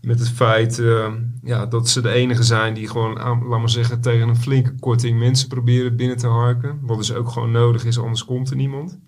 met 0.02 0.18
het 0.18 0.30
feit 0.30 0.78
eh, 0.78 1.12
ja, 1.42 1.66
dat 1.66 1.88
ze 1.88 2.00
de 2.00 2.10
enige 2.10 2.42
zijn 2.42 2.74
die 2.74 2.88
gewoon, 2.88 3.12
laat 3.48 3.58
maar 3.58 3.68
zeggen, 3.68 4.00
tegen 4.00 4.28
een 4.28 4.36
flinke 4.36 4.74
korting 4.80 5.18
mensen 5.18 5.48
proberen 5.48 5.96
binnen 5.96 6.16
te 6.16 6.26
harken. 6.26 6.78
Wat 6.82 6.96
dus 6.96 7.12
ook 7.12 7.28
gewoon 7.28 7.50
nodig 7.50 7.84
is, 7.84 7.98
anders 7.98 8.24
komt 8.24 8.50
er 8.50 8.56
niemand. 8.56 8.98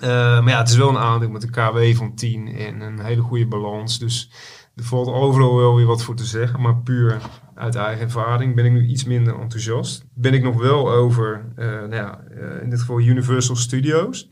Eh, 0.00 0.08
maar 0.08 0.48
ja, 0.48 0.58
het 0.58 0.68
is 0.68 0.76
wel 0.76 0.88
een 0.88 0.98
aandeel 0.98 1.30
met 1.30 1.42
een 1.42 1.50
KW 1.50 1.96
van 1.96 2.14
10 2.14 2.48
en 2.48 2.80
een 2.80 3.00
hele 3.00 3.22
goede 3.22 3.46
balans. 3.46 3.98
Dus 3.98 4.30
er 4.74 4.84
valt 4.84 5.08
overal 5.08 5.56
wel 5.56 5.74
weer 5.74 5.86
wat 5.86 6.02
voor 6.02 6.14
te 6.14 6.24
zeggen. 6.24 6.60
Maar 6.60 6.76
puur 6.76 7.20
uit 7.58 7.74
eigen 7.74 8.04
ervaring 8.04 8.54
ben 8.54 8.64
ik 8.64 8.72
nu 8.72 8.86
iets 8.86 9.04
minder 9.04 9.40
enthousiast. 9.40 10.04
Ben 10.14 10.34
ik 10.34 10.42
nog 10.42 10.56
wel 10.56 10.90
over, 10.90 11.44
eh, 11.56 11.66
nou 11.66 11.94
ja, 11.94 12.20
eh, 12.30 12.62
in 12.62 12.70
dit 12.70 12.80
geval 12.80 13.00
Universal 13.00 13.56
Studios. 13.56 14.28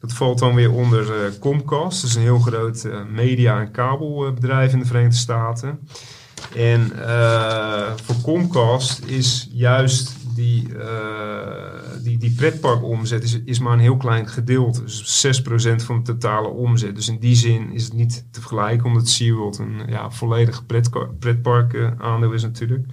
Dat 0.00 0.12
valt 0.12 0.38
dan 0.38 0.54
weer 0.54 0.72
onder 0.72 1.24
eh, 1.24 1.38
Comcast. 1.40 2.00
Dat 2.00 2.10
is 2.10 2.16
een 2.16 2.22
heel 2.22 2.38
groot 2.38 2.88
media- 3.10 3.60
en 3.60 3.70
kabelbedrijf 3.70 4.72
in 4.72 4.78
de 4.78 4.84
Verenigde 4.84 5.16
Staten. 5.16 5.78
En 6.56 6.92
voor 8.02 8.20
Comcast 8.22 9.04
is 9.04 9.48
juist 9.52 10.16
die, 10.38 10.68
uh, 10.68 12.02
die, 12.02 12.18
die 12.18 12.34
pretparkomzet 12.34 13.22
is, 13.22 13.40
is 13.44 13.58
maar 13.58 13.72
een 13.72 13.78
heel 13.78 13.96
klein 13.96 14.28
gedeelte. 14.28 14.82
Dus 14.82 15.26
6% 15.26 15.50
van 15.84 15.96
de 15.96 16.02
totale 16.02 16.48
omzet. 16.48 16.94
Dus 16.94 17.08
in 17.08 17.18
die 17.18 17.34
zin 17.34 17.72
is 17.72 17.84
het 17.84 17.92
niet 17.92 18.26
te 18.30 18.40
vergelijken, 18.40 18.86
omdat 18.86 19.08
SeaWorld 19.08 19.58
een 19.58 19.82
ja, 19.88 20.10
volledig 20.10 20.66
pretpark 21.18 21.72
uh, 21.72 21.90
aandeel 21.98 22.32
is 22.32 22.42
natuurlijk. 22.42 22.86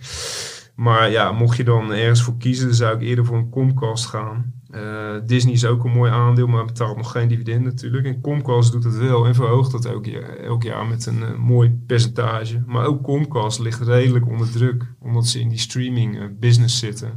Maar 0.75 1.09
ja, 1.09 1.31
mocht 1.31 1.57
je 1.57 1.63
dan 1.63 1.93
ergens 1.93 2.21
voor 2.21 2.37
kiezen, 2.37 2.65
dan 2.65 2.75
zou 2.75 2.95
ik 2.95 3.01
eerder 3.01 3.25
voor 3.25 3.37
een 3.37 3.49
Comcast 3.49 4.05
gaan. 4.05 4.53
Uh, 4.75 5.15
Disney 5.25 5.53
is 5.53 5.65
ook 5.65 5.83
een 5.83 5.91
mooi 5.91 6.11
aandeel, 6.11 6.47
maar 6.47 6.65
betaalt 6.65 6.97
nog 6.97 7.11
geen 7.11 7.27
dividend 7.27 7.63
natuurlijk. 7.63 8.05
En 8.05 8.21
Comcast 8.21 8.71
doet 8.71 8.83
het 8.83 8.97
wel 8.97 9.25
en 9.25 9.35
verhoogt 9.35 9.71
dat 9.71 9.85
elk 9.85 10.05
jaar, 10.05 10.37
elk 10.37 10.63
jaar 10.63 10.85
met 10.85 11.05
een 11.05 11.19
uh, 11.19 11.37
mooi 11.37 11.79
percentage. 11.87 12.63
Maar 12.65 12.85
ook 12.85 13.03
Comcast 13.03 13.59
ligt 13.59 13.81
redelijk 13.81 14.27
onder 14.27 14.51
druk, 14.51 14.93
omdat 14.99 15.27
ze 15.27 15.39
in 15.39 15.49
die 15.49 15.57
streaming 15.57 16.15
uh, 16.15 16.23
business 16.39 16.79
zitten. 16.79 17.07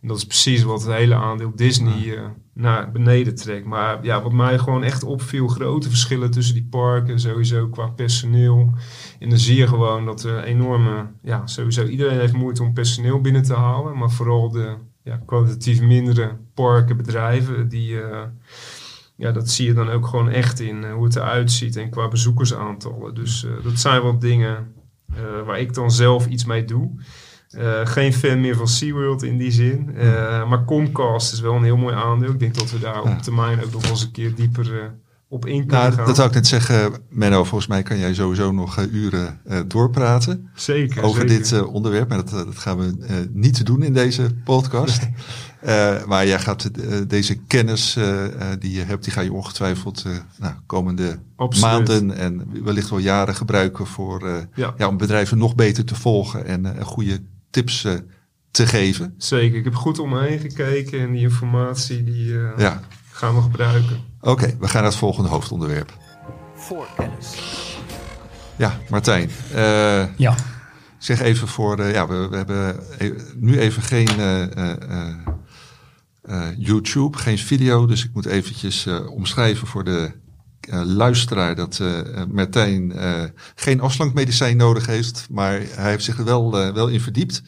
En 0.00 0.08
dat 0.08 0.16
is 0.16 0.26
precies 0.26 0.62
wat 0.62 0.82
het 0.82 0.92
hele 0.92 1.14
aandeel 1.14 1.52
Disney 1.54 2.18
naar 2.52 2.92
beneden 2.92 3.34
trekt. 3.34 3.66
Maar 3.66 4.04
ja, 4.04 4.22
wat 4.22 4.32
mij 4.32 4.58
gewoon 4.58 4.82
echt 4.82 5.04
opviel, 5.04 5.48
grote 5.48 5.88
verschillen 5.88 6.30
tussen 6.30 6.54
die 6.54 6.66
parken, 6.70 7.20
sowieso 7.20 7.68
qua 7.68 7.86
personeel. 7.86 8.72
En 9.18 9.28
dan 9.28 9.38
zie 9.38 9.56
je 9.56 9.66
gewoon 9.66 10.04
dat 10.04 10.22
er 10.22 10.44
enorme, 10.44 11.06
ja, 11.22 11.46
sowieso 11.46 11.84
iedereen 11.84 12.18
heeft 12.18 12.32
moeite 12.32 12.62
om 12.62 12.72
personeel 12.72 13.20
binnen 13.20 13.42
te 13.42 13.54
halen. 13.54 13.98
Maar 13.98 14.10
vooral 14.10 14.50
de 14.50 14.74
ja, 15.02 15.16
kwalitatief 15.26 15.80
mindere 15.80 16.36
parken, 16.56 16.96
bedrijven, 16.96 17.68
die, 17.68 17.90
uh, 17.90 18.22
ja, 19.16 19.32
dat 19.32 19.50
zie 19.50 19.66
je 19.66 19.72
dan 19.72 19.90
ook 19.90 20.06
gewoon 20.06 20.28
echt 20.28 20.60
in 20.60 20.82
uh, 20.82 20.92
hoe 20.92 21.04
het 21.04 21.16
eruit 21.16 21.52
ziet 21.52 21.76
en 21.76 21.90
qua 21.90 22.08
bezoekersaantallen. 22.08 23.14
Dus 23.14 23.44
uh, 23.44 23.50
dat 23.62 23.78
zijn 23.78 24.02
wel 24.02 24.18
dingen 24.18 24.74
waar 25.44 25.60
ik 25.60 25.74
dan 25.74 25.90
zelf 25.90 26.26
iets 26.26 26.44
mee 26.44 26.64
doe. 26.64 26.90
geen 27.84 28.12
fan 28.12 28.40
meer 28.40 28.56
van 28.56 28.68
SeaWorld 28.68 29.22
in 29.22 29.38
die 29.38 29.50
zin. 29.50 29.90
maar 30.48 30.64
Comcast 30.64 31.32
is 31.32 31.40
wel 31.40 31.54
een 31.54 31.64
heel 31.64 31.76
mooi 31.76 31.94
aandeel. 31.94 32.30
Ik 32.30 32.38
denk 32.38 32.54
dat 32.54 32.70
we 32.70 32.78
daar 32.78 33.02
op 33.02 33.18
termijn 33.22 33.64
ook 33.64 33.72
nog 33.72 33.88
eens 33.88 34.02
een 34.02 34.10
keer 34.10 34.34
dieper 34.34 34.94
op 35.28 35.46
in 35.46 35.58
kunnen 35.58 35.76
nou, 35.76 35.92
gaan. 35.92 36.06
Dat 36.06 36.16
zou 36.16 36.28
ik 36.28 36.34
net 36.34 36.46
zeggen, 36.46 36.92
Menno. 37.08 37.44
Volgens 37.44 37.66
mij 37.66 37.82
kan 37.82 37.98
jij 37.98 38.14
sowieso 38.14 38.52
nog 38.52 38.78
uh, 38.78 38.92
uren 38.92 39.40
uh, 39.46 39.58
doorpraten. 39.66 40.50
Zeker. 40.54 41.02
Over 41.02 41.28
zeker. 41.28 41.38
dit 41.38 41.50
uh, 41.50 41.74
onderwerp. 41.74 42.08
Maar 42.08 42.24
dat, 42.24 42.30
dat 42.30 42.58
gaan 42.58 42.78
we 42.78 43.28
niet 43.32 43.66
doen 43.66 43.82
in 43.82 43.92
deze 43.92 44.34
podcast. 44.44 45.00
Nee. 45.00 45.14
maar 46.06 46.26
jij 46.26 46.38
gaat 46.38 46.70
deze 47.08 47.34
kennis 47.34 47.98
die 48.58 48.72
je 48.72 48.82
hebt, 48.82 49.04
die 49.04 49.12
ga 49.12 49.20
je 49.20 49.32
ongetwijfeld 49.32 50.04
nou, 50.38 50.54
komende 50.66 51.18
Absoluut. 51.36 51.70
maanden 51.70 52.16
en 52.16 52.62
wellicht 52.64 52.90
wel 52.90 52.98
jaren 52.98 53.34
gebruiken 53.34 53.86
voor, 53.86 54.48
ja. 54.54 54.74
ja. 54.76 54.88
om 54.88 54.96
bedrijven 54.96 55.38
nog 55.38 55.54
beter 55.54 55.84
te 55.84 55.94
volgen 55.94 56.44
en 56.46 56.84
goede 56.84 57.20
tips 57.50 57.86
te 58.50 58.66
geven. 58.66 59.14
Zeker. 59.18 59.58
Ik 59.58 59.64
heb 59.64 59.74
goed 59.74 59.98
om 59.98 60.10
me 60.10 60.20
heen 60.20 60.38
gekeken 60.38 61.00
en 61.00 61.12
die 61.12 61.22
informatie 61.22 62.04
die 62.04 62.32
ja. 62.56 62.80
gaan 63.10 63.34
we 63.34 63.40
gebruiken. 63.40 64.00
Oké, 64.26 64.44
okay, 64.44 64.56
we 64.60 64.68
gaan 64.68 64.82
naar 64.82 64.90
het 64.90 65.00
volgende 65.00 65.28
hoofdonderwerp. 65.28 65.98
Voorkennis. 66.54 67.36
Ja, 68.56 68.78
Martijn. 68.88 69.30
Uh, 69.54 70.16
ja. 70.16 70.34
Zeg 70.98 71.20
even 71.20 71.48
voor, 71.48 71.80
uh, 71.80 71.92
ja, 71.92 72.06
we, 72.06 72.28
we, 72.28 72.36
hebben 72.36 72.80
nu 73.36 73.58
even 73.58 73.82
geen 73.82 74.08
uh, 74.18 75.14
YouTube, 76.56 77.18
geen 77.18 77.38
video. 77.38 77.86
Dus 77.86 78.04
ik 78.04 78.10
moet 78.12 78.26
eventjes 78.26 78.86
omschrijven 79.08 79.66
voor 79.66 79.84
de 79.84 80.12
luisteraar 80.84 81.54
dat 81.54 81.80
Martijn 82.32 82.92
geen 83.54 83.80
afslankmedicijn 83.80 84.56
nodig 84.56 84.86
heeft. 84.86 85.26
Maar 85.30 85.52
hij 85.52 85.90
heeft 85.90 86.04
zich 86.04 86.18
er 86.18 86.24
wel, 86.24 86.50
wel 86.50 86.88
in 86.88 87.00
verdiept. 87.00 87.42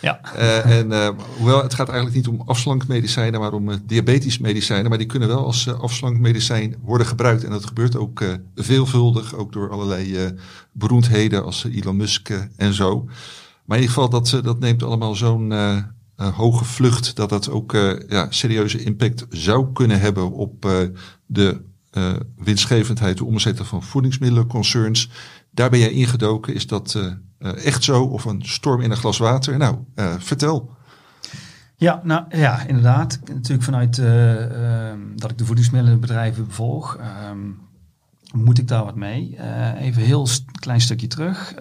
Ja. 0.00 0.20
Uh, 0.36 0.78
en 0.78 0.90
uh, 0.90 1.08
hoewel 1.36 1.62
het 1.62 1.74
gaat 1.74 1.88
eigenlijk 1.88 2.16
niet 2.16 2.28
om 2.28 2.42
afslankmedicijnen, 2.46 3.40
maar 3.40 3.52
om 3.52 3.68
uh, 3.68 3.76
diabetes 3.86 4.38
medicijnen. 4.38 4.88
Maar 4.88 4.98
die 4.98 5.06
kunnen 5.06 5.28
wel 5.28 5.44
als 5.44 5.68
afslankmedicijn 5.68 6.76
worden 6.82 7.06
gebruikt. 7.06 7.44
En 7.44 7.50
dat 7.50 7.66
gebeurt 7.66 7.96
ook 7.96 8.24
veelvuldig, 8.54 9.34
ook 9.34 9.52
door 9.52 9.70
allerlei 9.70 10.34
beroemdheden 10.72 11.44
als 11.44 11.64
Elon 11.64 11.96
Musk 11.96 12.30
en 12.56 12.74
zo. 12.74 13.04
Maar 13.64 13.76
in 13.78 13.82
ieder 13.82 13.94
geval, 13.94 14.08
dat, 14.08 14.40
dat 14.44 14.58
neemt 14.58 14.82
allemaal 14.82 15.14
zo'n 15.14 15.52
hoge 16.16 16.64
vlucht 16.64 17.16
dat 17.16 17.28
dat 17.28 17.50
ook 17.50 17.72
ja, 18.08 18.26
serieuze 18.30 18.82
impact 18.82 19.26
zou 19.28 19.72
kunnen 19.72 20.00
hebben 20.00 20.32
op 20.32 20.68
de 21.26 21.60
winstgevendheid, 22.36 23.18
de 23.18 23.24
omzetten 23.24 23.66
van 23.66 23.82
voedingsmiddelenconcerns. 23.82 25.10
Daar 25.50 25.70
ben 25.70 25.78
jij 25.78 25.90
ingedoken. 25.90 26.54
Is 26.54 26.66
dat 26.66 26.98
uh, 27.40 27.66
echt 27.66 27.84
zo? 27.84 28.04
Of 28.04 28.24
een 28.24 28.42
storm 28.44 28.80
in 28.80 28.90
een 28.90 28.96
glas 28.96 29.18
water? 29.18 29.58
Nou, 29.58 29.76
uh, 29.94 30.14
vertel. 30.18 30.70
Ja, 31.76 32.00
nou 32.04 32.24
ja, 32.28 32.66
inderdaad. 32.66 33.20
Natuurlijk 33.34 33.62
vanuit 33.62 33.98
uh, 33.98 34.34
dat 35.16 35.30
ik 35.30 35.38
de 35.38 35.44
voedingsmiddelenbedrijven 35.44 36.46
bevolg, 36.46 36.98
um, 37.30 37.58
moet 38.32 38.58
ik 38.58 38.68
daar 38.68 38.84
wat 38.84 38.94
mee. 38.94 39.38
even 39.78 40.02
heel 40.02 40.28
klein 40.58 40.80
stukje 40.80 41.06
terug. 41.06 41.54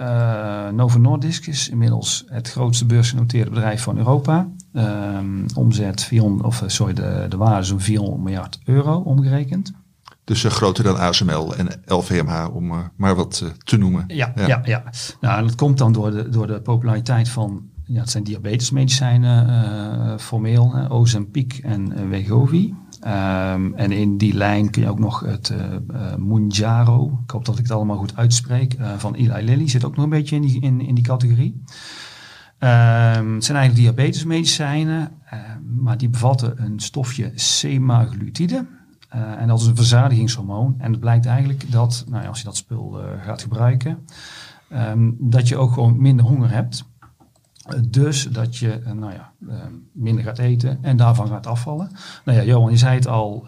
Novo 0.72 1.00
Nordisk 1.00 1.48
is 1.48 1.70
inmiddels 1.70 2.26
het 2.28 2.52
grootste 2.52 2.86
beursgenoteerde 2.86 3.50
bedrijf 3.50 3.82
van 3.82 3.98
Europa. 3.98 4.48
Um, 4.74 5.46
omzet 5.56 6.04
400, 6.04 6.46
of 6.46 6.64
sorry, 6.68 6.94
de, 6.94 7.26
de 7.30 7.38
waarde 7.38 7.66
zo'n 7.66 7.80
400 7.80 8.24
miljard 8.24 8.60
euro 8.66 8.98
omgerekend. 8.98 9.74
Dus 10.30 10.44
uh, 10.44 10.52
groter 10.52 10.84
dan 10.84 10.98
ASML 10.98 11.56
en 11.56 11.68
LVMH, 11.86 12.56
om 12.56 12.72
uh, 12.72 12.78
maar 12.96 13.16
wat 13.16 13.42
uh, 13.44 13.50
te 13.64 13.78
noemen. 13.78 14.04
Ja, 14.08 14.32
ja, 14.36 14.48
ja. 14.48 14.62
ja. 14.64 14.84
Nou, 15.22 15.38
en 15.38 15.44
dat 15.44 15.56
komt 15.56 15.78
dan 15.78 15.92
door 15.92 16.12
de, 16.12 16.30
door 16.30 16.48
de 16.48 16.62
populariteit 16.62 17.30
van, 17.30 17.62
ja, 17.86 18.00
het 18.00 18.10
zijn 18.10 18.24
diabetesmedicijnen 18.24 20.20
formeel, 20.20 20.74
uh, 20.76 20.92
Ozempic 20.92 21.60
en 21.64 22.10
Wegovy. 22.10 22.74
Um, 23.08 23.76
en 23.76 23.92
in 23.92 24.18
die 24.18 24.34
lijn 24.34 24.70
kun 24.70 24.82
je 24.82 24.90
ook 24.90 25.00
nog 25.00 25.20
het 25.20 25.54
Mounjaro, 26.18 27.20
ik 27.24 27.32
hoop 27.32 27.46
dat 27.46 27.58
ik 27.58 27.64
het 27.64 27.72
allemaal 27.72 27.98
goed 27.98 28.16
uitspreek, 28.16 28.76
van 28.98 29.16
Eli 29.16 29.44
Lilly, 29.44 29.70
zit 29.70 29.86
ook 29.86 29.96
nog 29.96 30.04
een 30.04 30.10
beetje 30.10 30.36
in 30.36 30.42
die, 30.42 30.62
in, 30.62 30.82
in 30.82 30.96
die 30.96 31.04
categorie. 31.04 31.64
Um, 32.60 33.34
het 33.34 33.46
zijn 33.46 33.58
eigenlijk 33.58 33.76
diabetesmedicijnen, 33.76 35.12
maar 35.78 35.98
die 35.98 36.10
bevatten 36.10 36.64
een 36.64 36.80
stofje 36.80 37.32
semaglutide. 37.36 38.66
Uh, 39.16 39.42
en 39.42 39.48
dat 39.48 39.60
is 39.60 39.66
een 39.66 39.76
verzadigingshormoon. 39.76 40.76
En 40.78 40.92
het 40.92 41.00
blijkt 41.00 41.26
eigenlijk 41.26 41.72
dat, 41.72 42.06
nou 42.10 42.24
ja, 42.24 42.30
als 42.30 42.38
je 42.40 42.46
dat 42.46 42.56
spul 42.56 43.00
uh, 43.00 43.24
gaat 43.24 43.42
gebruiken, 43.42 44.06
um, 44.74 45.16
dat 45.20 45.48
je 45.48 45.58
ook 45.58 45.74
gewoon 45.74 46.02
minder 46.02 46.26
honger 46.26 46.52
hebt. 46.52 46.88
Dus 47.88 48.24
dat 48.24 48.58
je, 48.58 48.82
nou 48.94 49.14
ja, 49.14 49.32
minder 49.92 50.24
gaat 50.24 50.38
eten 50.38 50.78
en 50.82 50.98
daarvan 50.98 51.28
gaat 51.28 51.48
afvallen. 51.48 51.92
Nou 52.26 52.38
ja, 52.38 52.44
Johan, 52.44 52.72
je 52.72 52.78
zei 52.78 52.96
het 52.96 53.08
al, 53.08 53.46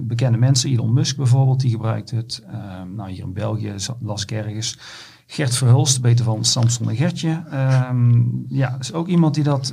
bekende 0.00 0.38
mensen, 0.38 0.70
Elon 0.70 0.92
Musk 0.92 1.16
bijvoorbeeld, 1.16 1.60
die 1.60 1.70
gebruikt 1.70 2.10
het. 2.10 2.44
Ehm, 2.46 2.94
nou, 2.94 3.10
hier 3.10 3.22
in 3.22 3.32
België 3.32 3.74
las 4.00 4.22
ik 4.22 4.30
ergens. 4.30 4.78
Gert 5.26 5.56
Verhulst, 5.56 6.00
beter 6.00 6.24
van 6.24 6.44
Samson 6.44 6.88
en 6.88 6.96
Gertje. 6.96 7.42
Um, 7.88 8.44
ja, 8.48 8.76
is 8.80 8.92
ook 8.92 9.08
iemand 9.08 9.34
die 9.34 9.44
dat, 9.44 9.72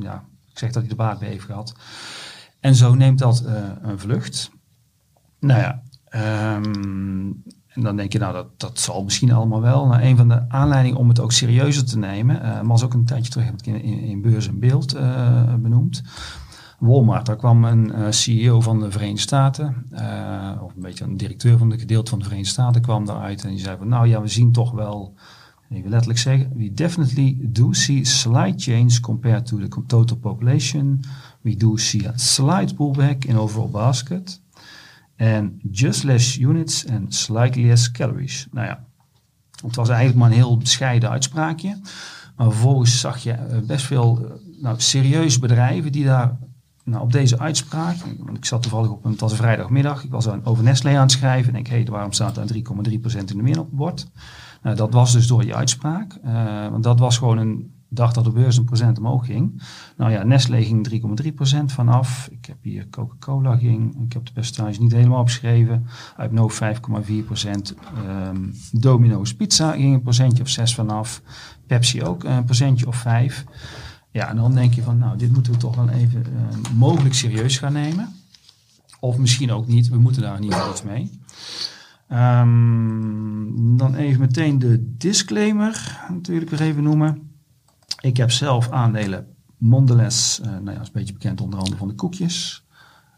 ja, 0.00 0.24
ik 0.50 0.58
zeg 0.58 0.70
dat 0.70 0.82
hij 0.82 0.90
de 0.90 0.96
baat 0.96 1.18
bij 1.18 1.28
heeft 1.28 1.44
gehad. 1.44 1.74
En 2.60 2.74
zo 2.74 2.94
neemt 2.94 3.18
dat 3.18 3.42
uh, 3.46 3.52
een 3.82 3.98
vlucht. 3.98 4.50
Nou 5.38 5.60
ja, 5.60 5.82
um, 6.56 7.42
en 7.70 7.82
dan 7.82 7.96
denk 7.96 8.12
je, 8.12 8.18
nou, 8.18 8.32
dat, 8.32 8.60
dat 8.60 8.78
zal 8.78 9.04
misschien 9.04 9.32
allemaal 9.32 9.60
wel. 9.60 9.86
Nou, 9.86 10.02
een 10.02 10.16
van 10.16 10.28
de 10.28 10.48
aanleidingen 10.48 10.98
om 10.98 11.08
het 11.08 11.20
ook 11.20 11.32
serieuzer 11.32 11.84
te 11.84 11.98
nemen, 11.98 12.42
uh, 12.42 12.60
was 12.62 12.84
ook 12.84 12.94
een 12.94 13.04
tijdje 13.04 13.30
terug, 13.30 13.46
heb 13.46 13.58
ik 13.58 13.66
in, 13.66 13.82
in, 13.82 14.22
Beurs 14.22 14.48
en 14.48 14.58
Beeld 14.58 14.96
uh, 14.96 15.54
benoemd. 15.54 16.02
Walmart, 16.78 17.26
daar 17.26 17.36
kwam 17.36 17.64
een 17.64 18.14
CEO 18.14 18.60
van 18.60 18.80
de 18.80 18.90
Verenigde 18.90 19.20
Staten, 19.20 19.86
of 20.62 20.74
een 20.74 20.82
beetje 20.82 21.04
een 21.04 21.16
directeur 21.16 21.58
van 21.58 21.68
de 21.68 21.78
gedeelte 21.78 22.10
van 22.10 22.18
de 22.18 22.24
Verenigde 22.24 22.52
Staten, 22.52 22.82
kwam 22.82 23.04
daaruit 23.04 23.44
en 23.44 23.50
die 23.50 23.58
zei 23.58 23.76
van, 23.76 23.88
nou 23.88 24.08
ja, 24.08 24.20
we 24.20 24.28
zien 24.28 24.52
toch 24.52 24.70
wel, 24.70 25.14
even 25.70 25.90
letterlijk 25.90 26.18
zeggen, 26.18 26.52
we 26.56 26.72
definitely 26.72 27.38
do 27.40 27.72
see 27.72 28.04
slight 28.04 28.62
change 28.62 29.00
compared 29.00 29.46
to 29.46 29.58
the 29.58 29.84
total 29.86 30.16
population. 30.16 31.00
We 31.40 31.56
do 31.56 31.76
see 31.76 32.08
a 32.08 32.12
slight 32.16 32.74
pullback 32.74 33.24
in 33.24 33.36
overall 33.36 33.70
basket. 33.70 34.40
And 35.16 35.52
just 35.70 36.04
less 36.04 36.36
units 36.36 36.86
and 36.86 37.14
slightly 37.14 37.66
less 37.66 37.90
calories. 37.90 38.46
Nou 38.50 38.66
ja, 38.66 38.84
het 39.62 39.76
was 39.76 39.88
eigenlijk 39.88 40.18
maar 40.18 40.30
een 40.30 40.36
heel 40.36 40.56
bescheiden 40.56 41.10
uitspraakje. 41.10 41.80
Maar 42.36 42.50
vervolgens 42.50 43.00
zag 43.00 43.18
je 43.18 43.62
best 43.66 43.86
veel 43.86 44.38
nou, 44.60 44.80
serieuze 44.80 45.38
bedrijven 45.38 45.92
die 45.92 46.04
daar 46.04 46.38
nou, 46.84 47.02
op 47.02 47.12
deze 47.12 47.38
uitspraak. 47.38 47.96
Want 48.18 48.36
ik 48.36 48.44
zat 48.44 48.62
toevallig 48.62 48.90
op 48.90 49.04
een, 49.04 49.10
het 49.10 49.20
was 49.20 49.34
vrijdagmiddag. 49.34 50.04
Ik 50.04 50.10
was 50.10 50.28
aan, 50.28 50.44
over 50.44 50.64
Nestlé 50.64 50.94
aan 50.94 51.00
het 51.00 51.12
schrijven. 51.12 51.52
En 51.52 51.58
ik 51.58 51.64
denk, 51.64 51.76
hé, 51.76 51.82
hey, 51.82 51.92
waarom 51.92 52.12
staat 52.12 52.34
daar 52.34 52.46
3,3% 52.54 53.16
in 53.16 53.26
de 53.26 53.42
min 53.42 53.58
op 53.58 53.66
het 53.66 53.76
bord? 53.76 54.10
Nou, 54.62 54.76
dat 54.76 54.92
was 54.92 55.12
dus 55.12 55.26
door 55.26 55.42
die 55.42 55.54
uitspraak. 55.54 56.18
Uh, 56.24 56.68
want 56.68 56.82
dat 56.82 56.98
was 56.98 57.18
gewoon 57.18 57.38
een 57.38 57.79
dacht 57.92 58.14
dat 58.14 58.24
de 58.24 58.30
beurs 58.30 58.56
een 58.56 58.64
procent 58.64 58.98
omhoog 58.98 59.26
ging. 59.26 59.62
Nou 59.96 60.10
ja, 60.10 60.22
Nestlé 60.22 60.62
ging 60.62 60.88
3,3% 61.22 61.64
vanaf. 61.64 62.28
Ik 62.30 62.46
heb 62.46 62.56
hier 62.62 62.88
Coca-Cola 62.90 63.56
ging. 63.56 64.04
Ik 64.04 64.12
heb 64.12 64.26
de 64.26 64.32
percentage 64.32 64.80
niet 64.80 64.92
helemaal 64.92 65.20
opgeschreven. 65.20 65.86
Uit 66.16 66.32
no 66.32 66.50
5,4%. 66.50 66.54
Ehm 67.96 68.36
Domino's 68.72 69.34
Pizza 69.34 69.72
ging 69.72 69.94
een 69.94 70.02
procentje 70.02 70.42
of 70.42 70.48
6 70.48 70.74
vanaf. 70.74 71.22
Pepsi 71.66 72.02
ook 72.02 72.24
een 72.24 72.44
procentje 72.44 72.86
of 72.86 72.96
5. 72.96 73.44
Ja, 74.10 74.28
en 74.28 74.36
dan 74.36 74.54
denk 74.54 74.74
je 74.74 74.82
van, 74.82 74.98
nou, 74.98 75.18
dit 75.18 75.32
moeten 75.32 75.52
we 75.52 75.58
toch 75.58 75.76
wel 75.76 75.88
even 75.88 76.24
eh, 76.24 76.72
mogelijk 76.74 77.14
serieus 77.14 77.58
gaan 77.58 77.72
nemen. 77.72 78.14
Of 79.00 79.18
misschien 79.18 79.52
ook 79.52 79.66
niet. 79.66 79.88
We 79.88 79.98
moeten 79.98 80.22
daar 80.22 80.36
geval 80.36 80.70
iets 80.70 80.82
mee. 80.82 81.10
Ehm, 82.08 83.76
dan 83.76 83.94
even 83.94 84.20
meteen 84.20 84.58
de 84.58 84.94
disclaimer 84.96 85.98
natuurlijk 86.08 86.50
weer 86.50 86.60
even 86.60 86.82
noemen. 86.82 87.29
Ik 88.00 88.16
heb 88.16 88.30
zelf 88.30 88.70
aandelen 88.70 89.26
Mondelez, 89.60 90.38
eh, 90.38 90.50
nou 90.50 90.64
ja, 90.64 90.72
dat 90.72 90.80
is 90.80 90.86
een 90.86 90.92
beetje 90.92 91.12
bekend 91.12 91.40
onder 91.40 91.58
andere 91.58 91.76
van 91.76 91.88
de 91.88 91.94
koekjes. 91.94 92.64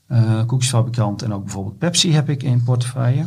Eh, 0.07 0.47
koekjesfabrikant 0.47 1.23
en 1.23 1.33
ook 1.33 1.45
bijvoorbeeld 1.45 1.79
Pepsi 1.79 2.13
heb 2.13 2.29
ik 2.29 2.43
in 2.43 2.63
portefeuille. 2.63 3.27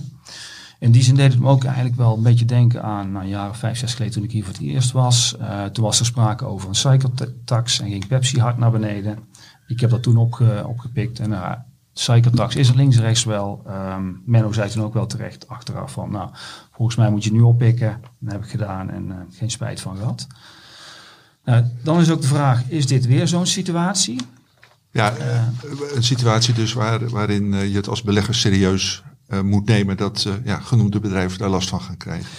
In 0.79 0.91
die 0.91 1.03
zin 1.03 1.15
deed 1.15 1.31
het 1.31 1.41
me 1.41 1.47
ook 1.47 1.63
eigenlijk 1.63 1.95
wel 1.95 2.17
een 2.17 2.23
beetje 2.23 2.45
denken 2.45 2.83
aan 2.83 3.11
nou, 3.11 3.25
jaren 3.25 3.55
vijf, 3.55 3.77
zes 3.77 3.93
geleden 3.93 4.13
toen 4.13 4.23
ik 4.23 4.31
hier 4.31 4.43
voor 4.43 4.53
het 4.53 4.61
eerst 4.61 4.91
was. 4.91 5.37
Eh, 5.37 5.65
toen 5.65 5.83
was 5.83 5.99
er 5.99 6.05
sprake 6.05 6.45
over 6.45 6.69
een 6.69 6.75
cycletax 6.75 7.79
en 7.79 7.89
ging 7.89 8.07
Pepsi 8.07 8.39
hard 8.39 8.57
naar 8.57 8.71
beneden. 8.71 9.19
Ik 9.67 9.79
heb 9.79 9.89
dat 9.89 10.03
toen 10.03 10.17
opge, 10.17 10.63
opgepikt 10.67 11.19
en 11.19 11.31
uh, 11.31 11.51
is 11.93 12.69
er 12.69 12.75
links 12.75 12.99
rechts 12.99 13.23
wel. 13.23 13.63
Ehm 13.67 14.11
Menno 14.25 14.51
zei 14.51 14.69
toen 14.69 14.83
ook 14.83 14.93
wel 14.93 15.05
terecht 15.05 15.47
achteraf 15.47 15.91
van 15.91 16.11
nou, 16.11 16.29
volgens 16.71 16.97
mij 16.97 17.11
moet 17.11 17.23
je 17.23 17.31
nu 17.31 17.41
oppikken. 17.41 18.01
Dat 18.19 18.31
heb 18.31 18.43
ik 18.43 18.49
gedaan 18.49 18.89
en 18.89 19.27
geen 19.29 19.51
spijt 19.51 19.81
van 19.81 19.97
gehad. 19.97 20.27
Nou, 21.45 21.63
dan 21.83 21.99
is 21.99 22.11
ook 22.11 22.21
de 22.21 22.27
vraag, 22.27 22.63
is 22.67 22.87
dit 22.87 23.05
weer 23.05 23.27
zo'n 23.27 23.45
situatie? 23.45 24.19
Ja, 24.91 25.13
een 25.95 26.03
situatie 26.03 26.53
dus 26.53 26.73
waar, 26.73 27.09
waarin 27.09 27.53
uh, 27.53 27.69
je 27.69 27.75
het 27.75 27.87
als 27.87 28.01
belegger 28.01 28.35
serieus 28.35 29.03
uh, 29.29 29.41
moet 29.41 29.65
nemen 29.65 29.97
dat 29.97 30.25
uh, 30.27 30.33
ja, 30.45 30.59
genoemde 30.59 30.99
bedrijven 30.99 31.39
daar 31.39 31.49
last 31.49 31.69
van 31.69 31.81
gaan 31.81 31.97
krijgen. 31.97 32.29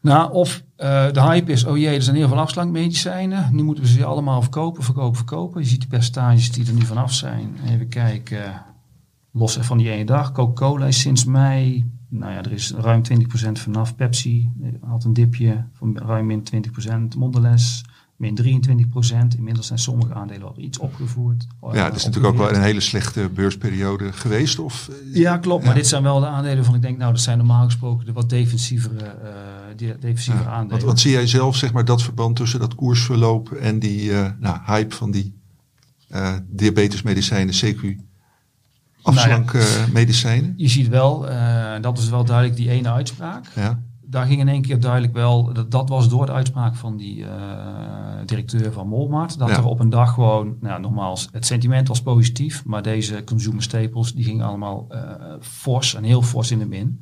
Nou, 0.00 0.32
of 0.32 0.62
de 0.76 1.20
hype 1.20 1.52
is, 1.52 1.64
oh 1.64 1.76
jee, 1.76 1.94
er 1.94 2.02
zijn 2.02 2.16
heel 2.16 2.28
veel 2.28 2.38
afslankmedicijnen. 2.40 3.48
Nu 3.52 3.62
moeten 3.62 3.84
we 3.84 3.90
ze 3.90 4.04
allemaal 4.04 4.42
verkopen, 4.42 4.82
verkopen, 4.82 5.16
verkopen. 5.16 5.62
Je 5.62 5.68
ziet 5.68 5.80
de 5.80 5.86
percentages 5.86 6.52
die 6.52 6.66
er 6.66 6.72
nu 6.72 6.82
vanaf 6.82 7.12
zijn. 7.12 7.56
Even 7.66 7.88
kijken, 7.88 8.62
los 9.32 9.56
van 9.60 9.78
die 9.78 9.90
ene 9.90 10.04
dag. 10.04 10.32
Coca-Cola 10.32 10.86
is 10.86 11.00
sinds 11.00 11.24
mei, 11.24 11.90
nou 12.08 12.32
ja, 12.32 12.42
er 12.42 12.52
is 12.52 12.72
ruim 12.72 13.02
20% 13.48 13.52
vanaf. 13.52 13.96
Pepsi 13.96 14.50
had 14.80 15.04
een 15.04 15.12
dipje 15.12 15.64
van 15.72 15.98
ruim 15.98 16.26
min 16.26 16.42
20%. 17.14 17.18
Mondelez 17.18 17.82
min 18.24 18.34
23 18.34 18.88
procent. 18.88 19.36
Inmiddels 19.36 19.66
zijn 19.66 19.78
sommige 19.78 20.14
aandelen 20.14 20.46
al 20.46 20.54
iets 20.56 20.78
opgevoerd. 20.78 21.46
Ja, 21.72 21.84
het 21.84 21.96
is 21.96 22.04
natuurlijk 22.04 22.32
ook 22.34 22.40
wel 22.40 22.54
een 22.54 22.62
hele 22.62 22.80
slechte 22.80 23.30
beursperiode 23.34 24.12
geweest. 24.12 24.58
Of, 24.58 24.90
ja, 25.12 25.38
klopt. 25.38 25.60
Ja. 25.60 25.66
Maar 25.66 25.76
dit 25.78 25.86
zijn 25.86 26.02
wel 26.02 26.20
de 26.20 26.26
aandelen 26.26 26.64
van, 26.64 26.74
ik 26.74 26.82
denk, 26.82 26.98
nou, 26.98 27.12
dat 27.12 27.20
zijn 27.20 27.38
normaal 27.38 27.64
gesproken 27.64 28.06
de 28.06 28.12
wat 28.12 28.30
defensievere, 28.30 29.16
uh, 29.78 29.90
defensievere 30.00 30.44
ja, 30.44 30.50
aandelen. 30.50 30.80
Wat, 30.80 30.82
wat, 30.82 31.00
zie 31.00 31.10
jij 31.10 31.26
zelf, 31.26 31.56
zeg 31.56 31.72
maar, 31.72 31.84
dat 31.84 32.02
verband 32.02 32.36
tussen 32.36 32.60
dat 32.60 32.74
koersverloop 32.74 33.52
en 33.52 33.78
die 33.78 34.10
uh, 34.10 34.30
nou, 34.38 34.58
hype 34.66 34.94
van 34.94 35.10
die 35.10 35.34
uh, 36.10 36.34
diabetesmedicijnen, 36.46 37.54
CQ? 37.54 38.02
Afslankmedicijnen? 39.02 40.42
Nou 40.42 40.54
ja, 40.56 40.64
je 40.64 40.68
ziet 40.68 40.88
wel, 40.88 41.20
dat 41.80 41.98
is 41.98 42.08
wel 42.08 42.24
duidelijk 42.24 42.56
die 42.56 42.70
ene 42.70 42.90
uitspraak. 42.90 43.46
Ja 43.54 43.82
daar 44.14 44.26
ging 44.26 44.40
in 44.40 44.48
één 44.48 44.62
keer 44.62 44.80
duidelijk 44.80 45.12
wel, 45.12 45.52
dat, 45.52 45.70
dat 45.70 45.88
was 45.88 46.08
door 46.08 46.26
de 46.26 46.32
uitspraak 46.32 46.74
van 46.74 46.96
die 46.96 47.18
uh, 47.18 47.28
directeur 48.26 48.72
van 48.72 48.90
Walmart, 48.90 49.38
dat 49.38 49.48
ja. 49.48 49.56
er 49.56 49.64
op 49.64 49.80
een 49.80 49.90
dag 49.90 50.14
gewoon, 50.14 50.56
nou 50.60 50.80
nogmaals, 50.80 51.28
het 51.32 51.46
sentiment 51.46 51.88
was 51.88 52.02
positief, 52.02 52.64
maar 52.64 52.82
deze 52.82 53.24
consumer 53.24 53.62
staples, 53.62 54.14
die 54.14 54.24
gingen 54.24 54.46
allemaal 54.46 54.86
uh, 54.90 55.00
fors 55.40 55.94
en 55.94 56.02
heel 56.02 56.22
fors 56.22 56.50
in 56.50 56.58
de 56.58 56.66
min. 56.66 57.00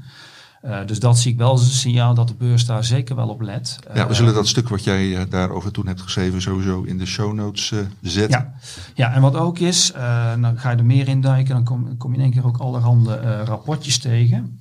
Uh, 0.64 0.86
dus 0.86 1.00
dat 1.00 1.18
zie 1.18 1.32
ik 1.32 1.38
wel 1.38 1.50
als 1.50 1.62
een 1.62 1.70
signaal 1.70 2.14
dat 2.14 2.28
de 2.28 2.34
beurs 2.34 2.66
daar 2.66 2.84
zeker 2.84 3.16
wel 3.16 3.28
op 3.28 3.40
let. 3.40 3.78
Ja, 3.94 4.06
we 4.08 4.14
zullen 4.14 4.34
dat 4.34 4.46
stuk 4.46 4.68
wat 4.68 4.84
jij 4.84 5.28
daarover 5.28 5.72
toen 5.72 5.86
hebt 5.86 6.00
geschreven 6.00 6.42
sowieso 6.42 6.82
in 6.82 6.98
de 6.98 7.06
show 7.06 7.32
notes 7.32 7.72
zetten. 8.00 8.40
Ja. 8.40 8.54
ja, 8.94 9.12
en 9.12 9.20
wat 9.20 9.36
ook 9.36 9.58
is, 9.58 9.92
dan 10.40 10.58
ga 10.58 10.70
je 10.70 10.76
er 10.76 10.84
meer 10.84 11.08
in 11.08 11.20
duiken, 11.20 11.54
dan 11.54 11.64
kom, 11.64 11.96
kom 11.96 12.10
je 12.10 12.16
in 12.16 12.22
één 12.22 12.32
keer 12.32 12.46
ook 12.46 12.56
allerhande 12.56 13.44
rapportjes 13.44 13.98
tegen. 13.98 14.58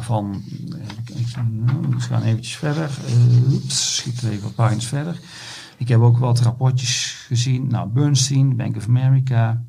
van, 0.00 0.42
we 1.90 2.00
gaan 2.00 2.22
eventjes 2.22 2.56
verder, 2.56 2.90
oeps, 3.52 3.96
schiet 3.96 4.22
even 4.22 4.42
wat 4.42 4.54
pagina's 4.54 4.86
verder. 4.86 5.20
Ik 5.76 5.88
heb 5.88 6.00
ook 6.00 6.18
wat 6.18 6.40
rapportjes 6.40 7.24
gezien. 7.26 7.66
Nou, 7.66 7.88
Bernstein, 7.88 8.56
Bank 8.56 8.76
of 8.76 8.88
America, 8.88 9.62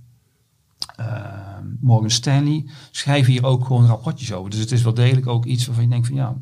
Morgan 1.80 2.10
Stanley 2.10 2.66
schrijven 2.92 3.32
hier 3.32 3.46
ook 3.46 3.66
gewoon 3.66 3.86
rapportjes 3.86 4.34
over. 4.34 4.50
Dus 4.50 4.60
het 4.60 4.72
is 4.72 4.82
wel 4.82 4.94
degelijk 4.94 5.28
ook 5.28 5.46
iets 5.46 5.66
waarvan 5.66 5.84
je 5.84 5.90
denkt 5.90 6.08
van 6.08 6.16
ja, 6.16 6.36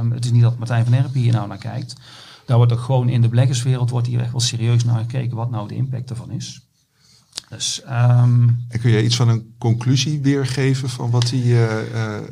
um, 0.00 0.12
het 0.12 0.24
is 0.24 0.30
niet 0.30 0.42
dat 0.42 0.58
Martijn 0.58 0.84
van 0.84 0.92
Herpen 0.92 1.20
hier 1.20 1.32
nou 1.32 1.48
naar 1.48 1.58
kijkt. 1.58 1.94
Daar 2.46 2.56
wordt 2.56 2.72
ook 2.72 2.80
gewoon 2.80 3.08
in 3.08 3.22
de 3.22 3.28
beleggerswereld 3.28 3.90
wordt 3.90 4.06
hier 4.06 4.20
echt 4.20 4.30
wel 4.30 4.40
serieus 4.40 4.84
naar 4.84 4.98
gekeken 4.98 5.36
wat 5.36 5.50
nou 5.50 5.68
de 5.68 5.74
impact 5.74 6.10
ervan 6.10 6.30
is. 6.30 6.60
Dus, 7.48 7.82
um, 7.84 8.64
en 8.68 8.80
kun 8.80 8.90
je 8.90 9.04
iets 9.04 9.16
van 9.16 9.28
een 9.28 9.54
conclusie 9.58 10.20
weergeven 10.20 10.88
van 10.88 11.10
wat 11.10 11.28
die 11.28 11.44
uh, 11.44 11.62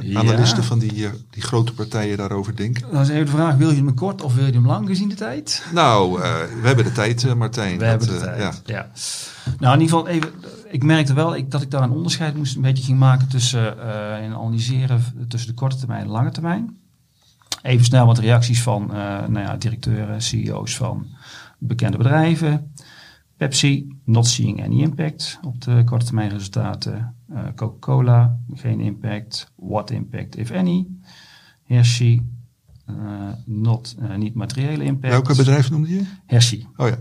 uh, 0.03 0.19
analisten 0.19 0.65
van 0.65 0.79
die, 0.79 0.95
uh, 0.95 1.11
die 1.31 1.43
grote 1.43 1.75
partijen 1.75 2.17
daarover 2.17 2.57
denken? 2.57 2.91
Dan 2.93 3.01
is 3.01 3.09
even 3.09 3.25
de 3.25 3.31
vraag, 3.31 3.57
wil 3.57 3.71
je 3.71 3.77
hem 3.77 3.95
kort 3.95 4.23
of 4.23 4.35
wil 4.35 4.47
je 4.47 4.53
hem 4.53 4.67
lang 4.67 4.89
gezien 4.89 5.09
de 5.09 5.15
tijd? 5.15 5.67
Nou, 5.73 6.21
we 6.61 6.61
hebben 6.63 6.85
de 6.85 6.93
tijd, 6.93 7.35
Martijn. 7.35 7.73
We 7.73 7.79
dat, 7.79 7.89
hebben 7.89 8.09
de 8.09 8.19
tijd, 8.19 8.39
ja. 8.39 8.53
ja. 8.67 8.91
Nou, 9.59 9.75
in 9.75 9.81
ieder 9.81 9.97
geval 9.97 10.13
even, 10.13 10.33
ik 10.75 10.85
merkte 10.85 11.15
wel 11.15 11.37
ik, 11.37 11.51
dat 11.51 11.63
ik 11.63 11.71
daar 11.71 11.83
een 11.83 11.91
onderscheid 11.91 12.37
moest 12.37 12.57
een 12.57 12.63
beetje 12.63 12.85
ging 12.85 12.99
maken 12.99 13.29
tussen 13.29 13.79
in 14.23 14.35
analyseren 14.35 15.03
tussen 15.29 15.49
de 15.49 15.55
korte 15.55 15.77
termijn 15.77 16.03
en 16.03 16.09
lange 16.09 16.31
termijn. 16.31 16.77
Even 17.63 17.85
snel 17.85 18.07
wat 18.07 18.19
reacties 18.19 18.63
van 18.63 18.87
nou 18.87 19.39
ja, 19.39 19.57
directeuren, 19.57 20.23
CEO's 20.23 20.77
van 20.77 21.07
bekende 21.59 21.97
bedrijven. 21.97 22.73
Pepsi, 23.37 23.99
not 24.05 24.27
seeing 24.27 24.65
any 24.65 24.81
impact 24.81 25.39
op 25.43 25.61
de 25.61 25.83
korte 25.85 26.05
termijn 26.05 26.31
resultaten. 26.31 27.15
Uh, 27.33 27.39
Coca-Cola, 27.57 28.39
geen 28.55 28.81
impact. 28.81 29.53
What 29.57 29.91
impact, 29.91 30.37
if 30.37 30.51
any? 30.51 30.87
Hershey, 31.63 32.23
uh, 32.91 32.97
not, 33.45 33.97
uh, 34.03 34.17
niet 34.17 34.35
materiële 34.35 34.85
impact. 34.85 35.13
Welke 35.13 35.37
bedrijf 35.37 35.71
noemde 35.71 35.89
je? 35.89 36.03
Hershey. 36.27 36.67
Oh 36.77 36.89
ja. 36.89 36.97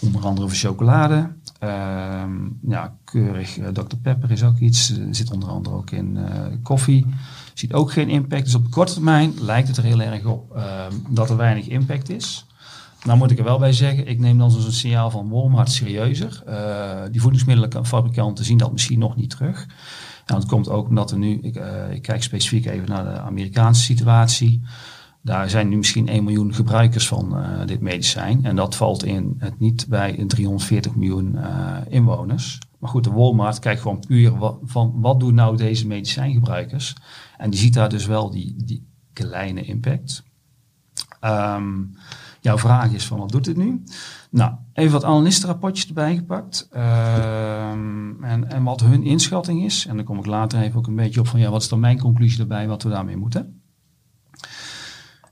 Onder 0.00 0.24
andere 0.24 0.48
voor 0.48 0.56
chocolade. 0.56 1.30
Ja, 2.68 2.96
keurig. 3.04 3.58
Dr. 3.72 3.96
Pepper 4.02 4.30
is 4.30 4.42
ook 4.42 4.58
iets. 4.58 4.92
zit 5.10 5.32
onder 5.32 5.48
andere 5.48 5.76
ook 5.76 5.90
in 5.90 6.18
koffie. 6.62 7.06
Ziet 7.54 7.72
ook 7.72 7.92
geen 7.92 8.08
impact. 8.08 8.44
Dus 8.44 8.54
op 8.54 8.70
korte 8.70 8.92
termijn 8.92 9.34
lijkt 9.40 9.68
het 9.68 9.76
er 9.76 9.84
heel 9.84 10.00
erg 10.00 10.24
op 10.24 10.58
dat 11.08 11.30
er 11.30 11.36
weinig 11.36 11.66
impact 11.66 12.10
is. 12.10 12.46
Nou 13.04 13.18
moet 13.18 13.30
ik 13.30 13.38
er 13.38 13.44
wel 13.44 13.58
bij 13.58 13.72
zeggen, 13.72 14.06
ik 14.06 14.18
neem 14.18 14.38
dan 14.38 14.50
zo'n 14.50 14.72
signaal 14.72 15.10
van 15.10 15.28
Walmart 15.28 15.70
serieuzer. 15.70 16.42
Die 17.10 17.20
voedingsmiddelenfabrikanten 17.20 18.44
zien 18.44 18.58
dat 18.58 18.72
misschien 18.72 18.98
nog 18.98 19.16
niet 19.16 19.30
terug. 19.30 19.66
En 20.26 20.34
dat 20.34 20.46
komt 20.46 20.68
ook 20.68 20.88
omdat 20.88 21.10
er 21.10 21.18
nu, 21.18 21.38
ik, 21.42 21.60
ik 21.90 22.02
kijk 22.02 22.22
specifiek 22.22 22.66
even 22.66 22.88
naar 22.88 23.04
de 23.04 23.20
Amerikaanse 23.20 23.82
situatie. 23.82 24.62
Daar 25.24 25.50
zijn 25.50 25.68
nu 25.68 25.76
misschien 25.76 26.08
1 26.08 26.24
miljoen 26.24 26.54
gebruikers 26.54 27.08
van 27.08 27.38
uh, 27.38 27.66
dit 27.66 27.80
medicijn. 27.80 28.44
En 28.44 28.56
dat 28.56 28.76
valt 28.76 29.04
in 29.04 29.34
het 29.38 29.58
niet 29.58 29.86
bij 29.88 30.24
340 30.26 30.94
miljoen 30.94 31.38
inwoners. 31.88 32.58
Maar 32.78 32.90
goed, 32.90 33.04
de 33.04 33.10
Walmart 33.10 33.58
kijkt 33.58 33.80
gewoon 33.80 34.04
puur 34.06 34.32
van 34.62 34.92
wat 35.00 35.20
doen 35.20 35.34
nou 35.34 35.56
deze 35.56 35.86
medicijngebruikers. 35.86 36.94
En 37.36 37.50
die 37.50 37.60
ziet 37.60 37.74
daar 37.74 37.88
dus 37.88 38.06
wel 38.06 38.30
die, 38.30 38.54
die 38.64 38.86
kleine 39.12 39.62
impact. 39.62 40.22
Um, 41.20 41.96
Jouw 42.44 42.58
vraag 42.58 42.92
is 42.92 43.06
van 43.06 43.18
wat 43.18 43.30
doet 43.30 43.44
dit 43.44 43.56
nu? 43.56 43.82
Nou, 44.30 44.52
even 44.72 44.92
wat 44.92 45.04
analistenrapportjes 45.04 45.86
erbij 45.86 46.16
gepakt. 46.16 46.68
Um, 46.72 48.24
en, 48.24 48.50
en 48.50 48.62
wat 48.62 48.80
hun 48.80 49.02
inschatting 49.02 49.64
is. 49.64 49.86
En 49.86 49.96
dan 49.96 50.04
kom 50.04 50.18
ik 50.18 50.26
later 50.26 50.60
even 50.60 50.78
ook 50.78 50.86
een 50.86 50.96
beetje 50.96 51.20
op 51.20 51.26
van 51.26 51.40
ja, 51.40 51.50
wat 51.50 51.62
is 51.62 51.68
dan 51.68 51.80
mijn 51.80 51.98
conclusie 51.98 52.40
erbij, 52.40 52.68
wat 52.68 52.82
we 52.82 52.88
daarmee 52.88 53.16
moeten. 53.16 53.62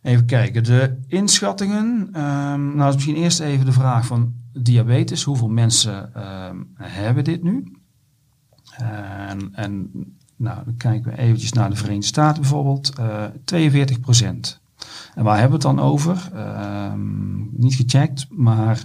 Even 0.03 0.27
kijken, 0.27 0.65
de 0.65 0.99
inschattingen. 1.07 1.87
Um, 2.07 2.77
nou, 2.77 2.89
is 2.89 2.95
misschien 2.95 3.17
eerst 3.17 3.41
even 3.41 3.67
de 3.67 3.73
vraag 3.73 4.07
van 4.07 4.35
diabetes. 4.53 5.23
Hoeveel 5.23 5.49
mensen 5.49 6.13
um, 6.49 6.75
hebben 6.77 7.25
dit 7.25 7.43
nu? 7.43 7.77
En, 8.77 9.55
en 9.55 9.91
nou, 10.37 10.65
dan 10.65 10.77
kijken 10.77 11.11
we 11.11 11.19
eventjes 11.19 11.53
naar 11.53 11.71
de 11.71 11.77
Verenigde 11.77 12.07
Staten 12.07 12.41
bijvoorbeeld. 12.41 12.93
Uh, 13.01 13.25
42 13.45 14.01
procent. 14.01 14.61
En 15.15 15.25
waar 15.25 15.39
hebben 15.39 15.61
we 15.61 15.67
het 15.67 15.77
dan 15.77 15.87
over? 15.87 16.31
Niet 17.51 17.75
gecheckt, 17.75 18.27
maar 18.31 18.85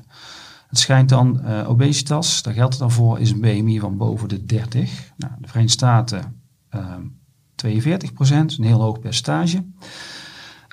het 0.67 0.79
schijnt 0.79 1.09
dan 1.09 1.41
uh, 1.43 1.69
obesitas, 1.69 2.41
daar 2.41 2.53
geldt 2.53 2.73
het 2.73 2.81
dan 2.81 2.91
voor, 2.91 3.19
is 3.19 3.31
een 3.31 3.41
BMI 3.41 3.79
van 3.79 3.97
boven 3.97 4.29
de 4.29 4.45
30. 4.45 5.11
Nou, 5.17 5.33
de 5.39 5.47
Verenigde 5.47 5.77
Staten 5.77 6.41
uh, 6.75 6.95
42 7.55 8.13
procent, 8.13 8.57
een 8.57 8.63
heel 8.63 8.81
hoog 8.81 8.99
percentage. 8.99 9.65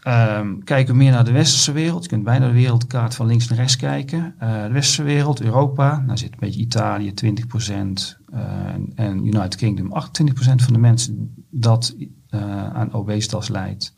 Ehm, 0.04 0.58
kijken 0.58 0.92
we 0.92 1.02
meer 1.02 1.12
naar 1.12 1.24
de 1.24 1.32
westerse 1.32 1.72
wereld. 1.72 2.02
Je 2.02 2.08
kunt 2.08 2.24
bijna 2.24 2.46
de 2.46 2.52
wereldkaart 2.52 3.14
van 3.14 3.26
links 3.26 3.48
naar 3.48 3.58
rechts 3.58 3.76
kijken. 3.76 4.34
Eh, 4.38 4.62
de 4.62 4.72
westerse 4.72 5.02
wereld, 5.02 5.40
Europa, 5.40 6.04
daar 6.06 6.18
zit 6.18 6.32
een 6.32 6.38
beetje 6.40 6.60
Italië 6.60 7.14
20% 7.14 8.18
uh, 8.34 8.40
en, 8.94 9.26
United 9.26 9.56
Kingdom 9.56 9.88
28% 9.88 9.92
van 10.54 10.72
de 10.72 10.78
mensen 10.78 11.34
dat 11.50 11.94
uh, 11.98 12.74
aan 12.74 12.92
obesitas 12.92 13.48
leidt. 13.48 13.94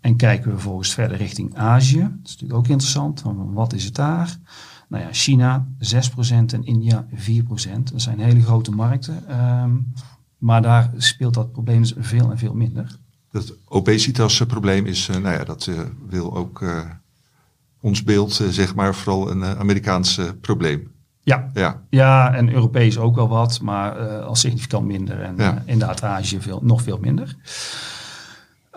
En 0.00 0.16
kijken 0.16 0.46
we 0.46 0.52
vervolgens 0.52 0.94
verder 0.94 1.16
richting 1.16 1.56
Azië. 1.56 2.00
Dat 2.00 2.10
is 2.24 2.30
natuurlijk 2.30 2.58
ook 2.58 2.68
interessant. 2.68 3.22
Wat 3.52 3.72
is 3.72 3.84
het 3.84 3.94
daar? 3.94 4.38
Nou 4.88 5.04
ja, 5.04 5.08
China 5.12 5.66
6% 5.78 6.18
en 6.30 6.64
India 6.64 7.06
4%. 7.14 7.14
Dat 7.92 8.02
zijn 8.02 8.18
hele 8.18 8.42
grote 8.42 8.70
markten. 8.70 9.40
Um, 9.62 9.92
maar 10.38 10.62
daar 10.62 10.90
speelt 10.96 11.34
dat 11.34 11.52
probleem 11.52 11.80
dus 11.80 11.94
veel 11.98 12.30
en 12.30 12.38
veel 12.38 12.54
minder. 12.54 12.98
Dat 13.30 13.54
obesitasprobleem 13.68 14.86
is, 14.86 15.08
uh, 15.08 15.16
nou 15.16 15.36
ja, 15.36 15.44
dat 15.44 15.66
uh, 15.66 15.80
wil 16.08 16.36
ook 16.36 16.60
uh, 16.60 16.80
ons 17.80 18.02
beeld, 18.02 18.32
zeg 18.50 18.74
maar, 18.74 18.94
vooral 18.94 19.30
een 19.30 19.44
Amerikaans 19.44 20.20
probleem. 20.40 20.92
Ja. 21.22 21.50
Ja. 21.54 21.82
ja, 21.90 22.34
en 22.34 22.52
Europees 22.52 22.98
ook 22.98 23.14
wel 23.14 23.28
wat, 23.28 23.60
maar 23.60 24.20
al 24.22 24.34
significant 24.34 24.86
minder. 24.86 25.20
En 25.20 25.34
ja. 25.36 25.62
inderdaad 25.66 26.02
Azië 26.02 26.40
veel, 26.40 26.60
nog 26.62 26.82
veel 26.82 26.98
minder. 27.00 27.36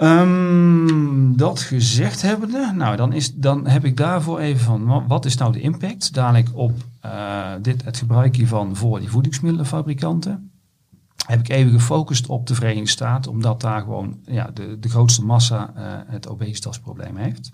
Um, 0.02 1.38
dat 1.38 1.60
gezegd 1.60 2.22
hebbende, 2.22 2.72
nou 2.76 2.96
dan, 2.96 3.14
is, 3.14 3.34
dan 3.34 3.68
heb 3.68 3.86
ik 3.86 3.98
daarvoor 3.98 4.40
even 4.40 4.66
van, 4.66 5.08
wat 5.08 5.26
is 5.26 5.38
nou 5.38 5.52
de 5.52 5.62
impact 5.62 6.14
dadelijk 6.14 6.50
op 6.54 6.72
dit, 7.62 7.84
het 7.84 7.98
gebruik 7.98 8.36
hiervan 8.36 8.76
voor 8.76 9.00
die 9.00 9.10
voedingsmiddelenfabrikanten? 9.10 10.52
Heb 11.26 11.40
ik 11.40 11.50
even 11.50 11.72
gefocust 11.72 12.28
op 12.28 12.48
de 12.48 12.56
Verenigde 12.56 12.90
Staten, 12.90 13.32
omdat 13.32 13.62
daar 13.62 13.82
gewoon 13.82 14.20
ja, 14.26 14.50
de, 14.54 14.80
de 14.80 14.90
grootste 14.90 15.26
massa 15.26 15.74
uh, 15.78 15.84
het 16.08 16.28
obesitasprobleem 16.28 17.18
heeft. 17.18 17.52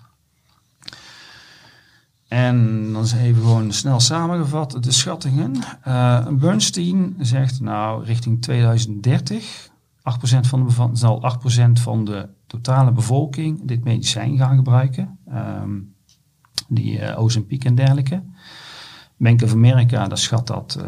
En 2.28 2.92
dan 2.92 3.02
is 3.02 3.12
even 3.12 3.42
gewoon 3.42 3.72
snel 3.72 4.00
samengevat 4.00 4.82
de 4.82 4.90
schattingen. 4.90 5.54
Uh, 5.88 6.26
Bernstein 6.28 7.14
zegt 7.18 7.60
nou 7.60 8.04
richting 8.04 8.42
2030, 8.42 9.68
8% 9.68 9.70
van 10.40 10.66
de 10.66 10.88
zal 10.92 11.38
8% 11.68 11.72
van 11.72 12.04
de 12.04 12.28
totale 12.46 12.92
bevolking 12.92 13.60
dit 13.64 13.84
medicijn 13.84 14.36
gaan 14.36 14.56
gebruiken. 14.56 15.18
Um, 15.34 15.94
die 16.68 16.98
uh, 16.98 17.20
Ozempic 17.20 17.64
en 17.64 17.74
dergelijke. 17.74 18.22
Bank 19.16 19.42
of 19.42 19.52
America, 19.52 20.08
dat 20.08 20.18
schat 20.18 20.46
dat 20.46 20.78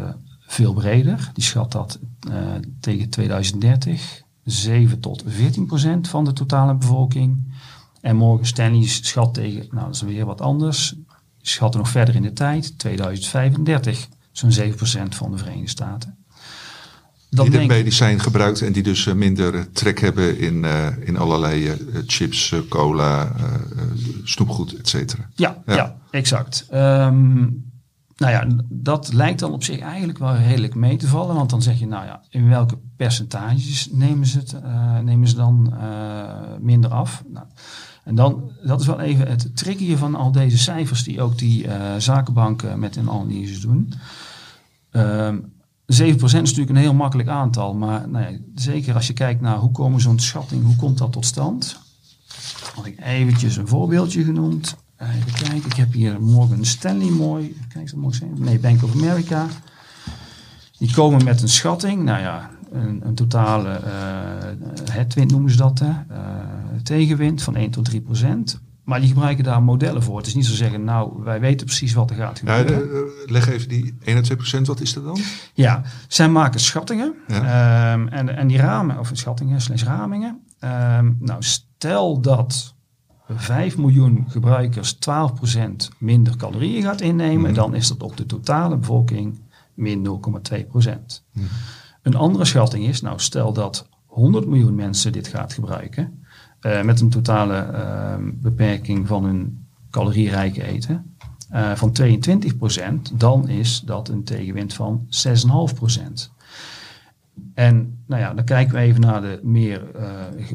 veel 0.53 0.73
breder. 0.73 1.29
Die 1.33 1.43
schat 1.43 1.71
dat 1.71 1.99
uh, 2.29 2.35
tegen 2.79 3.09
2030 3.09 4.23
7 4.45 4.99
tot 4.99 5.23
14 5.27 5.65
procent 5.65 6.07
van 6.07 6.23
de 6.23 6.33
totale 6.33 6.75
bevolking. 6.75 7.53
En 8.01 8.15
Morgan 8.15 8.45
Stanley 8.45 8.87
schat 8.87 9.33
tegen, 9.33 9.67
nou 9.71 9.85
dat 9.85 9.95
is 9.95 10.01
weer 10.01 10.25
wat 10.25 10.41
anders, 10.41 10.95
schatten 11.41 11.79
nog 11.79 11.89
verder 11.89 12.15
in 12.15 12.21
de 12.21 12.33
tijd, 12.33 12.79
2035, 12.79 14.07
zo'n 14.31 14.51
7 14.51 14.75
procent 14.75 15.15
van 15.15 15.31
de 15.31 15.37
Verenigde 15.37 15.69
Staten. 15.69 16.17
Dan 17.29 17.49
die 17.49 17.59
dit 17.59 17.67
medicijn 17.67 18.19
gebruikt 18.19 18.61
en 18.61 18.71
die 18.71 18.83
dus 18.83 19.05
minder 19.05 19.71
trek 19.71 19.99
hebben 19.99 20.39
in, 20.39 20.55
uh, 20.63 20.87
in 20.99 21.17
allerlei 21.17 21.67
uh, 21.67 21.73
chips, 22.05 22.55
cola, 22.69 23.35
snoepgoed, 24.23 24.77
et 24.77 24.89
cetera. 24.89 25.29
Ja, 25.35 25.63
ja, 25.65 25.75
ja. 25.75 25.97
exact. 26.11 26.67
Um, 26.73 27.72
nou 28.15 28.31
ja, 28.31 28.47
dat 28.69 29.13
lijkt 29.13 29.39
dan 29.39 29.51
op 29.51 29.63
zich 29.63 29.79
eigenlijk 29.79 30.17
wel 30.17 30.35
redelijk 30.35 30.75
mee 30.75 30.97
te 30.97 31.07
vallen. 31.07 31.35
Want 31.35 31.49
dan 31.49 31.61
zeg 31.61 31.79
je, 31.79 31.87
nou 31.87 32.05
ja, 32.05 32.21
in 32.29 32.49
welke 32.49 32.77
percentages 32.95 33.89
nemen 33.91 34.27
ze, 34.27 34.37
het, 34.37 34.55
uh, 34.63 34.99
nemen 34.99 35.27
ze 35.27 35.35
dan 35.35 35.73
uh, 35.73 36.23
minder 36.59 36.91
af? 36.91 37.23
Nou, 37.27 37.45
en 38.03 38.15
dan, 38.15 38.51
dat 38.63 38.81
is 38.81 38.87
wel 38.87 38.99
even 38.99 39.27
het 39.27 39.57
trickje 39.57 39.97
van 39.97 40.15
al 40.15 40.31
deze 40.31 40.57
cijfers 40.57 41.03
die 41.03 41.21
ook 41.21 41.37
die 41.37 41.65
uh, 41.65 41.95
zakenbanken 41.97 42.79
met 42.79 42.95
een 42.95 43.09
analyse 43.09 43.61
doen. 43.61 43.93
7% 43.93 43.97
ehm, 44.91 45.39
is 45.85 46.31
natuurlijk 46.31 46.69
een 46.69 46.75
heel 46.75 46.93
makkelijk 46.93 47.29
aantal, 47.29 47.73
maar 47.73 48.09
nou 48.09 48.41
zeker 48.55 48.95
als 48.95 49.07
je 49.07 49.13
kijkt 49.13 49.41
naar 49.41 49.57
hoe 49.57 49.71
komen 49.71 50.01
zo'n 50.01 50.19
schatting, 50.19 50.63
hoe 50.63 50.75
komt 50.75 50.97
dat 50.97 51.11
tot 51.11 51.25
stand? 51.25 51.79
Had 52.75 52.85
ik 52.85 52.99
eventjes 52.99 53.55
een 53.55 53.67
voorbeeldje 53.67 54.23
genoemd. 54.23 54.75
Even 54.97 55.33
kijken, 55.33 55.69
ik 55.69 55.73
heb 55.73 55.93
hier 55.93 56.21
Morgan 56.21 56.65
Stanley 56.65 57.09
mooi. 57.09 57.57
Kijk, 57.73 57.89
zo 57.89 57.97
mooi 57.97 58.13
zijn. 58.15 58.33
Nee, 58.35 58.59
Bank 58.59 58.83
of 58.83 58.93
America. 58.93 59.47
Die 60.77 60.93
komen 60.93 61.23
met 61.23 61.41
een 61.41 61.49
schatting. 61.49 62.03
Nou 62.03 62.21
ja, 62.21 62.51
een, 62.71 63.01
een 63.05 63.15
totale 63.15 63.79
uh, 63.85 64.91
headwind 64.91 65.31
noemen 65.31 65.51
ze 65.51 65.57
dat. 65.57 65.79
Hè? 65.79 65.91
Tegenwind 66.83 67.41
van 67.41 67.55
1 67.55 67.71
tot 67.71 67.85
3 67.85 68.01
procent. 68.01 68.61
Maar 68.83 68.99
die 68.99 69.09
gebruiken 69.09 69.43
daar 69.43 69.63
modellen 69.63 70.03
voor. 70.03 70.17
Het 70.17 70.27
is 70.27 70.35
niet 70.35 70.45
zo 70.45 70.53
zeggen, 70.53 70.83
nou, 70.83 71.23
wij 71.23 71.39
weten 71.39 71.65
precies 71.65 71.93
wat 71.93 72.09
er 72.09 72.15
gaat 72.15 72.39
gebeuren. 72.39 72.73
Ja, 72.73 72.79
de, 72.79 73.25
leg 73.25 73.49
even 73.49 73.69
die 73.69 73.95
1 74.03 74.15
tot 74.15 74.25
2 74.25 74.37
procent, 74.37 74.67
wat 74.67 74.79
is 74.79 74.93
dat 74.93 75.03
dan? 75.03 75.19
Ja, 75.53 75.81
zij 76.07 76.29
maken 76.29 76.59
schattingen. 76.59 77.13
Ja. 77.27 77.93
Um, 77.93 78.07
en, 78.07 78.35
en 78.35 78.47
die 78.47 78.57
ramen, 78.57 78.99
of 78.99 79.09
schattingen 79.13 79.61
slash 79.61 79.83
ramingen. 79.83 80.41
Um, 80.59 81.17
nou, 81.19 81.43
stel 81.43 82.21
dat 82.21 82.75
5 83.29 83.77
miljoen 83.77 84.25
gebruikers 84.27 84.95
12% 84.95 84.97
minder 85.97 86.37
calorieën 86.37 86.83
gaat 86.83 87.01
innemen, 87.01 87.49
mm. 87.49 87.55
dan 87.55 87.75
is 87.75 87.87
dat 87.87 88.03
op 88.03 88.17
de 88.17 88.25
totale 88.25 88.77
bevolking 88.77 89.39
min 89.73 90.07
0,2%. 90.07 90.11
Mm. 91.31 91.47
Een 92.01 92.15
andere 92.15 92.45
schatting 92.45 92.85
is, 92.85 93.01
nou 93.01 93.19
stel 93.19 93.53
dat 93.53 93.87
100 94.05 94.47
miljoen 94.47 94.75
mensen 94.75 95.11
dit 95.11 95.27
gaat 95.27 95.53
gebruiken, 95.53 96.23
uh, 96.61 96.81
met 96.81 97.01
een 97.01 97.09
totale 97.09 97.69
uh, 97.71 98.15
beperking 98.33 99.07
van 99.07 99.23
hun 99.23 99.65
calorierijke 99.89 100.63
eten 100.63 101.15
uh, 101.53 101.75
van 101.75 101.95
22%, 103.09 103.13
dan 103.13 103.49
is 103.49 103.81
dat 103.81 104.09
een 104.09 104.23
tegenwind 104.23 104.73
van 104.73 105.07
6,5%. 105.27 106.03
En 107.53 108.03
nou 108.05 108.21
ja, 108.21 108.33
dan 108.33 108.45
kijken 108.45 108.75
we 108.75 108.79
even 108.79 109.01
naar 109.01 109.21
de 109.21 109.39
meer 109.43 109.81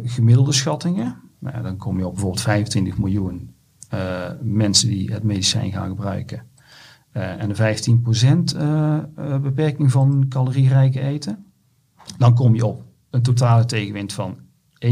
gemiddelde 0.04 0.52
schattingen. 0.52 1.27
Nou, 1.39 1.62
dan 1.62 1.76
kom 1.76 1.99
je 1.99 2.07
op 2.07 2.12
bijvoorbeeld 2.12 2.43
25 2.43 2.99
miljoen 2.99 3.55
uh, 3.95 4.30
mensen 4.43 4.89
die 4.89 5.12
het 5.12 5.22
medicijn 5.22 5.72
gaan 5.72 5.89
gebruiken. 5.89 6.43
Uh, 7.12 7.43
en 7.43 7.61
een 7.61 8.53
15% 8.53 8.57
uh, 8.57 8.99
beperking 9.39 9.93
van 9.93 10.26
calorierijke 10.28 11.01
eten. 11.01 11.47
Dan 12.18 12.34
kom 12.34 12.55
je 12.55 12.66
op 12.66 12.84
een 13.11 13.22
totale 13.22 13.64
tegenwind 13.64 14.12
van 14.12 14.39
1%. 14.86 14.89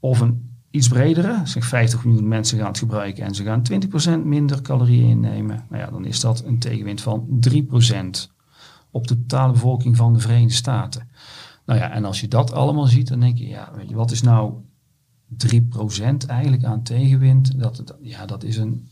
Of 0.00 0.20
een 0.20 0.52
iets 0.70 0.88
bredere, 0.88 1.40
zeg 1.44 1.64
50 1.64 2.04
miljoen 2.04 2.28
mensen 2.28 2.58
gaan 2.58 2.66
het 2.66 2.78
gebruiken 2.78 3.24
en 3.24 3.34
ze 3.34 3.44
gaan 3.44 3.62
20% 4.22 4.24
minder 4.24 4.62
calorieën 4.62 5.08
innemen. 5.08 5.66
Nou 5.68 5.82
ja, 5.82 5.90
dan 5.90 6.04
is 6.04 6.20
dat 6.20 6.44
een 6.44 6.58
tegenwind 6.58 7.00
van 7.00 7.26
3% 7.50 8.32
op 8.90 9.06
de 9.06 9.16
totale 9.16 9.52
bevolking 9.52 9.96
van 9.96 10.12
de 10.12 10.20
Verenigde 10.20 10.54
Staten. 10.54 11.08
Nou 11.66 11.80
ja, 11.80 11.90
en 11.90 12.04
als 12.04 12.20
je 12.20 12.28
dat 12.28 12.52
allemaal 12.52 12.86
ziet, 12.86 13.08
dan 13.08 13.20
denk 13.20 13.38
je, 13.38 13.48
ja, 13.48 13.72
weet 13.76 13.88
je, 13.88 13.94
wat 13.94 14.10
is 14.10 14.22
nou 14.22 14.52
3% 15.46 16.26
eigenlijk 16.26 16.64
aan 16.64 16.82
tegenwind? 16.82 17.60
Dat, 17.60 17.76
dat, 17.76 17.96
ja, 18.00 18.26
dat 18.26 18.44
is 18.44 18.56
een... 18.56 18.88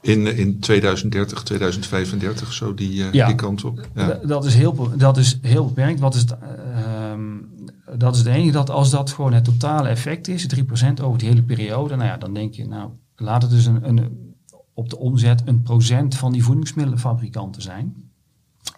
In, 0.00 0.36
in 0.36 0.60
2030, 0.60 1.42
2035, 1.42 2.52
zo 2.52 2.74
die, 2.74 2.92
uh, 2.92 3.12
ja, 3.12 3.26
die 3.26 3.34
kant 3.34 3.64
op. 3.64 3.88
Ja. 3.94 4.20
Dat, 4.24 4.44
is 4.44 4.54
heel, 4.54 4.96
dat 4.96 5.16
is 5.16 5.38
heel 5.42 5.66
beperkt. 5.66 6.00
Wat 6.00 6.14
is 6.14 6.20
het, 6.20 6.34
uh, 6.42 7.98
dat 7.98 8.14
is 8.14 8.18
het 8.18 8.28
enige 8.28 8.52
dat 8.52 8.70
als 8.70 8.90
dat 8.90 9.10
gewoon 9.10 9.32
het 9.32 9.44
totale 9.44 9.88
effect 9.88 10.28
is, 10.28 10.46
3% 10.56 10.60
over 11.02 11.18
die 11.18 11.28
hele 11.28 11.42
periode, 11.42 11.96
nou 11.96 12.08
ja, 12.08 12.16
dan 12.16 12.34
denk 12.34 12.54
je, 12.54 12.66
nou, 12.66 12.90
laat 13.16 13.42
het 13.42 13.50
dus 13.50 13.66
een, 13.66 13.88
een, 13.88 14.34
op 14.74 14.90
de 14.90 14.98
omzet 14.98 15.42
een 15.44 15.62
procent 15.62 16.14
van 16.16 16.32
die 16.32 16.44
voedingsmiddelenfabrikanten 16.44 17.62
zijn. 17.62 18.03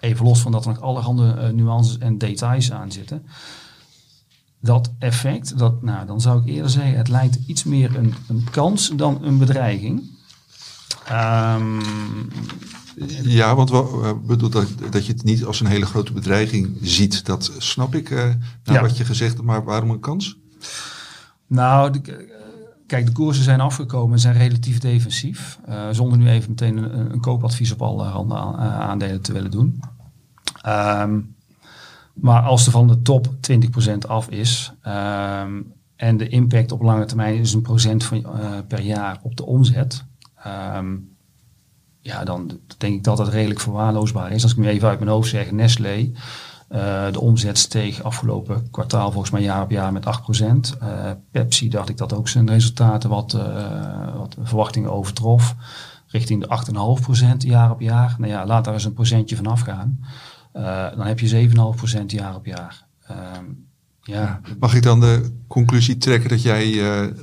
Even 0.01 0.24
los 0.24 0.41
van 0.41 0.53
dat 0.53 0.64
er 0.64 0.70
nog 0.70 0.80
allerhande 0.80 1.34
uh, 1.39 1.49
nuances 1.49 1.99
en 1.99 2.18
details 2.18 2.72
aan 2.72 2.93
zitten. 2.93 3.26
Dat 4.61 4.93
effect, 4.99 5.59
dat, 5.59 5.82
nou, 5.82 6.07
dan 6.07 6.20
zou 6.20 6.41
ik 6.41 6.47
eerder 6.47 6.70
zeggen, 6.70 6.97
het 6.97 7.09
lijkt 7.09 7.39
iets 7.47 7.64
meer 7.64 7.97
een, 7.97 8.14
een 8.28 8.47
kans 8.51 8.93
dan 8.97 9.24
een 9.24 9.39
bedreiging. 9.39 10.03
Um, 11.11 11.80
ja, 13.22 13.55
want 13.55 13.70
wat 13.70 14.26
bedoel 14.26 14.51
dat, 14.51 14.68
dat 14.91 15.07
je 15.07 15.12
het 15.12 15.24
niet 15.24 15.45
als 15.45 15.61
een 15.61 15.66
hele 15.66 15.87
grote 15.87 16.12
bedreiging 16.12 16.78
ziet, 16.80 17.24
dat 17.24 17.53
snap 17.59 17.95
ik 17.95 18.11
uh, 18.11 18.34
ja. 18.62 18.80
wat 18.80 18.97
je 18.97 19.05
gezegd 19.05 19.32
hebt, 19.32 19.45
maar 19.45 19.64
waarom 19.64 19.91
een 19.91 20.01
kans? 20.01 20.37
Nou, 21.47 21.91
de, 21.91 22.34
Kijk, 22.87 23.07
de 23.07 23.12
koersen 23.12 23.45
zijn 23.45 23.61
afgekomen 23.61 24.12
en 24.12 24.20
zijn 24.20 24.37
relatief 24.37 24.78
defensief. 24.78 25.59
Uh, 25.68 25.89
zonder 25.91 26.18
nu 26.18 26.28
even 26.28 26.51
meteen 26.51 26.76
een, 26.76 27.12
een 27.12 27.20
koopadvies 27.20 27.72
op 27.72 27.82
alle 27.82 28.05
eh, 28.05 28.80
aandelen 28.80 29.22
te 29.22 29.32
willen 29.32 29.51
doen. 29.51 29.80
Um, 30.66 31.34
maar 32.14 32.43
als 32.43 32.66
er 32.66 32.72
van 32.72 32.89
de 32.89 33.03
top 33.03 33.26
20% 33.26 34.09
af 34.09 34.28
is 34.28 34.72
um, 34.87 35.72
en 35.97 36.16
de 36.16 36.28
impact 36.28 36.72
op 36.72 36.82
lange 36.82 37.05
termijn 37.05 37.39
is 37.39 37.53
een 37.53 37.62
procent 37.62 38.05
van, 38.05 38.18
uh, 38.18 38.51
per 38.68 38.80
jaar 38.80 39.18
op 39.22 39.37
de 39.37 39.47
omzet. 39.47 40.05
Um, 40.76 41.16
ja, 42.01 42.24
dan 42.24 42.61
denk 42.78 42.95
ik 42.95 43.05
dat 43.05 43.16
dat 43.16 43.28
redelijk 43.28 43.61
verwaarloosbaar 43.61 44.32
is. 44.32 44.43
Als 44.43 44.53
ik 44.53 44.59
nu 44.59 44.68
even 44.68 44.89
uit 44.89 44.99
mijn 44.99 45.11
hoofd 45.11 45.28
zeg, 45.28 45.51
Nestlé 45.51 46.11
Eh, 46.68 47.12
de 47.12 47.20
omzet 47.20 47.58
steeg 47.58 48.02
afgelopen 48.02 48.70
kwartaal 48.70 49.10
volgens 49.10 49.32
mij 49.32 49.42
jaar 49.42 49.62
op 49.62 49.70
jaar 49.70 49.92
met 49.92 50.06
8%. 50.06 50.76
Uh, 50.82 51.10
Pepsi 51.30 51.68
dacht 51.68 51.88
ik 51.88 51.96
dat 51.96 52.12
ook 52.12 52.28
zijn 52.28 52.48
resultaten 52.48 53.10
wat, 53.10 53.34
uh, 53.34 54.16
wat 54.16 54.36
verwachtingen 54.42 54.92
overtrof. 54.92 55.54
Richting 56.06 56.40
de 56.40 56.48
8,5% 56.48 57.36
jaar 57.38 57.70
op 57.70 57.80
jaar. 57.80 58.14
Nou 58.18 58.32
ja, 58.32 58.46
laat 58.46 58.64
daar 58.64 58.74
eens 58.74 58.84
een 58.84 58.94
procentje 58.94 59.36
van 59.36 59.46
afgaan. 59.46 60.00
dan 60.96 61.06
heb 61.06 61.18
je 61.20 61.28
7,5% 61.28 62.04
jaar 62.06 62.34
op 62.34 62.46
jaar. 62.46 62.86
Ehm, 63.06 63.44
ja. 64.02 64.40
Mag 64.60 64.74
ik 64.74 64.82
dan 64.82 65.00
de 65.00 65.32
conclusie 65.46 65.96
trekken 65.96 66.30
dat 66.30 66.42
jij, 66.42 66.74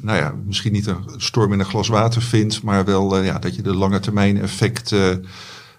nou 0.02 0.18
ja, 0.18 0.34
misschien 0.46 0.72
niet 0.72 0.88
een 0.88 1.04
storm 1.18 1.54
in 1.54 1.60
een 1.60 1.66
glas 1.66 1.88
water 1.88 2.22
vindt, 2.22 2.64
maar 2.64 2.86
wel 2.86 3.22
ja, 3.22 3.40
dat 3.40 3.56
je 3.56 3.62
de 3.62 3.76
lange 3.76 4.00
termijn 4.00 4.42
effect 4.42 4.96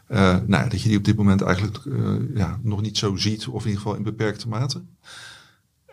uh, 0.09 0.36
nou, 0.46 0.68
dat 0.68 0.82
je 0.82 0.88
die 0.88 0.98
op 0.98 1.05
dit 1.05 1.16
moment 1.16 1.42
eigenlijk 1.42 1.84
uh, 1.84 2.14
ja, 2.34 2.59
nog 2.62 2.80
niet 2.82 2.98
zo 2.98 3.16
ziet, 3.16 3.46
of 3.46 3.62
in 3.62 3.68
ieder 3.68 3.82
geval 3.82 3.96
in 3.96 4.02
beperkte 4.02 4.48
mate? 4.48 4.82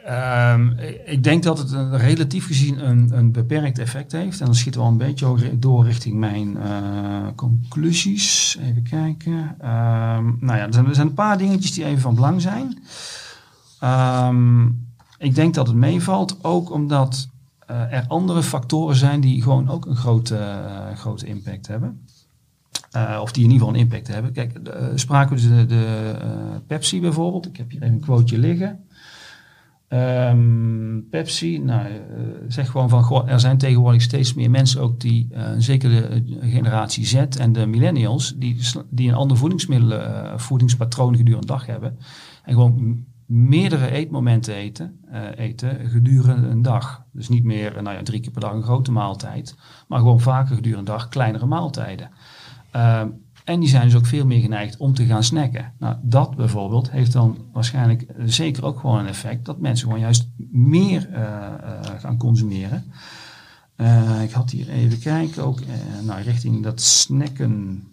Um, 0.09 0.77
ik 1.05 1.23
denk 1.23 1.43
dat 1.43 1.57
het 1.57 1.71
een, 1.71 1.97
relatief 1.97 2.45
gezien 2.45 2.87
een, 2.87 3.17
een, 3.17 3.31
beperkt 3.31 3.79
effect 3.79 4.11
heeft. 4.11 4.39
En 4.39 4.45
dan 4.45 4.55
schieten 4.55 4.81
we 4.81 4.85
al 4.87 4.91
een 4.91 4.97
beetje 4.97 5.59
door 5.59 5.85
richting 5.85 6.15
mijn 6.15 6.57
conclusies. 7.35 8.57
Even 8.61 8.83
kijken. 8.83 9.33
Um, 9.33 10.37
nou 10.39 10.57
ja, 10.57 10.65
er 10.65 10.73
zijn, 10.73 10.85
er 10.85 10.95
zijn, 10.95 11.07
een 11.07 11.13
paar 11.13 11.37
dingetjes 11.37 11.73
die 11.73 11.85
even 11.85 12.01
van 12.01 12.15
belang 12.15 12.41
zijn. 12.41 12.83
Um, 14.27 14.87
ik 15.17 15.35
denk 15.35 15.53
dat 15.53 15.67
het 15.67 15.75
meevalt, 15.75 16.43
ook 16.43 16.71
omdat 16.71 17.27
er 17.65 18.05
andere 18.07 18.43
factoren 18.43 18.95
zijn 18.95 19.21
die 19.21 19.41
gewoon 19.41 19.69
ook 19.69 19.85
een 19.85 19.95
grote, 19.95 20.61
grote 20.95 21.25
impact 21.25 21.67
hebben. 21.67 22.05
Uh, 22.95 23.19
of 23.21 23.31
die 23.31 23.43
in 23.43 23.51
ieder 23.51 23.67
geval 23.67 23.79
een 23.79 23.85
impact 23.87 24.07
hebben. 24.07 24.31
Kijk, 24.31 24.59
uh, 24.67 24.73
spraken 24.95 25.35
we 25.35 25.55
de, 25.55 25.65
de 25.65 26.15
uh, 26.23 26.29
Pepsi 26.67 27.01
bijvoorbeeld. 27.01 27.47
Ik 27.47 27.57
heb 27.57 27.71
hier 27.71 27.81
even 27.81 27.95
een 27.95 28.01
quoteje 28.01 28.39
liggen. 28.39 28.79
Um, 29.89 31.07
Pepsi, 31.09 31.59
nou, 31.59 31.87
zeg 32.47 32.69
gewoon 32.69 32.89
van, 32.89 33.27
er 33.27 33.39
zijn 33.39 33.57
tegenwoordig 33.57 34.01
steeds 34.01 34.33
meer 34.33 34.49
mensen 34.49 34.81
ook 34.81 34.99
die, 34.99 35.27
zeker 35.57 35.89
de 35.89 36.37
generatie 36.41 37.05
Z 37.05 37.13
en 37.15 37.53
de 37.53 37.65
millennials, 37.65 38.33
die, 38.37 38.61
die 38.89 39.09
een 39.09 39.15
ander 39.15 39.37
voedingsmiddelen, 39.37 40.39
voedingspatroon 40.39 41.15
gedurende 41.15 41.47
de 41.47 41.53
dag 41.53 41.65
hebben. 41.65 41.97
En 42.43 42.53
gewoon 42.53 43.05
meerdere 43.25 43.91
eetmomenten 43.91 44.53
eten, 44.53 44.99
eten 45.35 45.89
gedurende 45.89 46.47
een 46.47 46.61
dag. 46.61 47.03
Dus 47.11 47.29
niet 47.29 47.43
meer 47.43 47.83
nou 47.83 47.95
ja, 47.95 48.03
drie 48.03 48.19
keer 48.19 48.31
per 48.31 48.41
dag 48.41 48.53
een 48.53 48.63
grote 48.63 48.91
maaltijd, 48.91 49.55
maar 49.87 49.99
gewoon 49.99 50.19
vaker 50.19 50.55
gedurende 50.55 50.91
een 50.91 50.97
dag 50.97 51.09
kleinere 51.09 51.45
maaltijden. 51.45 52.09
Uh, 52.75 53.01
en 53.43 53.59
die 53.59 53.69
zijn 53.69 53.83
dus 53.83 53.95
ook 53.95 54.05
veel 54.05 54.25
meer 54.25 54.41
geneigd 54.41 54.77
om 54.77 54.93
te 54.93 55.05
gaan 55.05 55.23
snacken. 55.23 55.73
Nou, 55.79 55.95
dat 56.01 56.35
bijvoorbeeld 56.35 56.91
heeft 56.91 57.11
dan 57.11 57.37
waarschijnlijk 57.53 58.05
zeker 58.25 58.65
ook 58.65 58.79
gewoon 58.79 58.99
een 58.99 59.07
effect 59.07 59.45
dat 59.45 59.59
mensen 59.59 59.85
gewoon 59.85 60.01
juist 60.01 60.27
meer 60.51 61.09
uh, 61.09 61.17
uh, 61.17 61.79
gaan 61.99 62.17
consumeren. 62.17 62.83
Uh, 63.77 64.21
ik 64.21 64.31
had 64.31 64.51
hier 64.51 64.69
even 64.69 64.99
kijken, 64.99 65.43
ook 65.43 65.59
nou, 66.03 66.21
richting 66.21 66.63
dat 66.63 66.81
snacken. 66.81 67.83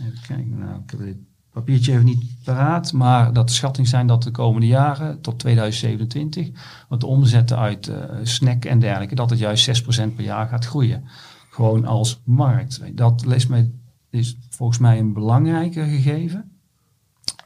Even 0.00 0.20
kijken, 0.26 0.58
nou, 0.58 0.80
ik 0.84 0.90
heb 0.90 1.00
dit 1.00 1.16
papiertje 1.52 1.92
even 1.92 2.04
niet 2.04 2.24
paraat, 2.44 2.92
maar 2.92 3.32
dat 3.32 3.48
de 3.48 3.54
schattingen 3.54 3.90
zijn 3.90 4.06
dat 4.06 4.22
de 4.22 4.30
komende 4.30 4.66
jaren 4.66 5.20
tot 5.20 5.38
2027, 5.38 6.50
wat 6.88 7.00
de 7.00 7.06
omzetten 7.06 7.58
uit 7.58 7.90
snack 8.22 8.64
en 8.64 8.78
dergelijke, 8.78 9.14
dat 9.14 9.30
het 9.30 9.38
juist 9.38 9.82
6% 9.82 9.84
per 10.14 10.24
jaar 10.24 10.48
gaat 10.48 10.64
groeien. 10.64 11.04
Gewoon 11.50 11.84
als 11.84 12.20
markt. 12.24 12.80
Dat 12.96 13.24
leest 13.24 13.48
mij 13.48 13.70
is 14.10 14.36
volgens 14.50 14.78
mij 14.78 14.98
een 14.98 15.12
belangrijker 15.12 15.84
gegeven. 15.84 16.50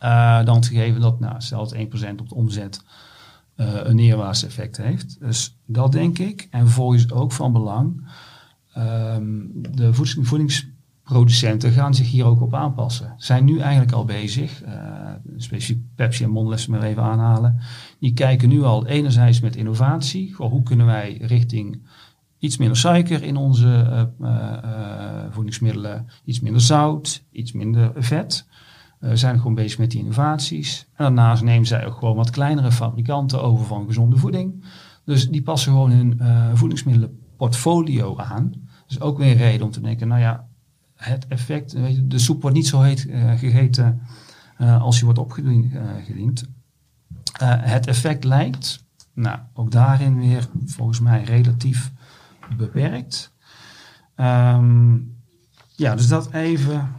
Uh, 0.03 0.45
dan 0.45 0.55
het 0.55 0.67
gegeven 0.67 1.01
dat, 1.01 1.21
nou, 1.21 1.35
stel 1.39 1.75
1% 1.75 1.79
op 2.17 2.29
de 2.29 2.35
omzet 2.35 2.83
uh, 3.57 3.67
een 3.83 3.97
neerwaarts 3.97 4.45
effect 4.45 4.77
heeft. 4.77 5.21
Dus 5.21 5.59
dat 5.67 5.93
denk 5.93 6.19
ik. 6.19 6.49
En 6.51 6.61
vervolgens 6.61 7.11
ook 7.11 7.33
van 7.33 7.53
belang. 7.53 8.09
Um, 8.79 9.51
de 9.71 9.95
voedingsproducenten 9.95 11.73
gaan 11.73 11.95
zich 11.95 12.11
hier 12.11 12.25
ook 12.25 12.41
op 12.41 12.55
aanpassen. 12.55 13.15
Zijn 13.17 13.45
nu 13.45 13.59
eigenlijk 13.59 13.93
al 13.93 14.05
bezig, 14.05 14.65
uh, 14.65 14.73
specifiek 15.37 15.83
Pepsi 15.95 16.25
en 16.25 16.31
Mondelez 16.31 16.67
maar 16.67 16.83
even 16.83 17.03
aanhalen. 17.03 17.61
Die 17.99 18.13
kijken 18.13 18.49
nu 18.49 18.63
al 18.63 18.87
enerzijds 18.87 19.41
met 19.41 19.57
innovatie. 19.57 20.35
Hoe 20.37 20.63
kunnen 20.63 20.87
wij 20.87 21.19
richting 21.21 21.83
iets 22.41 22.57
minder 22.57 22.77
suiker 22.77 23.23
in 23.23 23.37
onze 23.37 23.67
uh, 23.67 24.29
uh, 24.29 25.25
voedingsmiddelen, 25.31 26.07
iets 26.25 26.41
minder 26.41 26.61
zout, 26.61 27.25
iets 27.31 27.53
minder 27.53 27.93
vet. 27.97 28.47
We 28.99 29.17
zijn 29.17 29.37
gewoon 29.37 29.55
bezig 29.55 29.79
met 29.79 29.91
die 29.91 30.01
innovaties. 30.01 30.87
En 30.95 31.05
daarnaast 31.05 31.43
nemen 31.43 31.67
zij 31.67 31.87
ook 31.87 31.95
gewoon 31.95 32.17
wat 32.17 32.31
kleinere 32.31 32.73
fabrikanten 32.73 33.43
over 33.43 33.67
van 33.67 33.87
gezonde 33.87 34.17
voeding. 34.17 34.65
Dus 35.05 35.29
die 35.29 35.43
passen 35.43 35.73
gewoon 35.73 35.91
hun 35.91 36.21
voedingsmiddelenportfolio 36.55 38.17
aan. 38.17 38.53
Dus 38.87 39.01
ook 39.01 39.19
weer 39.19 39.31
een 39.31 39.37
reden 39.37 39.67
om 39.67 39.73
te 39.73 39.81
denken, 39.81 40.09
nou 40.09 40.21
ja, 40.21 40.47
het 40.95 41.27
effect, 41.29 41.73
weet 41.73 41.95
je, 41.95 42.07
de 42.07 42.19
soep 42.19 42.43
wordt 42.43 42.57
niet 42.57 42.67
zo 42.67 42.81
heet 42.81 43.07
gegeten 43.37 44.01
als 44.59 44.97
die 44.97 45.05
wordt 45.05 45.21
opgediend. 45.21 46.49
het 47.45 47.87
effect 47.87 48.25
lijkt, 48.25 48.85
nou, 49.15 49.39
ook 49.53 49.71
daarin 49.71 50.19
weer 50.19 50.49
volgens 50.65 51.01
mij 51.01 51.23
relatief 51.23 51.93
beperkt. 52.57 53.33
Um, 54.17 55.17
ja, 55.77 55.95
dus 55.95 56.09
dat 56.09 56.33
even. 56.33 56.99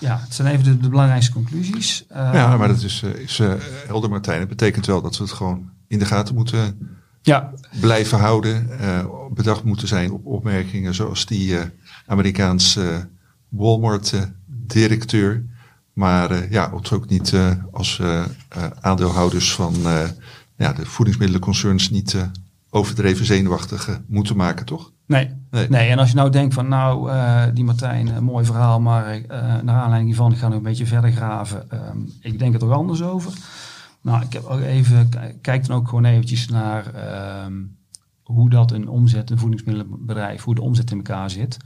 Ja, 0.00 0.18
het 0.20 0.34
zijn 0.34 0.48
even 0.48 0.64
de, 0.64 0.78
de 0.78 0.88
belangrijkste 0.88 1.32
conclusies. 1.32 2.04
Um, 2.10 2.16
ja, 2.16 2.56
maar 2.56 2.68
dat 2.68 2.82
is, 2.82 3.02
uh, 3.02 3.14
is 3.14 3.38
uh, 3.38 3.52
helder, 3.86 4.10
Martijn. 4.10 4.40
Het 4.40 4.48
betekent 4.48 4.86
wel 4.86 5.02
dat 5.02 5.16
we 5.16 5.24
het 5.24 5.32
gewoon 5.32 5.70
in 5.86 5.98
de 5.98 6.04
gaten 6.04 6.34
moeten 6.34 6.96
ja. 7.22 7.52
blijven 7.80 8.18
houden. 8.18 8.68
Uh, 8.80 9.04
bedacht 9.30 9.64
moeten 9.64 9.88
zijn 9.88 10.12
op 10.12 10.26
opmerkingen 10.26 10.94
zoals 10.94 11.26
die 11.26 11.58
Amerikaanse 12.06 13.08
Walmart-directeur. 13.48 15.44
Maar 15.92 16.50
ja, 16.50 16.70
ook 16.92 17.08
niet 17.08 17.34
als 17.72 18.02
aandeelhouders 18.80 19.54
van 19.54 19.74
ja, 20.56 20.72
de 20.72 20.86
voedingsmiddelenconcerns 20.86 21.90
niet 21.90 22.16
overdreven 22.70 23.24
zenuwachtig 23.24 24.00
moeten 24.06 24.36
maken, 24.36 24.66
toch? 24.66 24.92
Nee. 25.06 25.30
nee. 25.50 25.68
nee. 25.68 25.88
en 25.88 25.98
als 25.98 26.10
je 26.10 26.16
nou 26.16 26.30
denkt 26.30 26.54
van 26.54 26.68
nou, 26.68 27.10
uh, 27.10 27.42
die 27.54 27.64
Martijn, 27.64 28.06
uh, 28.06 28.18
mooi 28.18 28.44
verhaal, 28.44 28.80
maar 28.80 29.16
uh, 29.16 29.24
naar 29.62 29.80
aanleiding 29.80 30.04
hiervan, 30.04 30.32
ik 30.32 30.38
ga 30.38 30.48
nog 30.48 30.56
een 30.56 30.62
beetje 30.62 30.86
verder 30.86 31.12
graven. 31.12 31.66
Um, 31.72 32.12
ik 32.20 32.38
denk 32.38 32.54
er 32.54 32.60
toch 32.60 32.72
anders 32.72 33.02
over. 33.02 33.32
Nou, 34.02 34.22
ik 34.22 34.32
heb 34.32 34.44
ook 34.44 34.60
even, 34.60 35.08
kijk 35.40 35.66
dan 35.66 35.76
ook 35.76 35.88
gewoon 35.88 36.04
eventjes 36.04 36.48
naar 36.48 36.86
um, 37.44 37.76
hoe 38.22 38.50
dat 38.50 38.70
een 38.70 38.88
omzet, 38.88 39.30
een 39.30 39.38
voedingsmiddelenbedrijf, 39.38 40.42
hoe 40.42 40.54
de 40.54 40.62
omzet 40.62 40.90
in 40.90 40.96
elkaar 40.96 41.30
zit. 41.30 41.56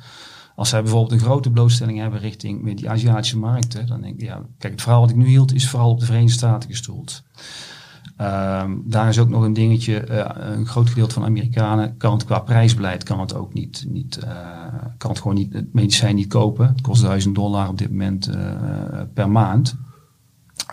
Als 0.54 0.68
zij 0.68 0.82
bijvoorbeeld 0.82 1.12
een 1.12 1.26
grote 1.26 1.50
blootstelling 1.50 1.98
hebben 1.98 2.20
richting 2.20 2.62
met 2.62 2.78
die 2.78 2.90
Aziatische 2.90 3.38
markten, 3.38 3.86
dan 3.86 4.00
denk 4.00 4.14
ik, 4.14 4.26
ja, 4.26 4.42
kijk, 4.58 4.72
het 4.72 4.82
verhaal 4.82 5.00
wat 5.00 5.10
ik 5.10 5.16
nu 5.16 5.26
hield 5.26 5.54
is 5.54 5.68
vooral 5.68 5.90
op 5.90 6.00
de 6.00 6.06
Verenigde 6.06 6.32
Staten 6.32 6.70
gestoeld. 6.70 7.22
Um, 8.22 8.82
daar 8.84 9.08
is 9.08 9.18
ook 9.18 9.28
nog 9.28 9.42
een 9.42 9.52
dingetje, 9.52 10.08
uh, 10.10 10.26
een 10.34 10.66
groot 10.66 10.88
gedeelte 10.88 11.14
van 11.14 11.24
Amerikanen 11.24 11.96
kan 11.96 12.12
het 12.12 12.24
qua 12.24 12.38
prijsbeleid 12.38 13.02
kan 13.02 13.20
het 13.20 13.34
ook 13.34 13.54
niet, 13.54 13.84
niet 13.88 14.20
uh, 14.24 14.30
kan 14.98 15.10
het 15.10 15.20
gewoon 15.20 15.36
niet, 15.36 15.52
het 15.52 15.72
medicijn 15.72 16.14
niet 16.14 16.26
kopen. 16.26 16.66
Het 16.66 16.80
kost 16.80 17.02
1000 17.02 17.34
dollar 17.34 17.68
op 17.68 17.78
dit 17.78 17.90
moment 17.90 18.28
uh, 18.28 18.36
per 19.14 19.30
maand. 19.30 19.76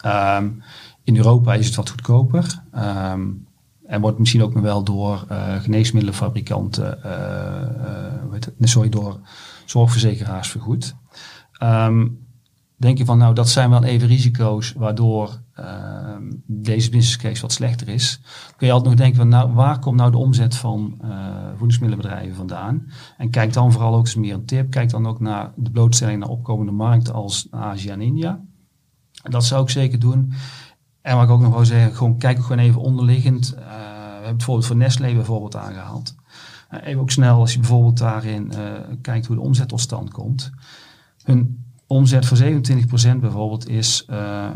Um, 0.05 0.63
in 1.03 1.17
Europa 1.17 1.53
is 1.53 1.65
het 1.65 1.75
wat 1.75 1.89
goedkoper. 1.89 2.63
Um, 2.75 3.47
en 3.85 4.01
wordt 4.01 4.19
misschien 4.19 4.43
ook 4.43 4.53
nog 4.53 4.63
wel 4.63 4.83
door 4.83 5.25
geneesmiddelenfabrikanten, 5.61 6.99
sorry, 8.59 8.89
door 8.89 9.19
zorgverzekeraars 9.65 10.49
vergoed. 10.49 10.95
Denk 12.79 12.97
je 12.97 13.05
van, 13.05 13.17
nou, 13.17 13.33
dat 13.33 13.49
zijn 13.49 13.69
wel 13.69 13.83
even 13.83 14.07
risico's 14.07 14.73
waardoor 14.73 15.39
Ehm, 15.59 16.31
deze 16.45 16.89
business 16.89 17.17
case 17.17 17.41
wat 17.41 17.51
slechter 17.51 17.87
is, 17.87 18.21
kun 18.57 18.67
je 18.67 18.73
altijd 18.73 18.89
nog 18.89 18.99
denken 18.99 19.17
van 19.17 19.27
nou, 19.27 19.53
waar 19.53 19.79
komt 19.79 19.95
nou 19.95 20.11
de 20.11 20.17
omzet 20.17 20.55
van 20.55 20.99
uh, 21.03 21.47
voedingsmiddelenbedrijven 21.49 22.35
vandaan? 22.35 22.87
En 23.17 23.29
kijk 23.29 23.53
dan 23.53 23.71
vooral 23.71 23.95
ook 23.95 24.05
eens 24.05 24.15
meer 24.15 24.33
een 24.33 24.45
tip, 24.45 24.71
kijk 24.71 24.89
dan 24.89 25.07
ook 25.07 25.19
naar 25.19 25.51
de 25.55 25.71
blootstelling 25.71 26.19
naar 26.19 26.29
opkomende 26.29 26.71
markten 26.71 27.13
als 27.13 27.47
Azië 27.51 27.89
en 27.89 28.01
India. 28.01 28.41
Dat 29.11 29.45
zou 29.45 29.63
ik 29.63 29.69
zeker 29.69 29.99
doen. 29.99 30.33
En 31.01 31.15
wat 31.15 31.23
ik 31.23 31.29
ook 31.29 31.41
nog 31.41 31.53
wil 31.53 31.65
zeggen, 31.65 31.95
gewoon 31.95 32.17
kijk 32.17 32.37
ook 32.37 32.43
gewoon 32.43 32.65
even 32.65 32.81
onderliggend. 32.81 33.53
Uh, 33.53 33.59
we 33.59 33.73
hebben 34.13 34.33
het 34.33 34.43
voorbeeld 34.43 34.67
van 34.67 34.77
Nestlé 34.77 35.13
bijvoorbeeld 35.13 35.55
aangehaald. 35.55 36.15
Uh, 36.71 36.79
even 36.83 37.01
ook 37.01 37.11
snel 37.11 37.39
als 37.39 37.53
je 37.53 37.59
bijvoorbeeld 37.59 37.97
daarin 37.97 38.53
kijkt 39.01 39.25
hoe 39.25 39.35
de 39.35 39.41
omzet 39.41 39.67
tot 39.67 39.81
stand 39.81 40.11
komt. 40.11 40.51
Hun 41.23 41.68
omzet 41.89 42.25
voor 42.25 42.37
27% 42.37 42.41
bijvoorbeeld 43.19 43.69
is 43.69 44.05
uh, 44.09 44.49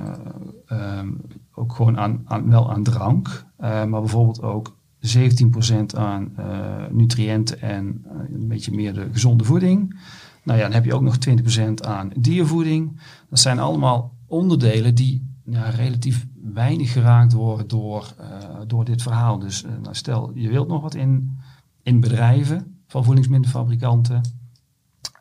um, 0.72 1.22
ook 1.54 1.76
gewoon 1.76 1.98
aan, 1.98 2.22
aan, 2.26 2.50
wel 2.50 2.72
aan 2.72 2.84
drank, 2.84 3.46
uh, 3.60 3.68
maar 3.86 4.02
bijvoorbeeld 4.02 4.42
ook 4.42 4.78
17% 5.18 5.98
aan 5.98 6.34
uh, 6.40 6.46
nutriënten 6.92 7.62
en 7.62 8.06
een 8.34 8.48
beetje 8.48 8.72
meer 8.72 8.94
de 8.94 9.08
gezonde 9.12 9.44
voeding. 9.44 10.00
Nou 10.44 10.58
ja, 10.58 10.64
dan 10.64 10.74
heb 10.74 10.86
je 10.86 10.94
ook 10.94 11.02
nog 11.02 11.18
20% 11.30 11.74
aan 11.74 12.12
diervoeding. 12.20 13.00
Dat 13.30 13.40
zijn 13.40 13.60
allemaal 13.60 14.14
onderdelen 14.28 14.96
die 14.96 15.34
ja, 15.46 15.70
relatief 15.70 16.28
weinig 16.44 16.92
geraakt 16.92 17.34
worden 17.34 17.68
door, 17.68 18.14
eh, 18.20 18.60
door 18.68 18.86
dit 18.86 19.02
verhaal. 19.02 19.40
Dus 19.40 19.64
eh, 19.64 19.72
nou, 19.82 19.96
stel, 19.96 20.32
je 20.34 20.50
wilt 20.50 20.68
nog 20.68 20.82
wat 20.82 20.96
in, 20.96 21.40
in 21.82 22.00
bedrijven 22.00 22.82
van 22.88 23.04
voedingsmiddelenfabrikanten. 23.04 24.22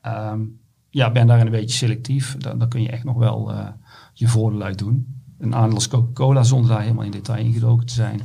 Ehm, 0.03 0.41
ja, 0.93 1.11
ben 1.11 1.26
daarin 1.26 1.47
een 1.47 1.53
beetje 1.53 1.76
selectief. 1.76 2.36
Dan, 2.38 2.59
dan 2.59 2.68
kun 2.68 2.82
je 2.82 2.90
echt 2.90 3.05
nog 3.05 3.16
wel 3.16 3.53
eh, 3.53 3.66
je 4.12 4.28
voordeel 4.28 4.62
uit 4.62 4.78
doen. 4.78 5.20
Een 5.38 5.55
aandeel 5.55 5.74
als 5.74 5.88
Coca-Cola, 5.88 6.43
zonder 6.43 6.70
daar 6.70 6.80
helemaal 6.80 7.05
in 7.05 7.11
detail 7.11 7.45
ingedoken 7.45 7.86
te 7.86 7.95
zijn, 7.95 8.20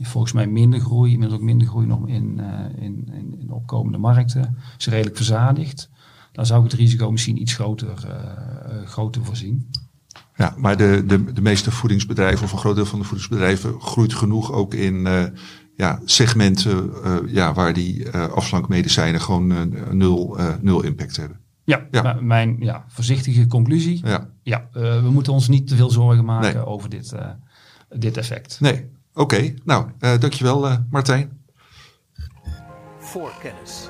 volgens 0.00 0.32
mij 0.32 0.46
minder 0.46 0.80
groei, 0.80 1.12
inmiddels 1.12 1.40
ook 1.40 1.46
minder 1.46 1.66
groei 1.68 1.86
nog 1.86 2.08
in, 2.08 2.40
eh, 2.40 2.82
in, 2.84 3.08
in, 3.40 3.50
opkomende 3.50 3.98
markten. 3.98 4.56
Is 4.78 4.86
redelijk 4.86 5.16
verzadigd. 5.16 5.90
Daar 6.32 6.46
zou 6.46 6.64
ik 6.64 6.70
het 6.70 6.80
risico 6.80 7.10
misschien 7.10 7.40
iets 7.40 7.54
groter, 7.54 8.06
eh, 8.08 8.86
groter 8.86 9.24
voor 9.24 9.36
zien. 9.36 9.70
Ja, 10.36 10.54
maar 10.56 10.76
de, 10.76 11.04
de, 11.06 11.32
de 11.32 11.40
meeste 11.40 11.70
voedingsbedrijven, 11.70 12.44
of 12.44 12.52
een 12.52 12.58
groot 12.58 12.74
deel 12.74 12.86
van 12.86 12.98
de 12.98 13.04
voedingsbedrijven, 13.04 13.80
groeit 13.80 14.14
genoeg 14.14 14.52
ook 14.52 14.74
in 14.74 15.08
ja, 15.76 16.00
segmenten 16.04 16.90
ja, 17.26 17.52
waar 17.52 17.72
die 17.72 18.10
afslankmedicijnen 18.10 19.20
gewoon 19.20 19.74
nul, 19.90 20.36
nul 20.60 20.82
impact 20.82 21.16
hebben. 21.16 21.40
Ja, 21.90 22.12
mijn 22.20 22.56
ja, 22.60 22.84
voorzichtige 22.88 23.46
conclusie. 23.46 24.06
Ja, 24.06 24.28
Ja, 24.42 24.68
eh, 24.72 25.02
we 25.02 25.10
moeten 25.10 25.32
ons 25.32 25.48
niet 25.48 25.66
te 25.68 25.76
veel 25.76 25.90
zorgen 25.90 26.24
maken 26.24 26.54
Nee. 26.54 26.66
over 26.66 26.88
dit, 26.88 27.12
eh, 27.12 27.26
dit 27.98 28.16
effect. 28.16 28.60
nee. 28.60 28.90
Oké, 29.14 29.54
nou, 29.64 29.86
eh, 29.98 30.18
dankjewel 30.18 30.68
eh, 30.68 30.76
Martijn. 30.90 31.38
Voorkennis. 32.98 33.88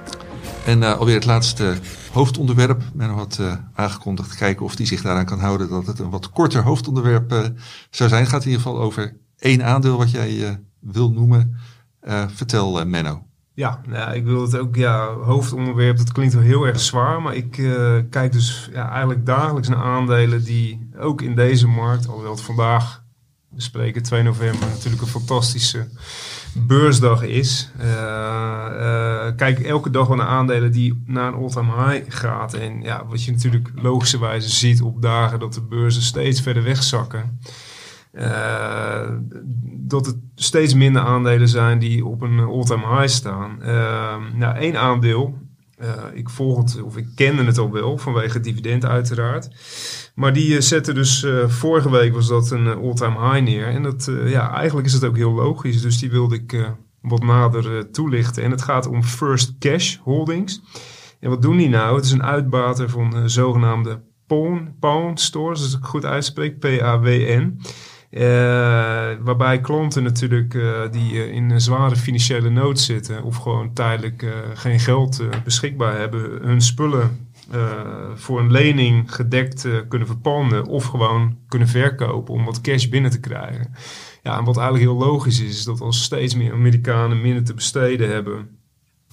En 0.67 0.83
eh, 0.83 0.99
alweer 0.99 1.15
het 1.15 1.25
laatste 1.25 1.75
hoofdonderwerp. 2.13 2.83
Men 2.95 3.11
had 3.11 3.39
eh, 3.41 3.55
aangekondigd 3.75 4.35
kijken 4.37 4.65
of 4.65 4.77
die 4.77 4.87
zich 4.87 5.03
daaraan 5.03 5.25
kan 5.25 5.39
houden 5.41 5.69
dat 5.69 5.87
het 5.87 5.99
een 5.99 6.11
wat 6.11 6.31
korter 6.31 6.63
hoofdonderwerp 6.63 7.31
zou 7.91 8.09
zijn. 8.09 8.21
Het 8.23 8.31
gaat 8.31 8.45
in 8.45 8.51
ieder 8.51 8.63
geval 8.63 8.81
over 8.81 9.17
één 9.39 9.65
aandeel 9.65 9.97
wat 9.97 10.11
jij 10.11 10.47
eh, 10.49 10.55
wil 10.79 11.11
noemen. 11.11 11.57
Eh, 12.01 12.25
vertel 12.29 12.85
Menno. 12.87 13.23
Ja, 13.55 13.81
nou, 13.89 14.15
ik 14.15 14.25
wil 14.25 14.43
het 14.43 14.57
ook, 14.57 14.77
ja, 14.77 15.13
hoofdonderwerp, 15.13 15.97
dat 15.97 16.13
klinkt 16.13 16.35
wel 16.35 16.43
heel 16.43 16.67
erg 16.67 16.81
zwaar. 16.81 17.23
Maar 17.23 17.35
ik 17.35 17.59
eh, 17.59 17.97
kijk 18.11 18.33
dus 18.33 18.69
ja, 18.73 18.91
eigenlijk 18.91 19.27
dagelijks 19.27 19.69
naar 19.69 19.83
aandelen 19.83 20.45
die 20.45 20.91
ook 20.99 21.23
in 21.23 21.35
deze 21.35 21.67
markt, 21.67 22.09
alhoewel 22.09 22.33
het 22.33 22.41
vandaag, 22.41 23.03
we 23.49 23.61
spreken 23.61 24.03
2 24.03 24.23
november, 24.23 24.69
natuurlijk 24.69 25.03
een 25.03 25.09
fantastische 25.09 25.89
beursdag 26.55 27.23
is. 27.23 27.71
Eh, 27.79 27.87
eh, 29.27 29.37
kijk 29.37 29.61
elke 29.61 29.91
dag 29.91 30.07
wel 30.07 30.17
naar 30.17 30.27
aandelen 30.27 30.73
die 30.73 31.03
naar 31.07 31.29
een 31.29 31.41
all-time 31.41 31.85
high 31.85 32.05
gaat. 32.09 32.55
En 32.55 32.83
ja, 32.83 33.07
wat 33.07 33.25
je 33.25 33.33
natuurlijk 33.33 33.71
logischerwijze 33.75 34.49
ziet 34.49 34.83
op 34.83 35.03
dagen 35.03 35.39
dat 35.39 35.55
de 35.55 35.63
beurzen 35.63 36.03
steeds 36.03 36.41
verder 36.41 36.63
wegzakken. 36.63 37.39
Eh, 38.13 39.09
dat 39.91 40.07
het 40.07 40.17
steeds 40.35 40.75
minder 40.75 41.03
aandelen 41.03 41.49
zijn 41.49 41.79
die 41.79 42.05
op 42.07 42.23
een 42.23 42.39
all-time 42.39 42.87
high 42.87 43.09
staan. 43.09 43.63
Eh, 43.63 44.17
nou, 44.35 44.57
één 44.57 44.77
aandeel, 44.77 45.39
eh, 45.77 45.89
ik 46.13 46.29
volg 46.29 46.59
het, 46.59 46.83
of 46.83 46.97
ik 46.97 47.07
kende 47.15 47.45
het 47.45 47.59
al 47.59 47.71
wel, 47.73 47.99
vanwege 47.99 48.33
het 48.33 48.45
dividend 48.45 48.85
uiteraard. 48.85 49.49
Maar 50.15 50.33
die 50.33 50.57
eh, 50.57 50.61
zette 50.61 50.93
dus, 50.93 51.27
vorige 51.47 51.91
week 51.91 52.13
was 52.13 52.29
dat 52.29 52.51
een 52.51 52.67
all-time 52.69 53.31
high 53.31 53.45
neer. 53.45 53.67
En 53.67 53.83
dat, 53.83 54.11
ja, 54.25 54.55
eigenlijk 54.55 54.87
is 54.87 54.93
het 54.93 55.05
ook 55.05 55.17
heel 55.17 55.33
logisch. 55.33 55.83
Dus 55.83 55.99
die 55.99 56.11
wilde 56.11 56.35
ik 56.35 56.75
wat 57.01 57.23
nader 57.23 57.91
toelichten. 57.91 58.43
En 58.43 58.51
het 58.51 58.63
gaat 58.63 58.87
om 58.87 59.03
First 59.03 59.55
Cash 59.59 59.97
Holdings. 59.97 60.63
En 61.21 61.31
wat 61.31 61.43
doen 61.43 61.57
die 61.57 61.69
nou? 61.69 61.97
Het 61.97 62.05
is 62.05 62.13
een 62.13 62.23
uitbater 62.23 62.89
van 62.91 63.31
zogenaamde 63.31 64.03
pawn, 64.27 64.77
pawn 64.81 65.17
stores, 65.17 65.63
als 65.63 65.77
ik 65.77 65.85
goed 65.85 66.05
uitspreek, 66.05 66.59
P-A-W-N. 66.59 67.61
Eh, 68.11 68.23
waarbij 69.21 69.61
klanten 69.61 70.03
natuurlijk 70.03 70.55
eh, 70.55 70.91
die 70.91 71.23
eh, 71.23 71.33
in 71.33 71.61
zware 71.61 71.97
financiële 71.97 72.51
nood 72.51 72.81
zitten 72.81 73.23
of 73.23 73.37
gewoon 73.37 73.73
tijdelijk 73.73 74.27
geen 74.55 74.81
geld 74.81 75.23
beschikbaar 75.45 75.99
hebben, 75.99 76.21
hun 76.43 76.61
spullen 76.61 77.29
voor 78.15 78.41
een 78.41 78.51
lening 78.51 79.15
gedekt 79.15 79.69
kunnen 79.89 80.09
verpanden 80.09 80.67
of 80.67 80.85
gewoon 80.85 81.39
kunnen 81.49 81.69
verkopen 81.69 82.35
om 82.35 82.45
wat 82.45 82.61
cash 82.61 82.87
binnen 82.87 83.11
te 83.11 83.21
krijgen. 83.21 83.75
Ja, 84.23 84.39
en 84.39 84.45
wat 84.45 84.57
eigenlijk 84.57 84.89
heel 84.89 85.09
logisch 85.09 85.41
is, 85.41 85.49
is 85.49 85.65
dat 85.65 85.81
als 85.81 86.03
steeds 86.03 86.35
meer 86.35 86.53
Amerikanen 86.53 87.21
minder 87.21 87.45
te 87.45 87.55
besteden 87.55 88.11
hebben 88.11 88.60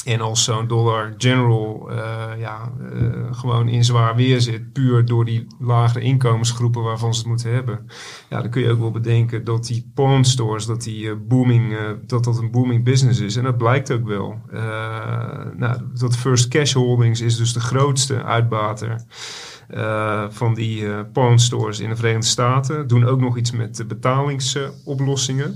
en 0.08 0.22
als 0.22 0.44
zo'n 0.44 0.68
dollar 0.68 1.14
general 1.18 1.90
eh, 1.92 2.40
ja, 2.40 2.72
eh, 2.94 3.00
gewoon 3.32 3.68
in 3.68 3.84
zwaar 3.84 4.16
weer 4.16 4.42
zit, 4.42 4.74
puur 4.74 5.06
door 5.06 5.26
die 5.26 5.48
lagere 5.60 6.00
inkomensgroepen 6.00 6.84
waarvan 6.84 7.14
ze 7.14 7.20
het 7.20 7.30
moeten 7.30 7.54
hebben. 7.54 7.86
Ja, 8.30 8.42
dan 8.42 8.50
kun 8.50 8.62
je 8.62 8.72
ook 8.72 8.80
wel 8.80 8.92
bedenken 8.92 9.44
dat 9.44 9.66
die 9.66 9.92
pawn 9.94 10.24
stores, 10.24 10.66
dat 10.66 10.84
die 10.84 11.10
eh, 11.10 11.16
booming, 11.28 11.78
dat 12.06 12.24
dat 12.24 12.38
een 12.38 12.52
booming 12.52 12.84
business 12.84 13.20
is. 13.20 13.36
En 13.36 13.44
dat 13.44 13.58
blijkt 13.58 13.92
ook 13.92 14.08
wel. 14.08 14.42
Nou, 15.56 15.82
dat 15.94 16.18
First 16.18 16.48
Cash 16.48 16.74
Holdings 16.74 17.22
is 17.22 17.38
dus 17.38 17.54
de 17.54 17.60
grootste 17.60 18.24
uitbater. 18.24 19.06
van 20.30 20.54
die 20.54 20.88
eh 20.88 21.00
pawn 21.14 21.38
stores 21.38 21.80
in 21.80 21.90
de 21.90 21.96
Verenigde 21.96 22.28
Staten. 22.28 22.88
Doen 22.88 23.06
ook 23.06 23.20
nog 23.20 23.38
iets 23.38 23.52
met 23.52 23.84
betalingsoplossingen. 23.88 25.56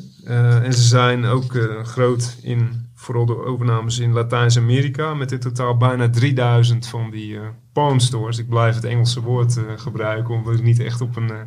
En 0.64 0.74
ze 0.74 0.82
zijn 0.82 1.26
ook 1.26 1.58
groot 1.84 2.38
in 2.42 2.91
vooral 3.02 3.26
de 3.26 3.46
overnames 3.46 4.00
in 4.00 4.14
Latijns-Amerika. 4.14 5.14
Met 5.14 5.32
in 5.32 5.40
totaal 5.40 5.78
bijna 5.78 6.10
3000 6.10 6.88
van 6.88 7.12
die 7.12 7.38
eh 7.38 7.48
pawn 7.74 8.00
stores. 8.00 8.38
Ik 8.38 8.50
blijf 8.50 8.76
het 8.76 8.84
Engelse 8.84 9.22
woord 9.22 9.58
eh, 9.58 9.64
gebruiken, 9.76 10.34
omdat 10.34 10.54
ik 10.54 10.64
niet 10.64 10.80
echt 10.80 11.02
op 11.02 11.16
een 11.16 11.30
eh, 11.30 11.38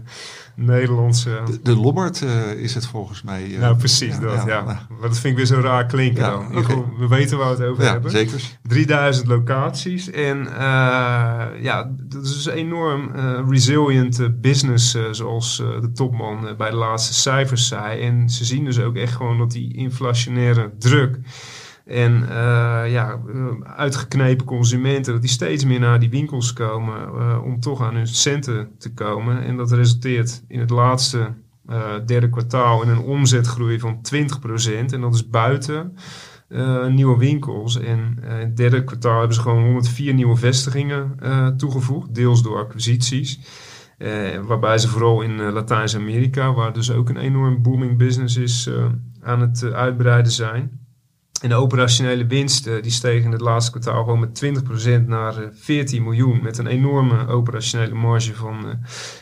Nederlandse. 0.57 1.41
De, 1.47 1.61
de 1.63 1.77
Lombard 1.77 2.23
eh, 2.23 2.53
is 2.53 2.75
het 2.75 2.87
volgens 2.87 3.23
mij. 3.23 3.53
eh, 3.55 3.61
nou, 3.61 3.77
precies 3.77 4.15
ja, 4.15 4.21
dat, 4.21 4.35
ja, 4.35 4.47
ja. 4.47 4.63
Maar 4.65 5.09
dat 5.09 5.19
vind 5.19 5.25
ik 5.25 5.37
weer 5.37 5.47
zo 5.47 5.61
raar 5.61 5.87
klinken 5.87 6.23
Ja, 6.23 6.31
dan. 6.31 6.95
We 6.99 7.09
weten 7.09 7.39
waar 7.39 7.57
we 7.57 7.63
het 7.63 7.71
over 7.71 7.85
ja, 7.85 7.91
hebben. 7.91 8.11
zeker. 8.11 8.43
3000 8.63 9.27
locaties. 9.27 10.11
En 10.11 10.47
eh, 10.47 11.63
ja, 11.63 11.91
dat 12.03 12.25
is 12.25 12.35
dus 12.35 12.47
een 12.47 12.53
enorm 12.53 13.11
resilient 13.49 14.41
business, 14.41 14.97
zoals 15.11 15.57
de 15.57 15.91
topman 15.95 16.55
bij 16.57 16.71
de 16.71 16.77
laatste 16.77 17.15
cijfers 17.15 17.69
zei. 17.69 18.01
En 18.01 18.29
ze 18.31 18.45
zien 18.45 18.65
dus 18.65 18.79
ook 18.81 18.97
echt 18.97 19.15
gewoon 19.15 19.39
dat 19.39 19.51
die 19.51 19.75
inflationaire 19.77 20.73
druk 20.79 21.19
en 21.85 22.29
eh, 22.29 22.93
ja, 22.93 23.21
uitgeknepen 23.63 24.47
consumenten, 24.47 25.13
dat 25.13 25.23
die 25.23 25.31
steeds 25.31 25.65
meer 25.65 25.81
naar 25.81 26.01
die 26.01 26.11
winkels 26.11 26.53
komen 26.53 27.07
eh, 27.07 27.43
om 27.45 27.61
toch 27.61 27.83
aan 27.83 27.95
hun 27.95 28.07
centen 28.07 28.69
te 28.79 28.93
komen. 28.93 29.45
En 29.45 29.57
dat 29.57 29.73
resulteert 29.73 30.45
in 30.49 30.61
het 30.61 30.71
laatste 30.71 31.35
eh, 31.67 31.83
derde 32.07 32.31
kwartaal 32.31 32.83
in 32.83 32.89
een 32.89 33.01
omzetgroei 33.01 33.79
van 33.79 34.01
20%. 34.15 34.93
En 34.93 35.01
dat 35.01 35.15
is 35.15 35.29
buiten 35.29 35.97
nieuwe 36.89 37.19
winkels. 37.19 37.81
En 37.81 38.19
in 38.23 38.31
het 38.31 38.57
derde 38.57 38.85
kwartaal 38.85 39.19
hebben 39.19 39.35
ze 39.37 39.43
gewoon 39.43 39.65
104 39.65 40.15
nieuwe 40.15 40.37
vestigingen 40.37 41.17
toegevoegd, 41.57 42.15
deels 42.15 42.43
door 42.43 42.59
acquisities. 42.59 43.41
Waarbij 44.47 44.79
ze 44.79 44.89
vooral 44.89 45.21
in 45.21 45.41
Latijns-Amerika, 45.41 46.53
waar 46.53 46.73
dus 46.73 46.93
ook 46.93 47.09
een 47.09 47.17
enorm 47.17 47.63
booming 47.63 47.99
business 47.99 48.37
is, 48.37 48.71
aan 49.23 49.41
het 49.41 49.73
uitbreiden 49.73 50.33
zijn. 50.33 50.84
En 51.43 51.49
de 51.49 51.55
operationele 51.55 52.27
winst 52.27 52.67
eh, 52.67 52.83
die 52.83 52.91
steeg 52.93 53.25
in 53.25 53.33
het 53.33 53.41
laatste 53.41 53.71
kwartaal 53.71 54.05
gewoon 54.05 54.21
met 54.21 54.45
20% 55.03 55.07
naar 55.07 55.43
eh, 55.43 55.49
14 55.53 56.03
miljoen. 56.03 56.43
Met 56.43 56.59
een 56.59 56.67
enorme 56.67 57.27
operationele 57.27 57.95
marge 57.95 58.35
van 58.35 58.69
eh 58.69 58.75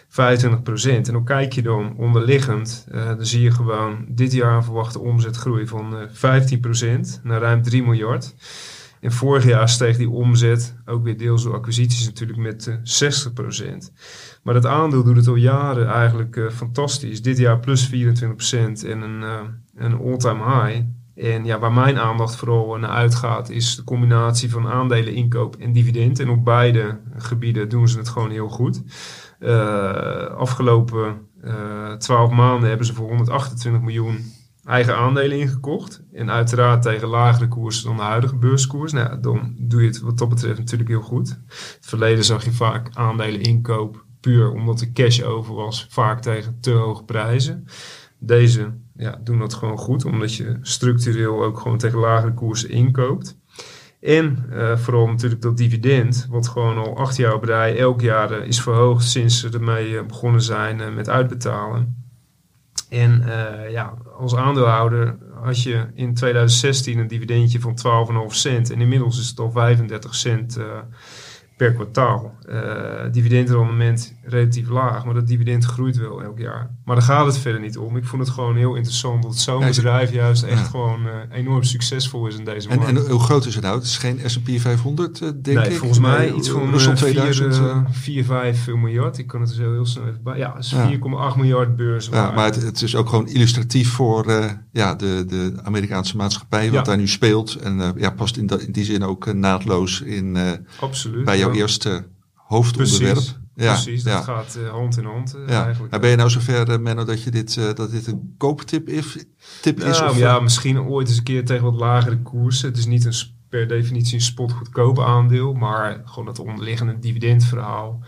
25%. 0.08 1.06
En 1.06 1.12
dan 1.12 1.24
kijk 1.24 1.52
je 1.52 1.62
dan 1.62 1.96
onderliggend, 1.96 2.86
eh, 2.90 3.06
dan 3.06 3.26
zie 3.26 3.42
je 3.42 3.50
gewoon 3.50 4.04
dit 4.08 4.32
jaar 4.32 4.56
een 4.56 4.64
verwachte 4.64 4.98
omzetgroei 4.98 5.66
van 5.66 5.96
eh 5.96 6.08
15% 6.12 7.20
naar 7.22 7.40
ruim 7.40 7.62
3 7.62 7.82
miljard. 7.82 8.34
En 9.02 9.12
vorig 9.12 9.44
jaar 9.44 9.68
steeg 9.68 9.96
die 9.96 10.10
omzet, 10.10 10.74
ook 10.84 11.04
weer 11.04 11.18
deels 11.18 11.42
door 11.42 11.54
acquisities 11.54 12.04
natuurlijk, 12.06 12.38
met 12.38 12.66
eh 12.66 12.74
60%. 12.82 13.92
Maar 14.42 14.54
dat 14.54 14.66
aandeel 14.66 15.04
doet 15.04 15.16
het 15.16 15.26
al 15.26 15.34
jaren 15.34 15.88
eigenlijk 15.88 16.36
eh, 16.36 16.48
fantastisch. 16.50 17.22
Dit 17.22 17.38
jaar 17.38 17.60
plus 17.60 17.90
24% 17.90 18.84
en 18.84 19.00
een, 19.00 19.22
eh, 19.22 19.40
een 19.74 19.98
all-time 19.98 20.44
high. 20.44 20.82
En 21.14 21.44
ja, 21.44 21.58
waar 21.58 21.72
mijn 21.72 21.98
aandacht 21.98 22.36
vooral 22.36 22.76
naar 22.76 22.90
uitgaat, 22.90 23.50
is 23.50 23.76
de 23.76 23.84
combinatie 23.84 24.50
van 24.50 24.68
aandelen, 24.68 25.14
inkoop 25.14 25.56
en 25.56 25.72
dividend. 25.72 26.18
En 26.18 26.28
op 26.28 26.44
beide 26.44 26.98
gebieden 27.16 27.68
doen 27.68 27.88
ze 27.88 27.98
het 27.98 28.08
gewoon 28.08 28.30
heel 28.30 28.48
goed. 28.48 28.82
Uh, 29.40 30.24
afgelopen 30.26 31.20
uh, 31.44 31.92
12 31.92 32.30
maanden 32.30 32.68
hebben 32.68 32.86
ze 32.86 32.94
voor 32.94 33.08
128 33.08 33.82
miljoen 33.82 34.32
eigen 34.64 34.96
aandelen 34.96 35.38
ingekocht. 35.38 36.02
En 36.12 36.30
uiteraard 36.30 36.82
tegen 36.82 37.08
lagere 37.08 37.48
koersen 37.48 37.86
dan 37.86 37.96
de 37.96 38.02
huidige 38.02 38.36
beurskoers. 38.36 38.92
Nou, 38.92 39.20
dan 39.20 39.54
doe 39.58 39.80
je 39.80 39.86
het 39.86 40.00
wat 40.00 40.18
dat 40.18 40.28
betreft 40.28 40.58
natuurlijk 40.58 40.90
heel 40.90 41.00
goed. 41.00 41.28
In 41.28 41.36
het 41.48 41.86
verleden 41.86 42.24
zag 42.24 42.44
je 42.44 42.52
vaak 42.52 42.88
aandelen 42.92 43.40
inkoop 43.40 44.04
puur 44.20 44.52
omdat 44.52 44.80
er 44.80 44.92
cash 44.92 45.22
over 45.22 45.54
was, 45.54 45.86
vaak 45.90 46.22
tegen 46.22 46.60
te 46.60 46.70
hoge 46.70 47.04
prijzen. 47.04 47.66
Deze 48.18 48.74
ja, 48.96 49.20
doen 49.24 49.38
dat 49.38 49.54
gewoon 49.54 49.78
goed, 49.78 50.04
omdat 50.04 50.34
je 50.34 50.58
structureel 50.60 51.44
ook 51.44 51.58
gewoon 51.58 51.78
tegen 51.78 51.98
lagere 51.98 52.34
koersen 52.34 52.70
inkoopt. 52.70 53.38
En 54.00 54.44
uh, 54.50 54.76
vooral 54.76 55.06
natuurlijk 55.06 55.42
dat 55.42 55.56
dividend, 55.56 56.26
wat 56.30 56.48
gewoon 56.48 56.78
al 56.78 56.96
acht 56.96 57.16
jaar 57.16 57.34
op 57.34 57.44
rij 57.44 57.78
elk 57.78 58.00
jaar 58.00 58.40
uh, 58.40 58.46
is 58.46 58.60
verhoogd 58.60 59.04
sinds 59.04 59.40
ze 59.40 59.48
ermee 59.50 59.90
uh, 59.90 60.06
begonnen 60.06 60.42
zijn 60.42 60.94
met 60.94 61.08
uitbetalen. 61.08 62.02
En 62.92 63.22
eh, 63.22 63.70
ja, 63.70 63.94
als 64.18 64.36
aandeelhouder 64.36 65.16
had 65.42 65.62
je 65.62 65.86
in 65.94 66.14
2016 66.14 66.98
een 66.98 67.06
dividendje 67.06 67.60
van 67.60 67.78
12,5 68.30 68.34
cent. 68.34 68.70
En 68.70 68.80
inmiddels 68.80 69.20
is 69.20 69.28
het 69.28 69.38
al 69.38 69.50
35 69.50 70.14
cent 70.14 70.56
eh, 70.56 70.64
per 71.56 71.72
kwartaal. 71.72 72.34
Dividendrendement 73.10 74.14
relatief 74.24 74.68
laag, 74.68 75.04
maar 75.04 75.14
dat 75.14 75.26
dividend 75.26 75.64
groeit 75.64 75.96
wel 75.96 76.22
elk 76.22 76.38
jaar. 76.38 76.70
Maar 76.84 76.96
daar 76.96 77.04
gaat 77.04 77.26
het 77.26 77.38
verder 77.38 77.60
niet 77.60 77.78
om. 77.78 77.96
Ik 77.96 78.04
vond 78.04 78.22
het 78.22 78.30
gewoon 78.30 78.56
heel 78.56 78.74
interessant 78.74 79.22
dat 79.22 79.36
zo'n 79.36 79.64
bedrijf 79.64 80.12
juist 80.12 80.42
echt 80.42 80.58
ja. 80.58 80.64
gewoon 80.64 81.06
eh, 81.06 81.38
enorm 81.38 81.62
succesvol 81.62 82.26
is 82.26 82.36
in 82.36 82.44
deze 82.44 82.68
En, 82.68 82.78
markt. 82.78 82.98
en 83.04 83.10
hoe 83.10 83.20
groot 83.20 83.46
is 83.46 83.54
het 83.54 83.64
nou? 83.64 83.74
Het 83.76 83.84
is 83.84 83.98
geen 83.98 84.20
S&P 84.24 84.48
500, 84.60 85.20
eh, 85.20 85.28
denk 85.42 85.58
nee, 85.58 85.70
ik? 85.70 85.76
volgens 85.76 85.98
mij 86.00 86.32
iets 86.32 86.48
van 86.48 86.74
eh, 86.74 86.92
2000. 86.92 87.54
4, 87.56 87.64
eh. 87.68 87.80
4, 87.90 88.24
5 88.24 88.66
miljard. 88.66 89.18
Ik 89.18 89.26
kan 89.26 89.40
het 89.40 89.50
zo 89.50 89.72
heel 89.72 89.86
snel 89.86 90.06
even 90.06 90.22
bij. 90.22 90.38
Ja, 90.38 90.54
het 90.54 90.64
is 90.64 90.70
Ja. 90.70 90.88
4,8 91.32 91.36
miljard 91.36 91.76
beurs. 91.76 92.06
Ja, 92.06 92.30
maar 92.30 92.44
het, 92.44 92.62
het 92.62 92.82
is 92.82 92.96
ook 92.96 93.08
gewoon 93.08 93.28
illustratief 93.28 93.90
voor 93.92 94.32
ja, 94.72 94.94
de, 94.94 95.24
de 95.26 95.54
Amerikaanse 95.62 96.16
maatschappij 96.16 96.64
wat 96.64 96.74
Ja. 96.74 96.82
daar 96.82 96.96
nu 96.96 97.08
speelt. 97.08 97.54
En 97.54 97.92
ja, 97.96 98.10
past 98.10 98.36
in, 98.36 98.46
dat- 98.46 98.60
in 98.62 98.72
die 98.72 98.84
zin 98.84 99.02
ook 99.04 99.32
naadloos 99.34 100.00
in, 100.00 100.36
Absoluut. 100.80 101.24
bij 101.24 101.38
jouw 101.38 101.50
eerste 101.52 102.04
hoofdonderwerp. 102.34 103.12
Precies, 103.14 103.40
Ja, 103.54 103.72
precies, 103.72 104.02
dat 104.02 104.12
ja. 104.12 104.20
gaat 104.20 104.54
eh, 104.54 104.70
hand 104.70 104.96
in 104.96 105.04
hand 105.04 105.34
eh, 105.34 105.48
Ja. 105.48 105.64
eigenlijk. 105.64 106.00
Ben 106.00 106.10
je 106.10 106.16
nou 106.16 106.30
zover, 106.30 106.70
eh, 106.70 106.78
Menno, 106.78 107.04
dat, 107.04 107.22
je 107.22 107.30
dit, 107.30 107.76
dat 107.76 107.90
dit 107.90 108.06
een 108.06 108.34
kooptip 108.38 108.88
is? 108.88 109.16
Tip 109.60 109.78
is 109.80 109.98
Nou, 109.98 110.10
of, 110.10 110.18
ja, 110.18 110.40
misschien 110.40 110.80
ooit 110.80 111.08
eens 111.08 111.16
een 111.16 111.22
keer 111.22 111.44
tegen 111.44 111.64
wat 111.64 111.74
lagere 111.74 112.18
koersen. 112.22 112.68
Het 112.68 112.78
is 112.78 112.86
niet 112.86 113.04
een, 113.04 113.14
per 113.48 113.68
definitie 113.68 114.14
een 114.14 114.20
spotgoedkoop 114.20 115.00
aandeel, 115.00 115.52
maar 115.52 116.02
gewoon 116.04 116.24
dat 116.24 116.38
onderliggende 116.38 116.98
dividendverhaal. 116.98 118.00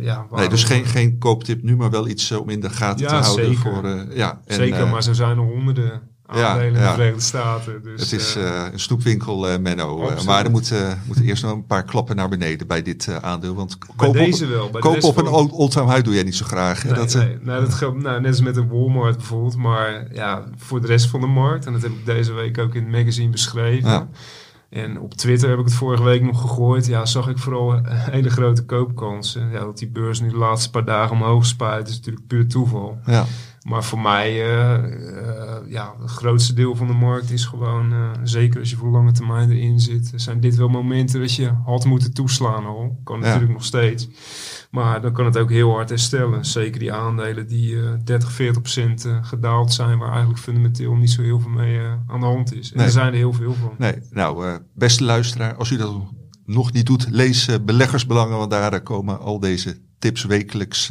Ja, 0.00 0.26
nee, 0.30 0.48
dus 0.48 0.64
geen, 0.64 0.84
geen 0.84 1.18
kooptip 1.18 1.62
nu, 1.62 1.76
maar 1.76 1.90
wel 1.90 2.08
iets 2.08 2.32
om 2.32 2.48
in 2.48 2.60
de 2.60 2.70
gaten 2.70 3.06
te 3.06 3.14
houden. 3.14 3.44
zeker. 3.44 3.60
Voor, 3.60 4.06
ja, 4.14 4.40
en, 4.46 4.54
Zeker, 4.54 4.88
maar 4.88 5.02
zo 5.02 5.12
zijn 5.12 5.38
er 5.38 5.44
honderden 5.44 6.02
aandelen 6.32 6.74
in 6.74 6.80
ja. 6.80 6.88
de 6.88 6.94
Verenigde 6.94 7.20
Staten. 7.20 7.82
Dus, 7.82 8.00
het 8.00 8.20
is 8.20 8.36
eh, 8.36 8.66
eh, 8.66 8.72
een 8.72 8.80
snoepwinkel, 8.80 9.48
eh, 9.48 9.58
Menno. 9.58 10.10
maar 10.26 10.44
er 10.44 10.50
moeten 10.50 11.02
moeten 11.06 11.24
eerst 11.24 11.42
nog 11.42 11.52
een 11.52 11.66
paar 11.66 11.84
klappen 11.84 12.16
naar 12.16 12.28
beneden 12.28 12.66
bij 12.66 12.82
dit 12.82 13.08
aandeel. 13.20 13.54
Want 13.54 13.78
bij 13.78 13.88
koop 13.96 14.14
deze 14.14 14.44
op, 14.44 14.50
wel. 14.50 14.70
Bij 14.70 14.80
koop 14.80 15.02
op 15.02 15.16
een 15.16 15.26
van- 15.26 15.50
oldtime 15.50 15.90
high 15.92 16.04
doe 16.04 16.14
jij 16.14 16.22
niet 16.22 16.36
zo 16.36 16.44
graag. 16.44 16.84
Nee, 16.84 16.94
dat, 16.94 17.14
nee, 17.14 17.38
nee, 17.40 17.60
dat 17.60 17.74
geldt 17.74 18.02
nou, 18.02 18.20
net 18.20 18.30
als 18.30 18.40
met 18.40 18.56
een 18.56 18.68
Walmart 18.68 19.16
bijvoorbeeld. 19.16 19.56
Maar 19.56 20.06
ja, 20.12 20.44
voor 20.56 20.80
de 20.80 20.86
rest 20.86 21.06
van 21.06 21.20
de 21.20 21.26
markt, 21.26 21.66
en 21.66 21.72
dat 21.72 21.82
heb 21.82 21.90
ik 21.90 22.06
deze 22.06 22.32
week 22.32 22.58
ook 22.58 22.74
in 22.74 22.82
het 22.82 22.92
magazine 22.92 23.30
beschreven. 23.30 24.08
En 24.70 25.00
op 25.00 25.14
Twitter 25.14 25.48
heb 25.48 25.58
ik 25.58 25.64
het 25.64 25.74
vorige 25.74 26.02
week 26.02 26.22
nog 26.22 26.40
gegooid. 26.40 26.86
Ja, 26.86 27.06
zag 27.06 27.28
ik 27.28 27.38
vooral 27.38 27.80
hele 27.84 28.30
grote 28.30 28.64
koopkansen. 28.64 29.50
Ja, 29.50 29.58
dat 29.60 29.78
die 29.78 29.88
beurs 29.88 30.20
nu 30.20 30.28
de 30.28 30.36
laatste 30.36 30.70
paar 30.70 30.84
dagen 30.84 31.16
omhoog 31.16 31.46
spuit, 31.46 31.88
is 31.88 31.96
natuurlijk 31.96 32.26
puur 32.26 32.48
toeval. 32.48 32.98
ja. 33.06 33.24
Maar 33.62 33.84
voor 33.84 33.98
mij, 34.00 34.28
eh, 34.30 34.74
eh, 34.74 35.56
ja, 35.68 35.94
het 36.00 36.10
grootste 36.10 36.54
deel 36.54 36.74
van 36.76 36.86
de 36.86 36.92
markt 36.92 37.30
is 37.30 37.44
gewoon, 37.44 37.92
eh, 37.92 38.10
zeker 38.22 38.60
als 38.60 38.70
je 38.70 38.76
voor 38.76 38.88
lange 38.90 39.12
termijn 39.12 39.50
erin 39.50 39.80
zit, 39.80 40.12
zijn 40.14 40.40
dit 40.40 40.56
wel 40.56 40.68
momenten 40.68 41.20
dat 41.20 41.34
je 41.34 41.52
had 41.64 41.84
moeten 41.84 42.12
toeslaan 42.14 42.64
al. 42.66 43.00
Kan 43.04 43.18
Ja. 43.18 43.24
natuurlijk 43.24 43.52
nog 43.52 43.64
steeds. 43.64 44.08
Maar 44.70 45.00
dan 45.00 45.12
kan 45.12 45.24
het 45.24 45.36
ook 45.38 45.50
heel 45.50 45.70
hard 45.70 45.88
herstellen. 45.88 46.44
Zeker 46.44 46.78
die 46.80 46.92
aandelen 46.92 47.46
die 47.46 47.82
eh 47.82 47.90
30, 48.04 48.32
40 48.32 48.62
procent 48.62 49.06
gedaald 49.22 49.72
zijn, 49.72 49.98
waar 49.98 50.10
eigenlijk 50.10 50.40
fundamenteel 50.40 50.94
niet 50.94 51.10
zo 51.10 51.22
heel 51.22 51.40
veel 51.40 51.50
mee 51.50 51.80
aan 52.06 52.20
de 52.20 52.26
hand 52.26 52.54
is. 52.54 52.70
En 52.70 52.76
Nee. 52.76 52.86
er 52.86 52.92
zijn 52.92 53.06
er 53.06 53.12
heel 53.18 53.32
veel 53.32 53.54
van. 53.54 53.74
Nee, 53.78 53.94
nou, 54.10 54.58
beste 54.74 55.04
luisteraar, 55.04 55.54
als 55.54 55.70
u 55.70 55.76
dat 55.76 55.94
nog 56.44 56.72
niet 56.72 56.86
doet, 56.86 57.06
lees 57.10 57.48
Beleggersbelangen, 57.64 58.36
want 58.38 58.50
daar 58.50 58.80
komen 58.82 59.20
al 59.20 59.38
deze 59.40 59.78
tips 59.98 60.24
wekelijks 60.24 60.90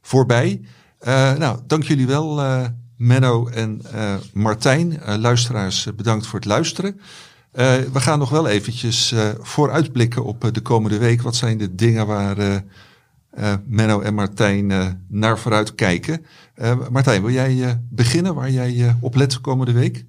voorbij. 0.00 0.60
Eh, 1.02 1.32
nou, 1.32 1.58
dank 1.66 1.82
jullie 1.82 2.06
wel, 2.06 2.40
eh, 2.40 2.64
Menno 2.96 3.46
en 3.46 3.80
eh, 3.92 4.14
Martijn. 4.32 4.98
Luisteraars, 5.20 5.88
bedankt 5.96 6.26
voor 6.26 6.38
het 6.38 6.48
luisteren. 6.48 7.00
We 7.92 8.00
gaan 8.00 8.18
nog 8.18 8.30
wel 8.30 8.48
eventjes 8.48 9.14
vooruitblikken 9.40 10.24
op 10.24 10.50
de 10.52 10.60
komende 10.60 10.98
week. 10.98 11.22
Wat 11.22 11.36
zijn 11.36 11.58
de 11.58 11.74
dingen 11.74 12.06
waar 12.06 12.64
Menno 13.66 14.00
en 14.00 14.14
Martijn 14.14 14.66
naar 15.08 15.38
vooruit 15.38 15.74
kijken? 15.74 16.24
Martijn, 16.90 17.22
wil 17.22 17.30
jij 17.30 17.80
beginnen 17.90 18.34
waar 18.34 18.50
jij 18.50 18.96
op 19.00 19.14
let 19.14 19.30
de 19.30 19.40
komende 19.40 19.72
week? 19.72 20.04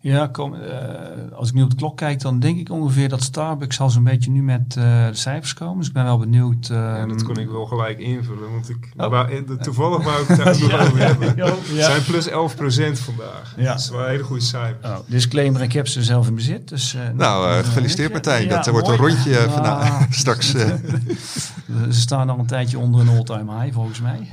Ja, 0.00 0.26
kom, 0.26 0.54
eh, 0.54 1.36
als 1.36 1.48
ik 1.48 1.54
nu 1.54 1.62
op 1.62 1.70
de 1.70 1.76
klok 1.76 1.96
kijk, 1.96 2.20
dan 2.20 2.38
denk 2.40 2.58
ik 2.58 2.70
ongeveer 2.70 3.08
dat 3.08 3.22
Starbucks 3.22 3.80
al 3.80 3.90
zo'n 3.90 4.04
beetje 4.04 4.30
nu 4.30 4.42
met 4.42 4.76
eh, 4.76 5.06
de 5.06 5.14
cijfers 5.14 5.54
komen. 5.54 5.78
Dus 5.78 5.86
ik 5.86 5.92
ben 5.92 6.04
wel 6.04 6.18
benieuwd. 6.18 6.66
Ja, 6.66 6.96
ehm, 6.96 7.08
dat 7.08 7.22
kon 7.22 7.36
ik 7.36 7.48
wel 7.48 7.66
gelijk 7.66 7.98
invullen, 7.98 8.50
want 8.52 8.68
ik, 8.68 8.92
Oh. 8.96 9.20
eh, 9.30 9.38
toevallig 9.60 10.04
wou 10.04 10.22
ik 10.22 10.28
het 10.28 10.36
daar 10.38 10.60
nog 10.60 10.80
over 10.86 10.98
hebben. 10.98 11.36
Ja, 11.36 11.84
zijn 11.84 12.02
plus 12.04 12.28
11 12.28 12.56
procent 12.56 12.98
vandaag. 12.98 13.54
Ja. 13.56 13.64
Dat 13.72 13.78
is 13.80 13.90
wel 13.90 14.00
een 14.02 14.08
hele 14.08 14.22
goede 14.22 14.42
cijfer. 14.42 14.78
Oh, 14.84 14.96
disclaimer, 15.06 15.62
ik 15.62 15.72
heb 15.72 15.88
ze 15.88 16.02
zelf 16.02 16.26
in 16.28 16.34
bezit. 16.34 16.68
Dus, 16.68 16.94
eh, 16.94 17.00
Nou, 17.14 17.50
eh, 17.50 17.58
gefeliciteerd. 17.64 18.12
Martijn. 18.12 18.44
Ja, 18.48 18.54
dat 18.54 18.66
wordt 18.66 18.88
een 18.88 18.96
rondje 18.96 19.30
Ja. 19.30 19.48
vana- 19.50 20.06
straks. 20.10 20.54
eh. 20.54 20.72
Ze 21.90 22.00
staan 22.00 22.30
al 22.30 22.38
een 22.38 22.46
tijdje 22.46 22.78
onder 22.78 23.00
een 23.00 23.08
all-time 23.08 23.60
high, 23.60 23.74
volgens 23.74 24.00
mij. 24.00 24.28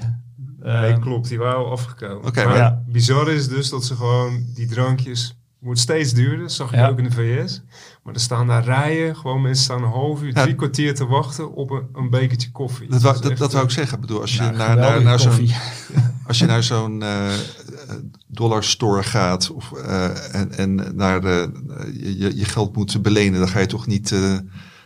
Nee, 0.66 0.92
Ehm, 0.92 1.02
klopt, 1.02 1.28
die 1.30 1.38
waren 1.38 1.58
al 1.58 1.72
afgekomen. 1.72 2.26
Oké, 2.26 2.46
maar 2.46 2.56
Ja. 2.58 2.82
bizar 2.88 3.30
is 3.32 3.48
dus 3.48 3.70
dat 3.70 3.86
ze 3.86 3.96
gewoon 3.96 4.46
die 4.54 4.68
drankjes 4.68 5.38
wordt 5.60 5.80
steeds 5.80 6.14
duurder. 6.14 6.40
Dat 6.40 6.52
zag 6.52 6.72
je 6.72 6.78
Ja. 6.78 6.88
ook 6.90 6.98
in 6.98 7.04
de 7.04 7.12
VS. 7.12 7.62
Maar 8.04 8.14
er 8.14 8.20
staan 8.20 8.48
daar 8.48 8.64
rijen, 8.64 9.16
gewoon 9.16 9.42
mensen 9.42 9.64
staan 9.64 9.84
een 9.84 9.90
half 9.90 10.22
uur, 10.22 10.34
Ja. 10.36 10.42
drie 10.42 10.56
kwartier 10.56 10.96
te 10.96 11.06
wachten 11.06 11.54
op 11.54 11.70
een, 11.72 11.84
een 11.94 12.10
bekertje 12.10 12.52
koffie. 12.52 12.90
Dat, 12.90 13.02
wou, 13.02 13.22
dat, 13.22 13.38
dat 13.38 13.52
wou 13.54 13.66
ik 13.66 13.72
zeggen. 13.72 13.96
Ik 13.96 14.02
bedoel, 14.02 14.22
als 14.22 14.34
je 14.36 14.42
nou, 14.42 14.56
naar, 14.58 14.76
naar, 14.78 15.02
naar 15.04 15.20
zo'n 15.20 15.50
als 16.28 16.40
je 16.40 16.46
naar 16.46 16.64
zo'n 16.64 17.02
eh, 17.04 17.32
dollar 18.28 18.64
store 18.64 19.04
gaat 19.04 19.52
of, 19.52 19.72
eh, 19.72 20.36
en, 20.36 20.52
en 20.58 20.96
naar 20.96 21.22
de, 21.22 21.52
je, 21.94 22.18
je- 22.18 22.38
je 22.38 22.46
geld 22.46 22.76
moet 22.76 23.02
belenen, 23.02 23.40
dan 23.40 23.48
ga 23.50 23.60
je 23.60 23.66
toch 23.66 23.88
niet 23.88 24.12
eh, 24.12 24.38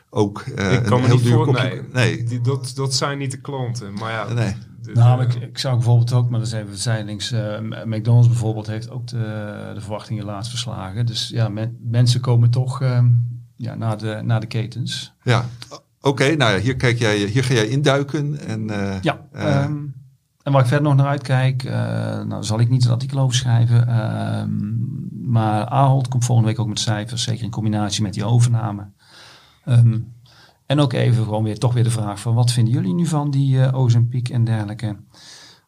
ook 0.10 0.40
eh, 0.40 0.74
Ik 0.74 0.84
kan 0.84 0.94
een 0.94 1.00
me 1.02 1.06
heel 1.08 1.16
niet 1.16 1.24
duur 1.24 1.34
voor... 1.34 1.46
kopje... 1.46 1.62
Nee, 1.70 1.82
nee. 1.94 2.24
Die, 2.24 2.42
dat, 2.42 2.72
dat 2.76 2.94
zijn 2.94 3.18
niet 3.18 3.32
de 3.32 3.42
klanten. 3.42 3.94
Maar 3.94 4.12
ja, 4.12 4.34
Nee. 4.34 4.56
de- 4.82 4.92
Nou, 4.94 5.18
maar 5.18 5.26
ik, 5.28 5.34
ik 5.42 5.58
zou 5.58 5.76
bijvoorbeeld 5.76 6.14
ook, 6.14 6.30
maar 6.30 6.40
dat 6.40 6.48
is 6.48 6.54
even 6.54 6.78
zijdelings, 6.78 7.32
eh, 7.32 7.60
McDonald's 7.86 8.28
bijvoorbeeld 8.28 8.68
heeft 8.68 8.90
ook 8.90 9.08
de, 9.08 9.18
de 9.74 9.82
verwachtingen 9.82 10.26
laatst 10.26 10.50
verslagen. 10.50 11.06
Dus 11.06 11.30
ja, 11.30 11.50
men- 11.50 11.78
mensen 11.82 12.22
komen 12.22 12.50
toch 12.50 12.82
ehm, 12.82 13.08
ja, 13.56 13.76
naar, 13.76 13.98
de, 13.98 14.20
naar 14.24 14.40
de 14.40 14.48
ketens. 14.48 15.14
Ja, 15.24 15.46
oké. 16.02 16.36
nou 16.36 16.52
ja, 16.54 16.60
hier, 16.60 16.76
kijk 16.76 17.00
jij, 17.00 17.18
hier 17.18 17.44
ga 17.44 17.54
jij 17.54 17.68
induiken. 17.68 18.40
En, 18.48 18.70
eh, 18.70 19.02
Ja, 19.02 19.22
eh, 19.32 19.56
ehm, 19.64 19.78
en 20.44 20.52
waar 20.52 20.62
ik 20.62 20.68
verder 20.68 20.88
nog 20.88 20.96
naar 20.96 21.06
uitkijk, 21.08 21.64
nou 22.28 22.44
zal 22.44 22.60
ik 22.60 22.70
niet 22.70 22.86
een 22.86 22.92
artikel 22.92 23.20
over 23.20 23.36
schrijven. 23.36 23.88
ehm, 23.88 24.50
maar 25.32 25.66
Ahold 25.66 26.08
komt 26.08 26.26
volgende 26.26 26.50
week 26.52 26.60
ook 26.60 26.68
met 26.68 26.80
cijfers, 26.80 27.24
zeker 27.24 27.44
in 27.44 27.50
combinatie 27.50 28.04
met 28.04 28.14
die 28.14 28.26
overname. 28.26 28.88
Ehm, 29.70 30.00
en 30.66 30.80
ook 30.80 30.94
even 30.94 31.24
gewoon 31.24 31.44
weer 31.44 31.58
toch 31.60 31.74
weer 31.74 31.84
de 31.84 31.92
vraag 31.92 32.20
van 32.20 32.34
wat 32.36 32.52
vinden 32.52 32.74
jullie 32.74 32.94
nu 32.94 33.06
van 33.06 33.32
die 33.32 33.62
eh 33.62 33.76
Ozempiek 33.76 34.30
en 34.30 34.44
dergelijke. 34.44 34.98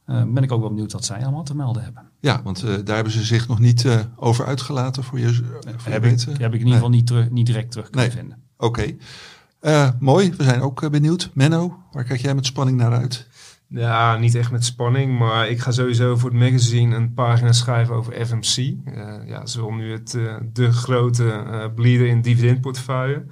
Eh, 0.05 0.23
ben 0.23 0.43
ik 0.43 0.51
ook 0.51 0.59
wel 0.59 0.69
benieuwd 0.69 0.91
wat 0.91 1.05
zij 1.05 1.21
allemaal 1.23 1.43
te 1.43 1.55
melden 1.55 1.83
hebben. 1.83 2.03
ja, 2.19 2.41
want 2.43 2.63
eh, 2.63 2.73
daar 2.83 2.95
hebben 2.95 3.13
ze 3.13 3.23
zich 3.23 3.47
nog 3.47 3.59
niet 3.59 3.85
eh, 3.85 3.99
over 4.15 4.45
uitgelaten 4.45 5.03
voor 5.03 5.19
je, 5.19 5.33
voor 5.33 5.43
je 5.85 5.89
heb, 5.89 6.05
ik, 6.05 6.19
heb 6.21 6.53
ik 6.53 6.59
in 6.59 6.65
ieder 6.65 6.73
geval 6.73 6.89
niet, 6.89 7.07
terug, 7.07 7.29
niet 7.29 7.45
direct 7.45 7.71
terug 7.71 7.89
kunnen 7.89 8.09
Nee. 8.09 8.17
vinden. 8.19 8.37
Oké. 8.57 8.95
Mooi, 9.99 10.33
we 10.37 10.43
zijn 10.43 10.61
ook 10.61 10.89
benieuwd. 10.89 11.29
Menno, 11.33 11.77
waar 11.91 12.03
kijk 12.03 12.21
jij 12.21 12.35
met 12.35 12.45
spanning 12.45 12.77
naar 12.77 12.93
uit? 12.93 13.27
Ja, 13.73 14.17
niet 14.17 14.35
echt 14.35 14.51
met 14.51 14.65
spanning, 14.65 15.19
maar 15.19 15.49
ik 15.49 15.59
ga 15.59 15.71
sowieso 15.71 16.15
voor 16.15 16.29
het 16.29 16.39
magazine 16.39 16.95
een 16.95 17.13
pagina 17.13 17.51
schrijven 17.51 17.95
over 17.95 18.25
FMC. 18.25 18.55
Eh, 18.57 18.73
ja, 19.25 19.41
is 19.41 19.55
wel 19.55 19.71
nu 19.71 19.91
het, 19.91 20.13
eh, 20.13 20.35
de 20.53 20.71
grote 20.71 21.29
eh 21.29 21.65
bleeder 21.75 22.07
in 22.07 22.21
dividendportefeuille. 22.21 23.25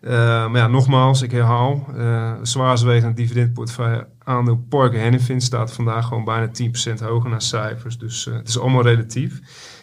Maar 0.00 0.56
ja, 0.56 0.66
nogmaals, 0.66 1.22
ik 1.22 1.30
herhaal, 1.30 1.86
eh 1.96 2.32
zwaarwegend 2.42 3.16
dividendportefeuille 3.16 4.08
aandeel 4.18 4.56
Parker 4.68 5.00
Hannifin 5.00 5.40
staat 5.40 5.72
vandaag 5.72 6.06
gewoon 6.06 6.24
bijna 6.24 6.48
10% 6.48 7.00
hoger 7.00 7.30
naar 7.30 7.42
cijfers. 7.42 7.98
Dus 7.98 8.24
het 8.24 8.48
is 8.48 8.58
allemaal 8.58 8.82
relatief. 8.82 9.40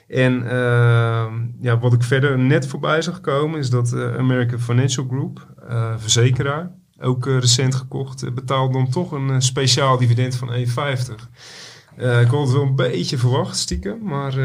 En 0.07 0.43
ja, 1.59 1.79
wat 1.79 1.93
ik 1.93 2.03
verder 2.03 2.39
net 2.39 2.67
voorbij 2.67 3.01
zag 3.01 3.21
komen, 3.21 3.59
is 3.59 3.69
dat 3.69 3.95
American 4.17 4.59
Financial 4.59 5.05
Group, 5.07 5.47
verzekeraar, 5.97 6.71
ook 6.99 7.27
eh, 7.27 7.39
recent 7.39 7.75
gekocht, 7.75 8.23
eh, 8.23 8.31
betaalt 8.31 8.73
dan 8.73 8.89
toch 8.89 9.11
een 9.11 9.29
eh, 9.29 9.39
speciaal 9.39 9.97
dividend 9.97 10.35
van 10.35 10.53
1,50. 10.53 11.29
Eh, 11.95 12.21
ik 12.21 12.27
had 12.27 12.41
het 12.41 12.51
wel 12.51 12.61
een 12.61 12.75
beetje 12.75 13.17
verwacht, 13.17 13.57
stiekem, 13.57 14.03
maar 14.03 14.35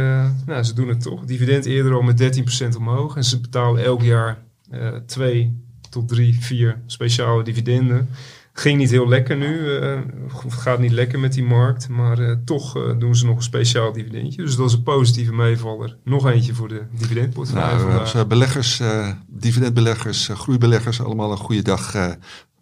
nou, 0.47 0.63
ze 0.63 0.75
doen 0.75 0.89
het 0.89 1.01
toch. 1.03 1.25
Dividend 1.25 1.65
eerder 1.65 1.95
al 1.95 2.03
met 2.03 2.17
13% 2.17 2.77
omhoog 2.77 3.17
en 3.17 3.25
ze 3.25 3.41
betalen 3.41 3.85
elk 3.85 4.03
jaar 4.03 4.43
eh, 4.71 4.97
twee 5.07 5.65
tot 5.91 6.09
drie, 6.09 6.41
vier 6.41 6.81
speciale 6.87 7.43
dividenden. 7.43 8.09
Ging 8.53 8.79
niet 8.79 8.91
heel 8.91 9.09
lekker 9.09 9.37
nu, 9.37 9.77
eh, 9.77 9.99
of 10.45 10.55
gaat 10.55 10.79
niet 10.79 10.93
lekker 10.93 11.19
met 11.19 11.33
die 11.33 11.45
markt, 11.45 11.89
maar 11.89 12.19
eh, 12.19 12.37
toch 12.45 12.77
eh, 12.77 12.83
doen 12.99 13.17
ze 13.17 13.27
nog 13.27 13.37
een 13.37 13.43
speciaal 13.43 13.93
dividendje. 13.93 14.43
Dus 14.43 14.57
dat 14.57 14.69
is 14.69 14.75
een 14.75 14.83
positieve 14.83 15.33
meevaller. 15.33 15.97
Nog 16.05 16.27
eentje 16.31 16.55
voor 16.55 16.69
de 16.69 16.83
dividendportefeuille 16.99 17.85
Nou, 17.85 17.99
als 17.99 18.15
eh, 18.15 18.25
beleggers, 18.25 18.81
eh, 18.81 19.09
dividendbeleggers, 19.27 20.29
eh, 20.29 20.37
groeibeleggers, 20.37 21.03
allemaal 21.03 21.31
een 21.31 21.37
goede 21.37 21.63
dag 21.63 21.95
eh, 21.95 22.11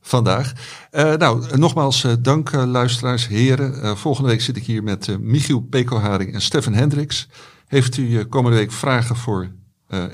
vandaag. 0.01 0.53
Uh, 0.93 1.14
nou, 1.14 1.57
nogmaals 1.59 2.05
uh, 2.05 2.12
dank 2.20 2.51
uh, 2.51 2.64
luisteraars, 2.64 3.28
heren. 3.28 3.97
volgende 3.97 4.28
week 4.28 4.41
zit 4.41 4.57
ik 4.57 4.64
hier 4.64 4.82
met 4.82 5.18
Michiel 5.20 5.61
Pekelharing 5.61 6.34
en 6.34 6.41
Stefan 6.41 6.72
Hendricks. 6.72 7.28
Heeft 7.66 7.97
u 7.97 8.24
komende 8.24 8.57
week 8.57 8.72
vragen 8.72 9.16
voor 9.16 9.51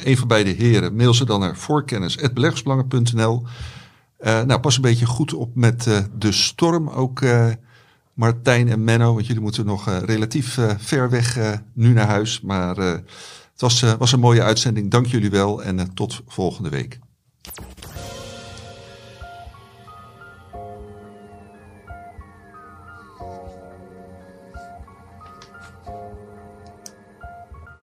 een 0.05 0.17
van 0.17 0.29
beide 0.29 0.51
heren? 0.51 0.97
Mail 0.97 1.15
ze 1.15 1.25
dan 1.25 1.41
naar 1.41 1.57
voorkennis.beleggersbelangen.nl 1.57 3.47
Nou, 4.25 4.61
pas 4.61 4.77
een 4.77 4.83
beetje 4.83 5.07
goed 5.07 5.35
op 5.35 5.55
met 5.55 6.05
de 6.19 6.33
storm. 6.33 6.89
Ook 6.89 7.25
Martijn 8.15 8.69
en 8.69 8.85
Menno, 8.85 9.15
want 9.15 9.27
jullie 9.27 9.43
moeten 9.43 9.67
nog 9.67 10.01
relatief 10.05 10.59
ver 10.79 11.11
weg 11.11 11.39
nu 11.73 11.93
naar 11.93 12.07
huis. 12.07 12.41
Maar 12.41 12.77
het 12.77 13.03
was, 13.57 13.81
was 13.99 14.13
een 14.13 14.21
mooie 14.21 14.43
uitzending. 14.43 14.91
Dank 14.91 15.07
jullie 15.07 15.31
wel 15.31 15.63
en 15.63 15.95
tot 15.95 16.23
volgende 16.27 16.69
week. 16.69 16.99